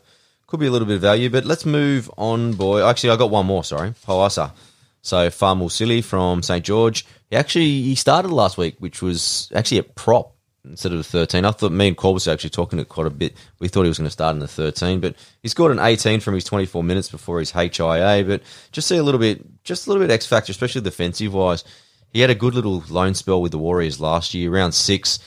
could 0.49 0.61
be 0.61 0.67
a 0.67 0.71
little 0.71 0.87
bit 0.87 0.97
of 0.97 1.01
value. 1.01 1.31
But 1.31 1.47
let's 1.47 1.65
move 1.65 2.11
on, 2.19 2.53
boy. 2.53 2.87
Actually, 2.87 3.09
I 3.09 3.17
got 3.17 3.31
one 3.31 3.47
more. 3.47 3.65
Sorry, 3.65 3.95
Poasa. 4.07 4.53
So 5.01 5.31
Faamausili 5.31 6.05
from 6.05 6.43
St 6.43 6.63
George. 6.63 7.07
He 7.31 7.37
actually 7.37 7.81
he 7.81 7.95
started 7.95 8.31
last 8.31 8.59
week, 8.59 8.77
which 8.81 9.01
was 9.01 9.51
actually 9.55 9.79
a 9.79 9.85
prop 9.85 10.36
instead 10.69 10.93
of 10.93 10.99
the 10.99 11.05
thirteen. 11.05 11.45
I 11.45 11.51
thought 11.51 11.73
me 11.73 11.89
and 11.89 11.97
Corbus 11.97 12.27
were 12.27 12.33
actually 12.33 12.51
talking 12.51 12.79
it 12.79 12.89
quite 12.89 13.07
a 13.07 13.11
bit. 13.11 13.37
We 13.59 13.69
thought 13.69 13.83
he 13.83 13.89
was 13.89 13.99
going 13.99 14.07
to 14.07 14.11
start 14.11 14.35
in 14.35 14.41
the 14.41 14.49
thirteen, 14.49 15.01
but 15.01 15.15
he 15.43 15.49
scored 15.49 15.73
an 15.73 15.79
eighteen 15.79 16.21
from 16.21 16.35
his 16.35 16.45
twenty 16.45 16.67
four 16.67 16.83
minutes 16.83 17.09
before 17.09 17.39
his 17.39 17.53
HIA. 17.53 18.25
But 18.27 18.43
just 18.73 18.89
see 18.89 18.97
a 18.97 19.03
little 19.03 19.21
bit, 19.21 19.65
just 19.65 19.87
a 19.87 19.91
little 19.91 20.07
bit 20.07 20.13
X 20.13 20.27
factor, 20.27 20.51
especially 20.51 20.83
defensive 20.83 21.33
wise. 21.33 21.65
He 22.13 22.21
had 22.21 22.31
a 22.31 22.35
good 22.35 22.55
little 22.55 22.83
loan 22.89 23.15
spell 23.15 23.43
with 23.43 23.53
the 23.53 23.59
Warriors 23.59 24.01
last 24.01 24.33
year, 24.35 24.51
round 24.51 24.75
six. 24.75 25.19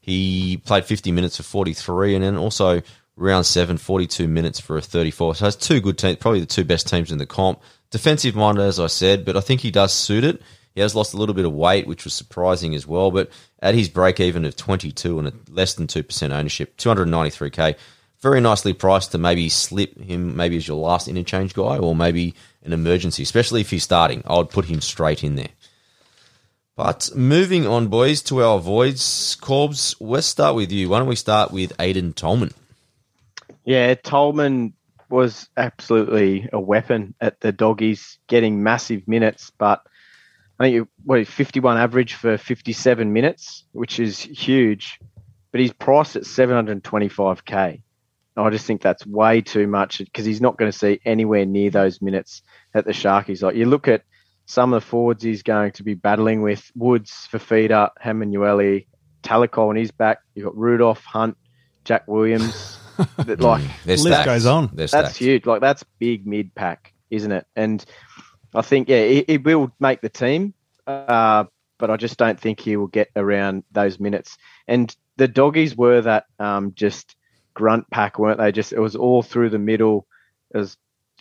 He 0.00 0.56
played 0.64 0.86
50 0.86 1.12
minutes 1.12 1.36
for 1.36 1.42
43 1.42 2.14
and 2.14 2.24
then 2.24 2.36
also 2.36 2.80
round 3.16 3.44
seven, 3.44 3.76
42 3.76 4.26
minutes 4.26 4.58
for 4.58 4.78
a 4.78 4.80
34. 4.80 5.34
So 5.34 5.44
that's 5.44 5.56
two 5.56 5.80
good 5.80 5.98
teams, 5.98 6.16
probably 6.16 6.40
the 6.40 6.46
two 6.46 6.64
best 6.64 6.88
teams 6.88 7.12
in 7.12 7.18
the 7.18 7.26
comp. 7.26 7.60
Defensive 7.90 8.34
minded, 8.34 8.62
as 8.62 8.80
I 8.80 8.86
said, 8.86 9.24
but 9.24 9.36
I 9.36 9.40
think 9.40 9.60
he 9.60 9.70
does 9.70 9.92
suit 9.92 10.24
it. 10.24 10.40
He 10.78 10.82
has 10.82 10.94
lost 10.94 11.12
a 11.12 11.16
little 11.16 11.34
bit 11.34 11.44
of 11.44 11.52
weight, 11.52 11.88
which 11.88 12.04
was 12.04 12.14
surprising 12.14 12.72
as 12.76 12.86
well. 12.86 13.10
But 13.10 13.32
at 13.58 13.74
his 13.74 13.88
break 13.88 14.20
even 14.20 14.44
of 14.44 14.54
22 14.54 15.18
and 15.18 15.26
a 15.26 15.32
less 15.50 15.74
than 15.74 15.88
2% 15.88 16.30
ownership, 16.30 16.76
293k, 16.76 17.74
very 18.20 18.40
nicely 18.40 18.72
priced 18.72 19.10
to 19.10 19.18
maybe 19.18 19.48
slip 19.48 19.98
him 19.98 20.36
maybe 20.36 20.56
as 20.56 20.68
your 20.68 20.76
last 20.76 21.08
interchange 21.08 21.52
guy 21.52 21.78
or 21.78 21.96
maybe 21.96 22.32
an 22.62 22.72
emergency, 22.72 23.24
especially 23.24 23.60
if 23.60 23.70
he's 23.70 23.82
starting. 23.82 24.22
I 24.24 24.36
would 24.36 24.50
put 24.50 24.66
him 24.66 24.80
straight 24.80 25.24
in 25.24 25.34
there. 25.34 25.48
But 26.76 27.10
moving 27.12 27.66
on, 27.66 27.88
boys, 27.88 28.22
to 28.22 28.44
our 28.44 28.60
voids. 28.60 29.36
Corbs, 29.40 29.96
let's 29.98 30.28
start 30.28 30.54
with 30.54 30.70
you. 30.70 30.90
Why 30.90 31.00
don't 31.00 31.08
we 31.08 31.16
start 31.16 31.50
with 31.50 31.76
Aiden 31.78 32.14
Tolman? 32.14 32.54
Yeah, 33.64 33.96
Tolman 33.96 34.74
was 35.10 35.48
absolutely 35.56 36.48
a 36.52 36.60
weapon 36.60 37.16
at 37.20 37.40
the 37.40 37.50
doggies, 37.50 38.20
getting 38.28 38.62
massive 38.62 39.08
minutes. 39.08 39.50
But 39.58 39.82
I 40.58 40.64
think 40.64 40.82
it- 40.82 40.88
what 41.04 41.26
51 41.26 41.76
average 41.76 42.14
for 42.14 42.36
57 42.36 43.12
minutes, 43.12 43.64
which 43.72 44.00
is 44.00 44.18
huge. 44.20 44.98
But 45.50 45.60
he's 45.60 45.72
priced 45.72 46.16
at 46.16 46.24
725k. 46.24 47.80
I 48.36 48.50
just 48.50 48.66
think 48.66 48.80
that's 48.82 49.04
way 49.06 49.40
too 49.40 49.66
much 49.66 49.98
because 49.98 50.24
he's 50.24 50.40
not 50.40 50.56
going 50.56 50.70
to 50.70 50.76
see 50.76 51.00
anywhere 51.04 51.44
near 51.44 51.70
those 51.70 52.00
minutes 52.00 52.42
at 52.74 52.84
the 52.84 52.92
Sharkies. 52.92 53.42
Like 53.42 53.56
you 53.56 53.66
look 53.66 53.88
at 53.88 54.02
some 54.46 54.72
of 54.72 54.82
the 54.82 54.86
forwards 54.86 55.22
he's 55.24 55.42
going 55.42 55.72
to 55.72 55.82
be 55.82 55.94
battling 55.94 56.42
with 56.42 56.70
Woods, 56.76 57.28
Fifita, 57.32 57.90
Hamlin-Uele, 58.00 58.86
Talakai 59.22 59.68
on 59.68 59.76
his 59.76 59.90
back. 59.90 60.18
You've 60.34 60.44
got 60.44 60.56
Rudolf, 60.56 61.04
Hunt, 61.04 61.36
Jack 61.84 62.06
Williams. 62.06 62.78
that, 63.16 63.40
like 63.40 63.62
mm, 63.62 63.70
They're 63.84 63.96
List 63.96 64.24
goes 64.24 64.46
on. 64.46 64.70
They're 64.72 64.86
that's 64.86 64.90
stacked. 64.90 65.16
huge. 65.16 65.46
Like 65.46 65.60
that's 65.60 65.84
big 65.98 66.26
mid 66.26 66.54
pack, 66.54 66.92
isn't 67.10 67.30
it? 67.32 67.46
And 67.56 67.84
I 68.54 68.62
think 68.62 68.88
yeah, 68.88 69.04
he, 69.04 69.24
he 69.26 69.38
will 69.38 69.70
make 69.78 70.00
the 70.00 70.08
team, 70.08 70.54
uh, 70.86 71.44
but 71.78 71.90
I 71.90 71.96
just 71.96 72.16
don't 72.16 72.38
think 72.38 72.60
he 72.60 72.76
will 72.76 72.86
get 72.86 73.10
around 73.14 73.64
those 73.72 74.00
minutes. 74.00 74.38
And 74.66 74.94
the 75.16 75.28
doggies 75.28 75.76
were 75.76 76.00
that 76.02 76.26
um, 76.38 76.72
just 76.74 77.16
grunt 77.54 77.90
pack, 77.90 78.18
weren't 78.18 78.38
they? 78.38 78.52
Just 78.52 78.72
it 78.72 78.80
was 78.80 78.96
all 78.96 79.22
through 79.22 79.50
the 79.50 79.58
middle. 79.58 80.06
It 80.54 80.58
was 80.58 80.76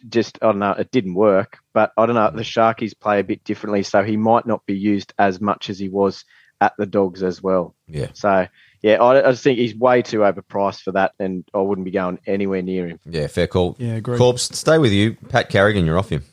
just 0.08 0.38
I 0.42 0.48
don't 0.48 0.60
know. 0.60 0.72
It 0.72 0.92
didn't 0.92 1.16
work, 1.16 1.58
but 1.74 1.92
I 1.98 2.06
don't 2.06 2.16
know. 2.16 2.32
The 2.32 2.44
Sharkies 2.44 2.98
play 2.98 3.20
a 3.20 3.24
bit 3.24 3.44
differently, 3.44 3.84
so 3.84 4.04
he 4.04 4.18
might 4.18 4.46
not 4.46 4.66
be 4.66 4.78
used 4.78 5.14
as 5.18 5.42
much 5.42 5.70
as 5.70 5.80
he 5.80 5.90
was 5.90 6.24
at 6.62 6.74
the 6.78 6.86
Dogs 6.86 7.24
as 7.24 7.42
well. 7.42 7.76
Yeah. 7.88 8.08
So 8.14 8.48
yeah, 8.82 9.02
I, 9.02 9.28
I 9.28 9.32
just 9.32 9.44
think 9.44 9.58
he's 9.58 9.76
way 9.76 10.02
too 10.02 10.20
overpriced 10.20 10.82
for 10.82 10.92
that, 10.94 11.14
and 11.20 11.44
I 11.54 11.60
wouldn't 11.60 11.86
be 11.86 11.92
going 11.92 12.20
anywhere 12.26 12.62
near 12.62 12.88
him. 12.88 13.00
Yeah, 13.06 13.28
fair 13.28 13.48
call. 13.48 13.76
Yeah, 13.80 13.94
agree. 13.94 14.18
Corbs, 14.18 14.56
stay 14.56 14.78
with 14.78 14.92
you. 14.92 15.18
Pat 15.30 15.50
Carrigan, 15.50 15.86
you're 15.86 15.98
off 15.98 16.10
him. 16.10 16.24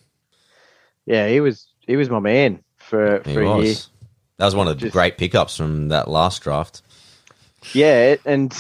Yeah, 1.07 1.29
he 1.29 1.40
was 1.40 1.67
he 1.81 1.97
was 1.97 2.09
my 2.09 2.21
man 2.21 2.62
for 2.79 3.23
He 3.25 3.35
for 3.35 3.43
a 3.43 3.62
year. 3.62 3.75
That 4.38 4.47
was 4.47 4.55
one 4.55 4.69
of 4.69 4.77
the 4.79 4.87
Just- 4.87 4.93
great 4.93 5.19
pickups 5.19 5.57
from 5.57 5.88
that 5.88 6.09
last 6.09 6.43
draft. 6.43 6.83
Yeah, 7.73 8.17
and 8.27 8.53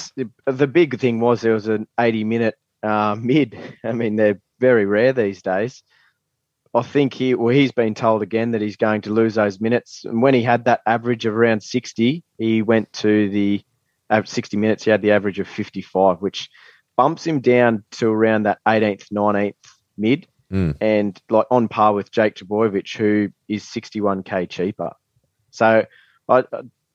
the 0.46 0.66
big 0.66 0.98
thing 0.98 1.20
was 1.20 1.42
there 1.42 1.52
was 1.52 1.68
an 1.68 1.86
80 2.00 2.24
minute 2.24 2.54
uh, 2.82 3.16
mid. 3.20 3.58
I 3.84 3.92
mean, 3.92 4.16
they're 4.16 4.40
very 4.60 4.86
rare 4.86 5.12
these 5.12 5.42
days. 5.42 5.82
I 6.72 6.82
think 6.82 7.14
he 7.14 7.34
well 7.34 7.54
he's 7.54 7.70
been 7.70 7.94
told 7.94 8.22
again 8.22 8.50
that 8.52 8.60
he's 8.60 8.76
going 8.76 9.02
to 9.02 9.12
lose 9.12 9.36
those 9.36 9.60
minutes. 9.60 10.04
And 10.04 10.20
when 10.22 10.34
he 10.34 10.42
had 10.42 10.64
that 10.64 10.80
average 10.86 11.24
of 11.24 11.34
around 11.34 11.62
60, 11.62 12.24
he 12.38 12.62
went 12.62 12.92
to 12.94 13.28
the 13.30 13.62
uh, 14.10 14.22
60 14.24 14.56
minutes. 14.56 14.84
He 14.84 14.90
had 14.90 15.02
the 15.02 15.12
average 15.12 15.38
of 15.38 15.46
55, 15.46 16.18
which 16.20 16.48
bumps 16.96 17.24
him 17.26 17.40
down 17.40 17.84
to 17.92 18.08
around 18.08 18.44
that 18.44 18.58
18th, 18.66 19.06
19th 19.12 19.54
mid, 19.96 20.26
Mm. 20.54 20.76
and 20.80 21.20
like 21.28 21.46
on 21.50 21.66
par 21.66 21.94
with 21.94 22.12
Jake 22.12 22.36
Trbojevic, 22.36 22.96
who 22.96 23.30
is 23.48 23.64
61k 23.64 24.48
cheaper. 24.48 24.92
So 25.50 25.84
I 26.28 26.44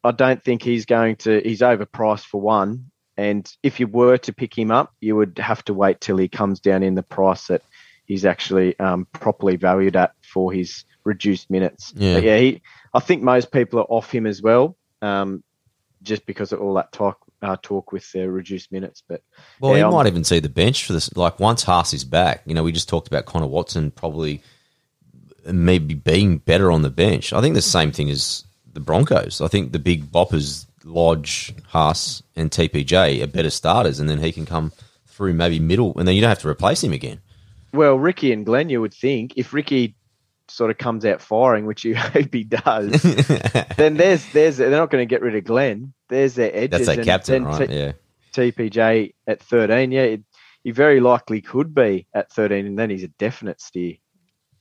I 0.01 0.11
don't 0.11 0.41
think 0.41 0.63
he's 0.63 0.85
going 0.85 1.17
to. 1.17 1.41
He's 1.41 1.59
overpriced 1.59 2.25
for 2.25 2.39
one, 2.39 2.89
and 3.17 3.51
if 3.61 3.81
you 3.81 3.87
were 3.87 4.17
to 4.19 4.31
pick 4.31 4.57
him 4.57 4.71
up, 4.71 4.93
you 5.01 5.17
would 5.17 5.39
have 5.39 5.63
to 5.65 5.73
wait 5.73 5.99
till 5.99 6.15
he 6.15 6.29
comes 6.29 6.61
down 6.61 6.83
in 6.83 6.95
the 6.95 7.03
price 7.03 7.47
that 7.47 7.61
he's 8.05 8.23
actually 8.23 8.79
um, 8.79 9.05
properly 9.11 9.57
valued 9.57 9.97
at 9.97 10.13
for 10.21 10.53
his 10.53 10.85
reduced 11.03 11.49
minutes. 11.49 11.91
Yeah. 11.97 12.13
But 12.13 12.23
yeah. 12.23 12.37
He, 12.37 12.61
I 12.93 13.01
think 13.01 13.23
most 13.23 13.51
people 13.51 13.79
are 13.79 13.87
off 13.89 14.09
him 14.09 14.25
as 14.25 14.41
well, 14.41 14.77
um, 15.01 15.43
just 16.01 16.25
because 16.25 16.53
of 16.53 16.61
all 16.61 16.75
that 16.75 16.93
talk 16.93 17.19
uh, 17.41 17.57
talk 17.61 17.91
with 17.91 18.11
their 18.11 18.31
reduced 18.31 18.71
minutes. 18.71 19.03
But 19.07 19.21
Well, 19.59 19.77
yeah, 19.77 19.87
he 19.87 19.95
might 19.95 20.07
even 20.07 20.23
see 20.23 20.39
the 20.39 20.49
bench 20.49 20.85
for 20.85 20.93
this. 20.93 21.15
Like 21.15 21.39
once 21.39 21.63
Haas 21.63 21.93
is 21.93 22.03
back, 22.03 22.43
you 22.45 22.53
know, 22.53 22.63
we 22.63 22.71
just 22.71 22.89
talked 22.89 23.07
about 23.07 23.25
Connor 23.25 23.47
Watson 23.47 23.91
probably 23.91 24.41
maybe 25.45 25.93
being 25.93 26.37
better 26.37 26.71
on 26.71 26.81
the 26.81 26.89
bench. 26.89 27.33
I 27.33 27.41
think 27.41 27.55
the 27.55 27.61
same 27.61 27.91
thing 27.91 28.09
as 28.09 28.43
the 28.73 28.79
Broncos. 28.79 29.41
I 29.41 29.47
think 29.47 29.71
the 29.71 29.79
big 29.79 30.11
boppers, 30.11 30.65
Lodge, 30.83 31.53
Haas, 31.67 32.23
and 32.35 32.51
TPJ 32.51 33.23
are 33.23 33.27
better 33.27 33.49
starters, 33.49 33.99
and 33.99 34.09
then 34.09 34.19
he 34.19 34.31
can 34.31 34.45
come 34.45 34.71
through 35.07 35.33
maybe 35.33 35.59
middle, 35.59 35.97
and 35.97 36.07
then 36.07 36.15
you 36.15 36.21
don't 36.21 36.29
have 36.29 36.39
to 36.39 36.49
replace 36.49 36.83
him 36.83 36.93
again. 36.93 37.19
Well, 37.73 37.95
Ricky 37.95 38.31
and 38.31 38.45
Glenn, 38.45 38.69
you 38.69 38.81
would 38.81 38.93
think 38.93 39.33
if 39.35 39.53
Ricky 39.53 39.95
sort 40.49 40.71
of 40.71 40.77
comes 40.77 41.05
out 41.05 41.21
firing, 41.21 41.65
which 41.65 41.83
you 41.83 41.95
hope 41.97 42.33
he 42.33 42.43
does, 42.43 43.01
then 43.77 43.95
there's 43.95 44.25
there's 44.33 44.57
they're 44.57 44.69
not 44.69 44.89
going 44.89 45.01
to 45.01 45.09
get 45.09 45.21
rid 45.21 45.35
of 45.35 45.43
Glenn. 45.43 45.93
There's 46.07 46.35
their 46.35 46.51
edges. 46.53 46.69
That's 46.71 46.85
their 46.87 46.95
and 46.95 47.05
captain, 47.05 47.43
then 47.43 47.51
right? 47.51 47.69
T- 47.69 47.75
yeah. 47.75 47.91
TPJ 48.33 49.13
at 49.27 49.41
13, 49.41 49.91
yeah, 49.91 50.01
it, 50.01 50.21
he 50.63 50.71
very 50.71 50.99
likely 50.99 51.41
could 51.41 51.73
be 51.73 52.07
at 52.13 52.31
13, 52.31 52.65
and 52.65 52.77
then 52.77 52.89
he's 52.89 53.03
a 53.03 53.07
definite 53.07 53.61
steer. 53.61 53.95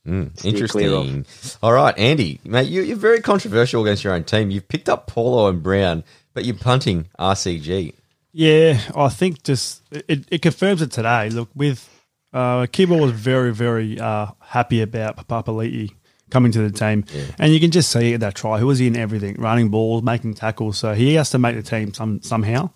Mm, 0.07 0.39
steer 0.39 0.67
clear 0.69 0.93
of. 0.95 1.07
interesting. 1.07 1.59
All 1.63 1.73
right, 1.73 1.97
Andy, 1.99 2.41
mate, 2.45 2.69
you, 2.69 2.83
you're 2.83 2.97
very 2.97 3.21
controversial 3.21 3.83
against 3.83 4.05
your 4.05 4.15
own 4.15 4.25
team. 4.25 4.51
You've 4.51 4.69
picked 4.69 4.89
up 4.89 5.07
Paulo 5.07 5.49
and 5.49 5.63
Brown, 5.63 6.05
but 6.33 6.45
you're 6.45 6.57
punting 6.57 7.09
RCG. 7.19 7.95
Yeah, 8.33 8.81
I 8.95 9.09
think 9.09 9.43
just 9.43 9.83
it, 9.91 10.25
it 10.31 10.43
confirms 10.43 10.81
it 10.81 10.93
today. 10.93 11.29
Look, 11.31 11.51
with 11.55 11.89
uh, 12.33 12.67
Kibble 12.67 13.01
was 13.01 13.13
very, 13.13 13.53
very 13.53 13.99
uh, 13.99 14.29
happy 14.49 14.81
about 14.81 15.29
Papali'i 15.29 15.91
coming 16.31 16.53
to 16.53 16.69
the 16.69 16.77
team, 16.77 17.05
and 17.39 17.53
you 17.53 17.61
can 17.61 17.71
just 17.71 17.91
see 17.91 18.17
that 18.17 18.35
try, 18.35 18.59
he 18.59 18.65
was 18.65 18.81
in 18.81 18.97
everything, 18.97 19.37
running 19.39 19.69
balls, 19.71 20.03
making 20.03 20.35
tackles. 20.35 20.79
So 20.79 20.95
he 20.95 21.15
has 21.15 21.31
to 21.31 21.39
make 21.39 21.57
the 21.57 21.63
team 21.63 21.95
some 21.95 22.21
somehow, 22.23 22.71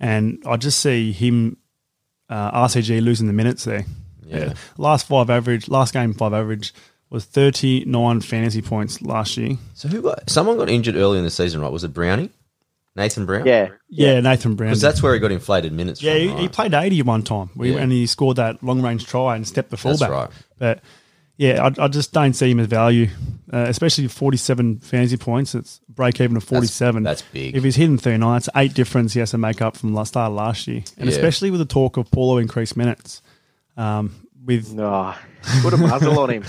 and 0.00 0.42
I 0.46 0.56
just 0.56 0.80
see 0.80 1.12
him 1.12 1.58
uh, 2.28 2.66
RCG 2.66 3.02
losing 3.02 3.26
the 3.26 3.32
minutes 3.32 3.64
there. 3.64 3.84
Yeah. 4.24 4.54
Last 4.78 5.06
five 5.06 5.28
average, 5.30 5.68
last 5.68 5.92
game 5.92 6.14
five 6.14 6.32
average 6.32 6.72
was 7.10 7.24
39 7.26 8.22
fantasy 8.22 8.62
points 8.62 9.02
last 9.02 9.36
year. 9.36 9.56
So 9.74 9.88
who 9.88 10.00
got 10.02 10.28
someone 10.30 10.56
got 10.56 10.70
injured 10.70 10.96
early 10.96 11.18
in 11.18 11.24
the 11.24 11.30
season, 11.30 11.60
right? 11.60 11.70
Was 11.70 11.84
it 11.84 11.92
Brownie? 11.92 12.30
Nathan 12.96 13.26
Brown? 13.26 13.46
Yeah. 13.46 13.70
Yeah, 13.88 14.20
Nathan 14.20 14.54
Brown. 14.54 14.70
Because 14.70 14.80
that's 14.80 15.02
where 15.02 15.12
he 15.14 15.20
got 15.20 15.32
inflated 15.32 15.72
minutes 15.72 16.00
yeah, 16.02 16.12
from. 16.12 16.20
he, 16.20 16.28
right? 16.28 16.38
he 16.40 16.48
played 16.48 16.74
80 16.74 17.02
one 17.02 17.22
time 17.22 17.50
we, 17.56 17.72
Yeah. 17.74 17.80
and 17.80 17.92
he 17.92 18.06
scored 18.06 18.36
that 18.36 18.62
long 18.62 18.82
range 18.82 19.04
try 19.06 19.36
and 19.36 19.46
stepped 19.46 19.70
the 19.70 19.76
fullback. 19.76 19.98
That's 19.98 20.10
fullback. 20.10 20.30
right. 20.30 20.44
But 20.58 20.80
yeah, 21.36 21.62
I, 21.78 21.84
I 21.84 21.88
just 21.88 22.12
don't 22.12 22.32
see 22.34 22.50
him 22.50 22.60
as 22.60 22.66
value, 22.66 23.08
uh, 23.52 23.66
especially 23.68 24.06
47 24.08 24.78
fantasy 24.78 25.16
points. 25.16 25.54
It's 25.54 25.80
break 25.88 26.20
even 26.20 26.36
of 26.36 26.44
47. 26.44 27.02
that's 27.02 27.22
big. 27.22 27.56
If 27.56 27.64
he's 27.64 27.76
hitting 27.76 27.98
39, 27.98 28.36
it's 28.36 28.48
eight 28.56 28.74
difference 28.74 29.12
he 29.14 29.20
has 29.20 29.30
to 29.32 29.38
make 29.38 29.60
up 29.62 29.76
from 29.76 29.92
the 29.92 30.04
start 30.04 30.30
of 30.30 30.36
last 30.36 30.66
year. 30.68 30.82
And 30.98 31.08
Yeah. 31.08 31.14
especially 31.16 31.50
with 31.50 31.60
the 31.60 31.66
talk 31.66 31.96
of 31.96 32.10
Paulo 32.10 32.38
increased 32.38 32.76
minutes. 32.76 33.20
Um, 33.76 34.14
with 34.44 34.72
No, 34.72 35.14
put 35.62 35.72
a 35.72 35.76
muzzle 35.76 36.18
on 36.18 36.30
him. 36.30 36.42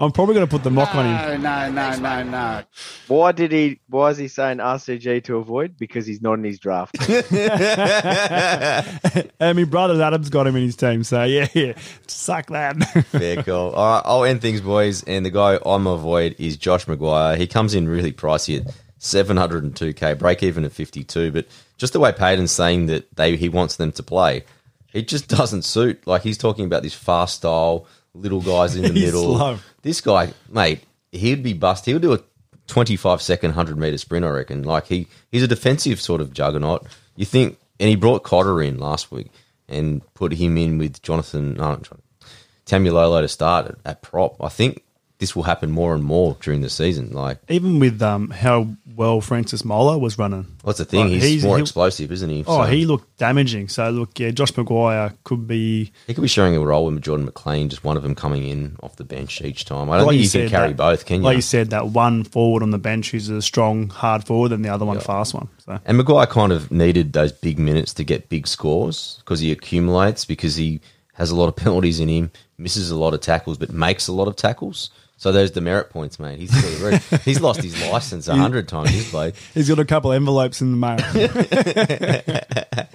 I'm 0.00 0.12
probably 0.12 0.34
going 0.34 0.46
to 0.46 0.50
put 0.50 0.64
the 0.64 0.70
mock 0.70 0.94
on 0.94 1.04
him. 1.06 1.42
no, 1.42 1.70
no, 1.70 1.96
no, 1.96 2.22
no. 2.22 2.62
Why 3.08 3.32
did 3.32 3.52
he? 3.52 3.80
Why 3.88 4.10
is 4.10 4.18
he 4.18 4.28
saying 4.28 4.58
RCG 4.58 5.24
to 5.24 5.36
avoid? 5.36 5.76
Because 5.78 6.06
he's 6.06 6.22
not 6.22 6.34
in 6.34 6.44
his 6.44 6.58
draft. 6.58 6.96
And 9.40 9.58
my 9.58 9.64
brother 9.64 10.00
Adam's 10.02 10.30
got 10.30 10.46
him 10.46 10.56
in 10.56 10.62
his 10.62 10.76
team, 10.76 11.04
so 11.04 11.22
yeah, 11.24 11.48
yeah, 11.54 11.74
suck 12.06 12.46
that. 12.48 12.76
Fair 13.06 13.42
call. 13.42 13.72
All 13.72 13.94
right, 13.94 14.02
I'll 14.04 14.24
end 14.24 14.40
things, 14.40 14.60
boys. 14.60 15.02
And 15.04 15.24
the 15.26 15.30
guy 15.30 15.58
I'm 15.64 15.86
avoid 15.86 16.36
is 16.38 16.56
Josh 16.56 16.86
McGuire. 16.86 17.36
He 17.36 17.46
comes 17.46 17.74
in 17.74 17.88
really 17.88 18.12
pricey 18.12 18.60
at 18.60 18.74
702k, 19.00 20.18
break 20.18 20.42
even 20.42 20.64
at 20.64 20.72
52. 20.72 21.32
But 21.32 21.46
just 21.76 21.92
the 21.92 22.00
way 22.00 22.12
Payton's 22.12 22.52
saying 22.52 22.86
that 22.86 23.14
they 23.16 23.36
he 23.36 23.48
wants 23.48 23.76
them 23.76 23.92
to 23.92 24.02
play, 24.02 24.44
it 24.94 25.06
just 25.08 25.28
doesn't 25.28 25.62
suit. 25.62 26.06
Like 26.06 26.22
he's 26.22 26.38
talking 26.38 26.64
about 26.64 26.82
this 26.82 26.94
fast 26.94 27.34
style, 27.36 27.86
little 28.14 28.40
guys 28.40 28.76
in 28.76 28.82
the 28.82 28.88
He's 28.94 29.04
middle. 29.06 29.36
slow. 29.36 29.58
This 29.82 30.00
guy, 30.00 30.32
mate, 30.48 30.82
he'd 31.12 31.42
be 31.42 31.52
bust. 31.52 31.84
He'll 31.84 31.98
do 31.98 32.14
a 32.14 32.20
25 32.68 33.20
second 33.20 33.50
100 33.50 33.76
meter 33.76 33.98
sprint, 33.98 34.24
I 34.24 34.30
reckon. 34.30 34.62
Like 34.62 34.86
he 34.86 35.08
he's 35.30 35.42
a 35.42 35.48
defensive 35.48 36.00
sort 36.00 36.22
of 36.22 36.32
juggernaut. 36.32 36.86
You 37.16 37.26
think, 37.26 37.58
and 37.78 37.90
he 37.90 37.96
brought 37.96 38.22
Cotter 38.22 38.62
in 38.62 38.78
last 38.78 39.10
week 39.12 39.30
and 39.68 40.00
put 40.14 40.32
him 40.32 40.56
in 40.56 40.78
with 40.78 41.02
Jonathan, 41.02 41.54
no, 41.54 41.64
not 41.70 41.82
Jonathan, 41.82 42.02
Taumalolo 42.66 43.20
to 43.20 43.28
start 43.28 43.66
at, 43.66 43.74
at 43.84 44.02
prop. 44.02 44.36
I 44.42 44.48
think 44.48 44.82
this 45.24 45.34
will 45.34 45.42
happen 45.44 45.70
more 45.70 45.94
and 45.94 46.04
more 46.04 46.36
during 46.42 46.60
the 46.60 46.68
season. 46.68 47.10
Like, 47.12 47.38
Even 47.48 47.78
with 47.80 48.02
um, 48.02 48.28
how 48.28 48.68
well 48.94 49.22
Francis 49.22 49.64
Molo 49.64 49.96
was 49.96 50.18
running. 50.18 50.46
what's 50.60 50.76
the 50.76 50.84
thing? 50.84 51.10
Like, 51.10 51.22
he's, 51.22 51.42
more 51.42 51.56
he- 51.56 51.62
explosive, 51.62 52.12
isn't 52.12 52.28
he? 52.28 52.44
Oh, 52.46 52.62
So 52.62 52.70
he 52.70 52.84
looked 52.84 53.16
damaging. 53.16 53.68
So 53.68 53.88
look, 53.88 54.18
yeah, 54.20 54.32
Josh 54.32 54.52
McGuire 54.52 55.16
could 55.24 55.46
be. 55.46 55.92
he 56.06 56.12
could 56.12 56.20
be 56.20 56.28
sharing 56.28 56.54
a 56.54 56.60
role 56.60 56.84
with 56.84 57.00
Jordan 57.00 57.24
McLean, 57.24 57.70
just 57.70 57.84
one 57.84 57.96
of 57.96 58.02
them 58.02 58.14
coming 58.14 58.46
in 58.46 58.76
off 58.82 58.96
the 58.96 59.04
bench 59.04 59.40
each 59.40 59.64
time. 59.64 59.88
I 59.88 59.96
don't 59.96 60.06
like 60.08 60.18
think 60.18 60.34
you 60.34 60.40
you 60.42 60.48
can 60.48 60.50
carry 60.58 60.68
that- 60.68 60.76
both, 60.76 61.06
can 61.06 61.20
you? 61.20 61.22
Like 61.22 61.36
you 61.36 61.42
said, 61.42 61.70
that 61.70 61.86
one 61.86 62.22
forward 62.24 62.62
on 62.62 62.70
the 62.70 62.76
bench 62.78 63.10
who's 63.10 63.30
a 63.30 63.40
strong 63.40 63.88
hard 63.88 64.24
forward, 64.24 64.52
and 64.52 64.62
the 64.62 64.68
other 64.68 64.84
one 64.84 65.00
fast 65.00 65.32
one. 65.32 65.48
So 65.64 65.78
And 65.86 65.98
McGuire 65.98 66.28
kind 66.28 66.52
of 66.52 66.70
needed 66.70 67.14
those 67.14 67.32
big 67.32 67.58
minutes 67.58 67.94
to 67.94 68.04
get 68.04 68.28
big 68.28 68.46
scores 68.46 69.16
because 69.20 69.40
he 69.40 69.50
accumulates 69.50 70.26
because 70.26 70.56
he 70.56 70.80
has 71.14 71.30
a 71.30 71.34
lot 71.36 71.48
of 71.48 71.56
penalties 71.64 71.98
in 72.00 72.08
him, 72.08 72.30
misses 72.58 72.90
a 72.90 72.96
lot 72.96 73.14
of 73.14 73.20
tackles, 73.20 73.56
but 73.58 73.72
makes 73.72 74.08
a 74.08 74.12
lot 74.12 74.28
of 74.28 74.36
tackles. 74.36 74.90
So 75.16 75.32
there's 75.32 75.52
demerit 75.52 75.90
points, 75.90 76.18
mate. 76.18 76.38
He's 76.38 76.50
the 76.50 77.20
he's 77.24 77.40
lost 77.40 77.62
his 77.62 77.80
license 77.88 78.28
a 78.28 78.34
hundred 78.34 78.68
times. 78.68 78.90
He's 78.90 79.10
played. 79.10 79.34
he's 79.54 79.68
got 79.68 79.78
a 79.78 79.84
couple 79.84 80.12
envelopes 80.12 80.60
in 80.60 80.70
the 80.72 80.76
mail. 80.76 80.98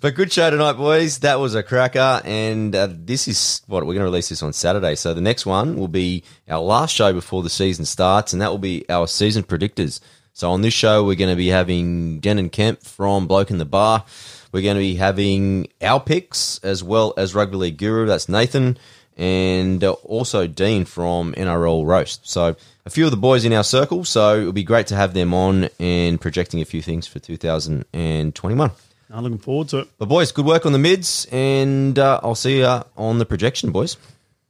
But 0.00 0.14
good 0.14 0.32
show 0.32 0.50
tonight, 0.50 0.74
boys. 0.74 1.18
That 1.18 1.38
was 1.38 1.54
a 1.54 1.62
cracker. 1.62 2.20
And 2.24 2.74
uh, 2.74 2.88
this 2.90 3.28
is 3.28 3.62
what 3.66 3.82
we're 3.82 3.94
going 3.94 4.00
to 4.00 4.04
release 4.04 4.28
this 4.28 4.42
on 4.42 4.52
Saturday. 4.52 4.94
So 4.94 5.14
the 5.14 5.20
next 5.20 5.44
one 5.46 5.76
will 5.76 5.88
be 5.88 6.24
our 6.48 6.60
last 6.60 6.94
show 6.94 7.12
before 7.12 7.42
the 7.42 7.50
season 7.50 7.84
starts, 7.84 8.32
and 8.32 8.40
that 8.40 8.50
will 8.50 8.58
be 8.58 8.88
our 8.88 9.06
season 9.06 9.42
predictors. 9.42 10.00
So 10.32 10.50
on 10.50 10.62
this 10.62 10.74
show, 10.74 11.04
we're 11.04 11.16
going 11.16 11.30
to 11.30 11.36
be 11.36 11.48
having 11.48 12.20
Denan 12.20 12.50
Kemp 12.50 12.82
from 12.82 13.26
Bloke 13.26 13.50
in 13.50 13.58
the 13.58 13.64
Bar. 13.64 14.04
We're 14.52 14.62
going 14.62 14.76
to 14.76 14.80
be 14.80 14.94
having 14.94 15.68
our 15.80 16.00
picks 16.00 16.58
as 16.64 16.82
well 16.82 17.14
as 17.16 17.34
Rugby 17.34 17.56
League 17.56 17.78
Guru. 17.78 18.06
That's 18.06 18.28
Nathan. 18.28 18.78
And 19.16 19.84
uh, 19.84 19.92
also 19.92 20.46
Dean 20.46 20.84
from 20.84 21.34
NRL 21.34 21.86
Roast. 21.86 22.28
So 22.28 22.56
a 22.86 22.90
few 22.90 23.04
of 23.04 23.10
the 23.10 23.16
boys 23.16 23.44
in 23.44 23.52
our 23.52 23.64
circle. 23.64 24.04
So 24.04 24.40
it'll 24.40 24.52
be 24.52 24.64
great 24.64 24.86
to 24.88 24.96
have 24.96 25.14
them 25.14 25.34
on 25.34 25.68
and 25.78 26.20
projecting 26.20 26.60
a 26.60 26.64
few 26.64 26.82
things 26.82 27.06
for 27.06 27.18
2021. 27.18 28.70
I'm 29.10 29.22
looking 29.24 29.38
forward 29.38 29.68
to 29.68 29.80
it. 29.80 29.88
But 29.98 30.06
boys, 30.06 30.32
good 30.32 30.46
work 30.46 30.64
on 30.64 30.72
the 30.72 30.78
mids, 30.78 31.26
and 31.30 31.98
uh, 31.98 32.20
I'll 32.22 32.34
see 32.34 32.60
you 32.60 32.82
on 32.96 33.18
the 33.18 33.26
projection, 33.26 33.70
boys. 33.70 33.98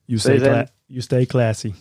You 0.06 0.18
See 0.18 0.22
stay, 0.22 0.34
you 0.34 0.40
cla- 0.40 0.68
you 0.88 1.00
stay 1.00 1.26
classy. 1.26 1.74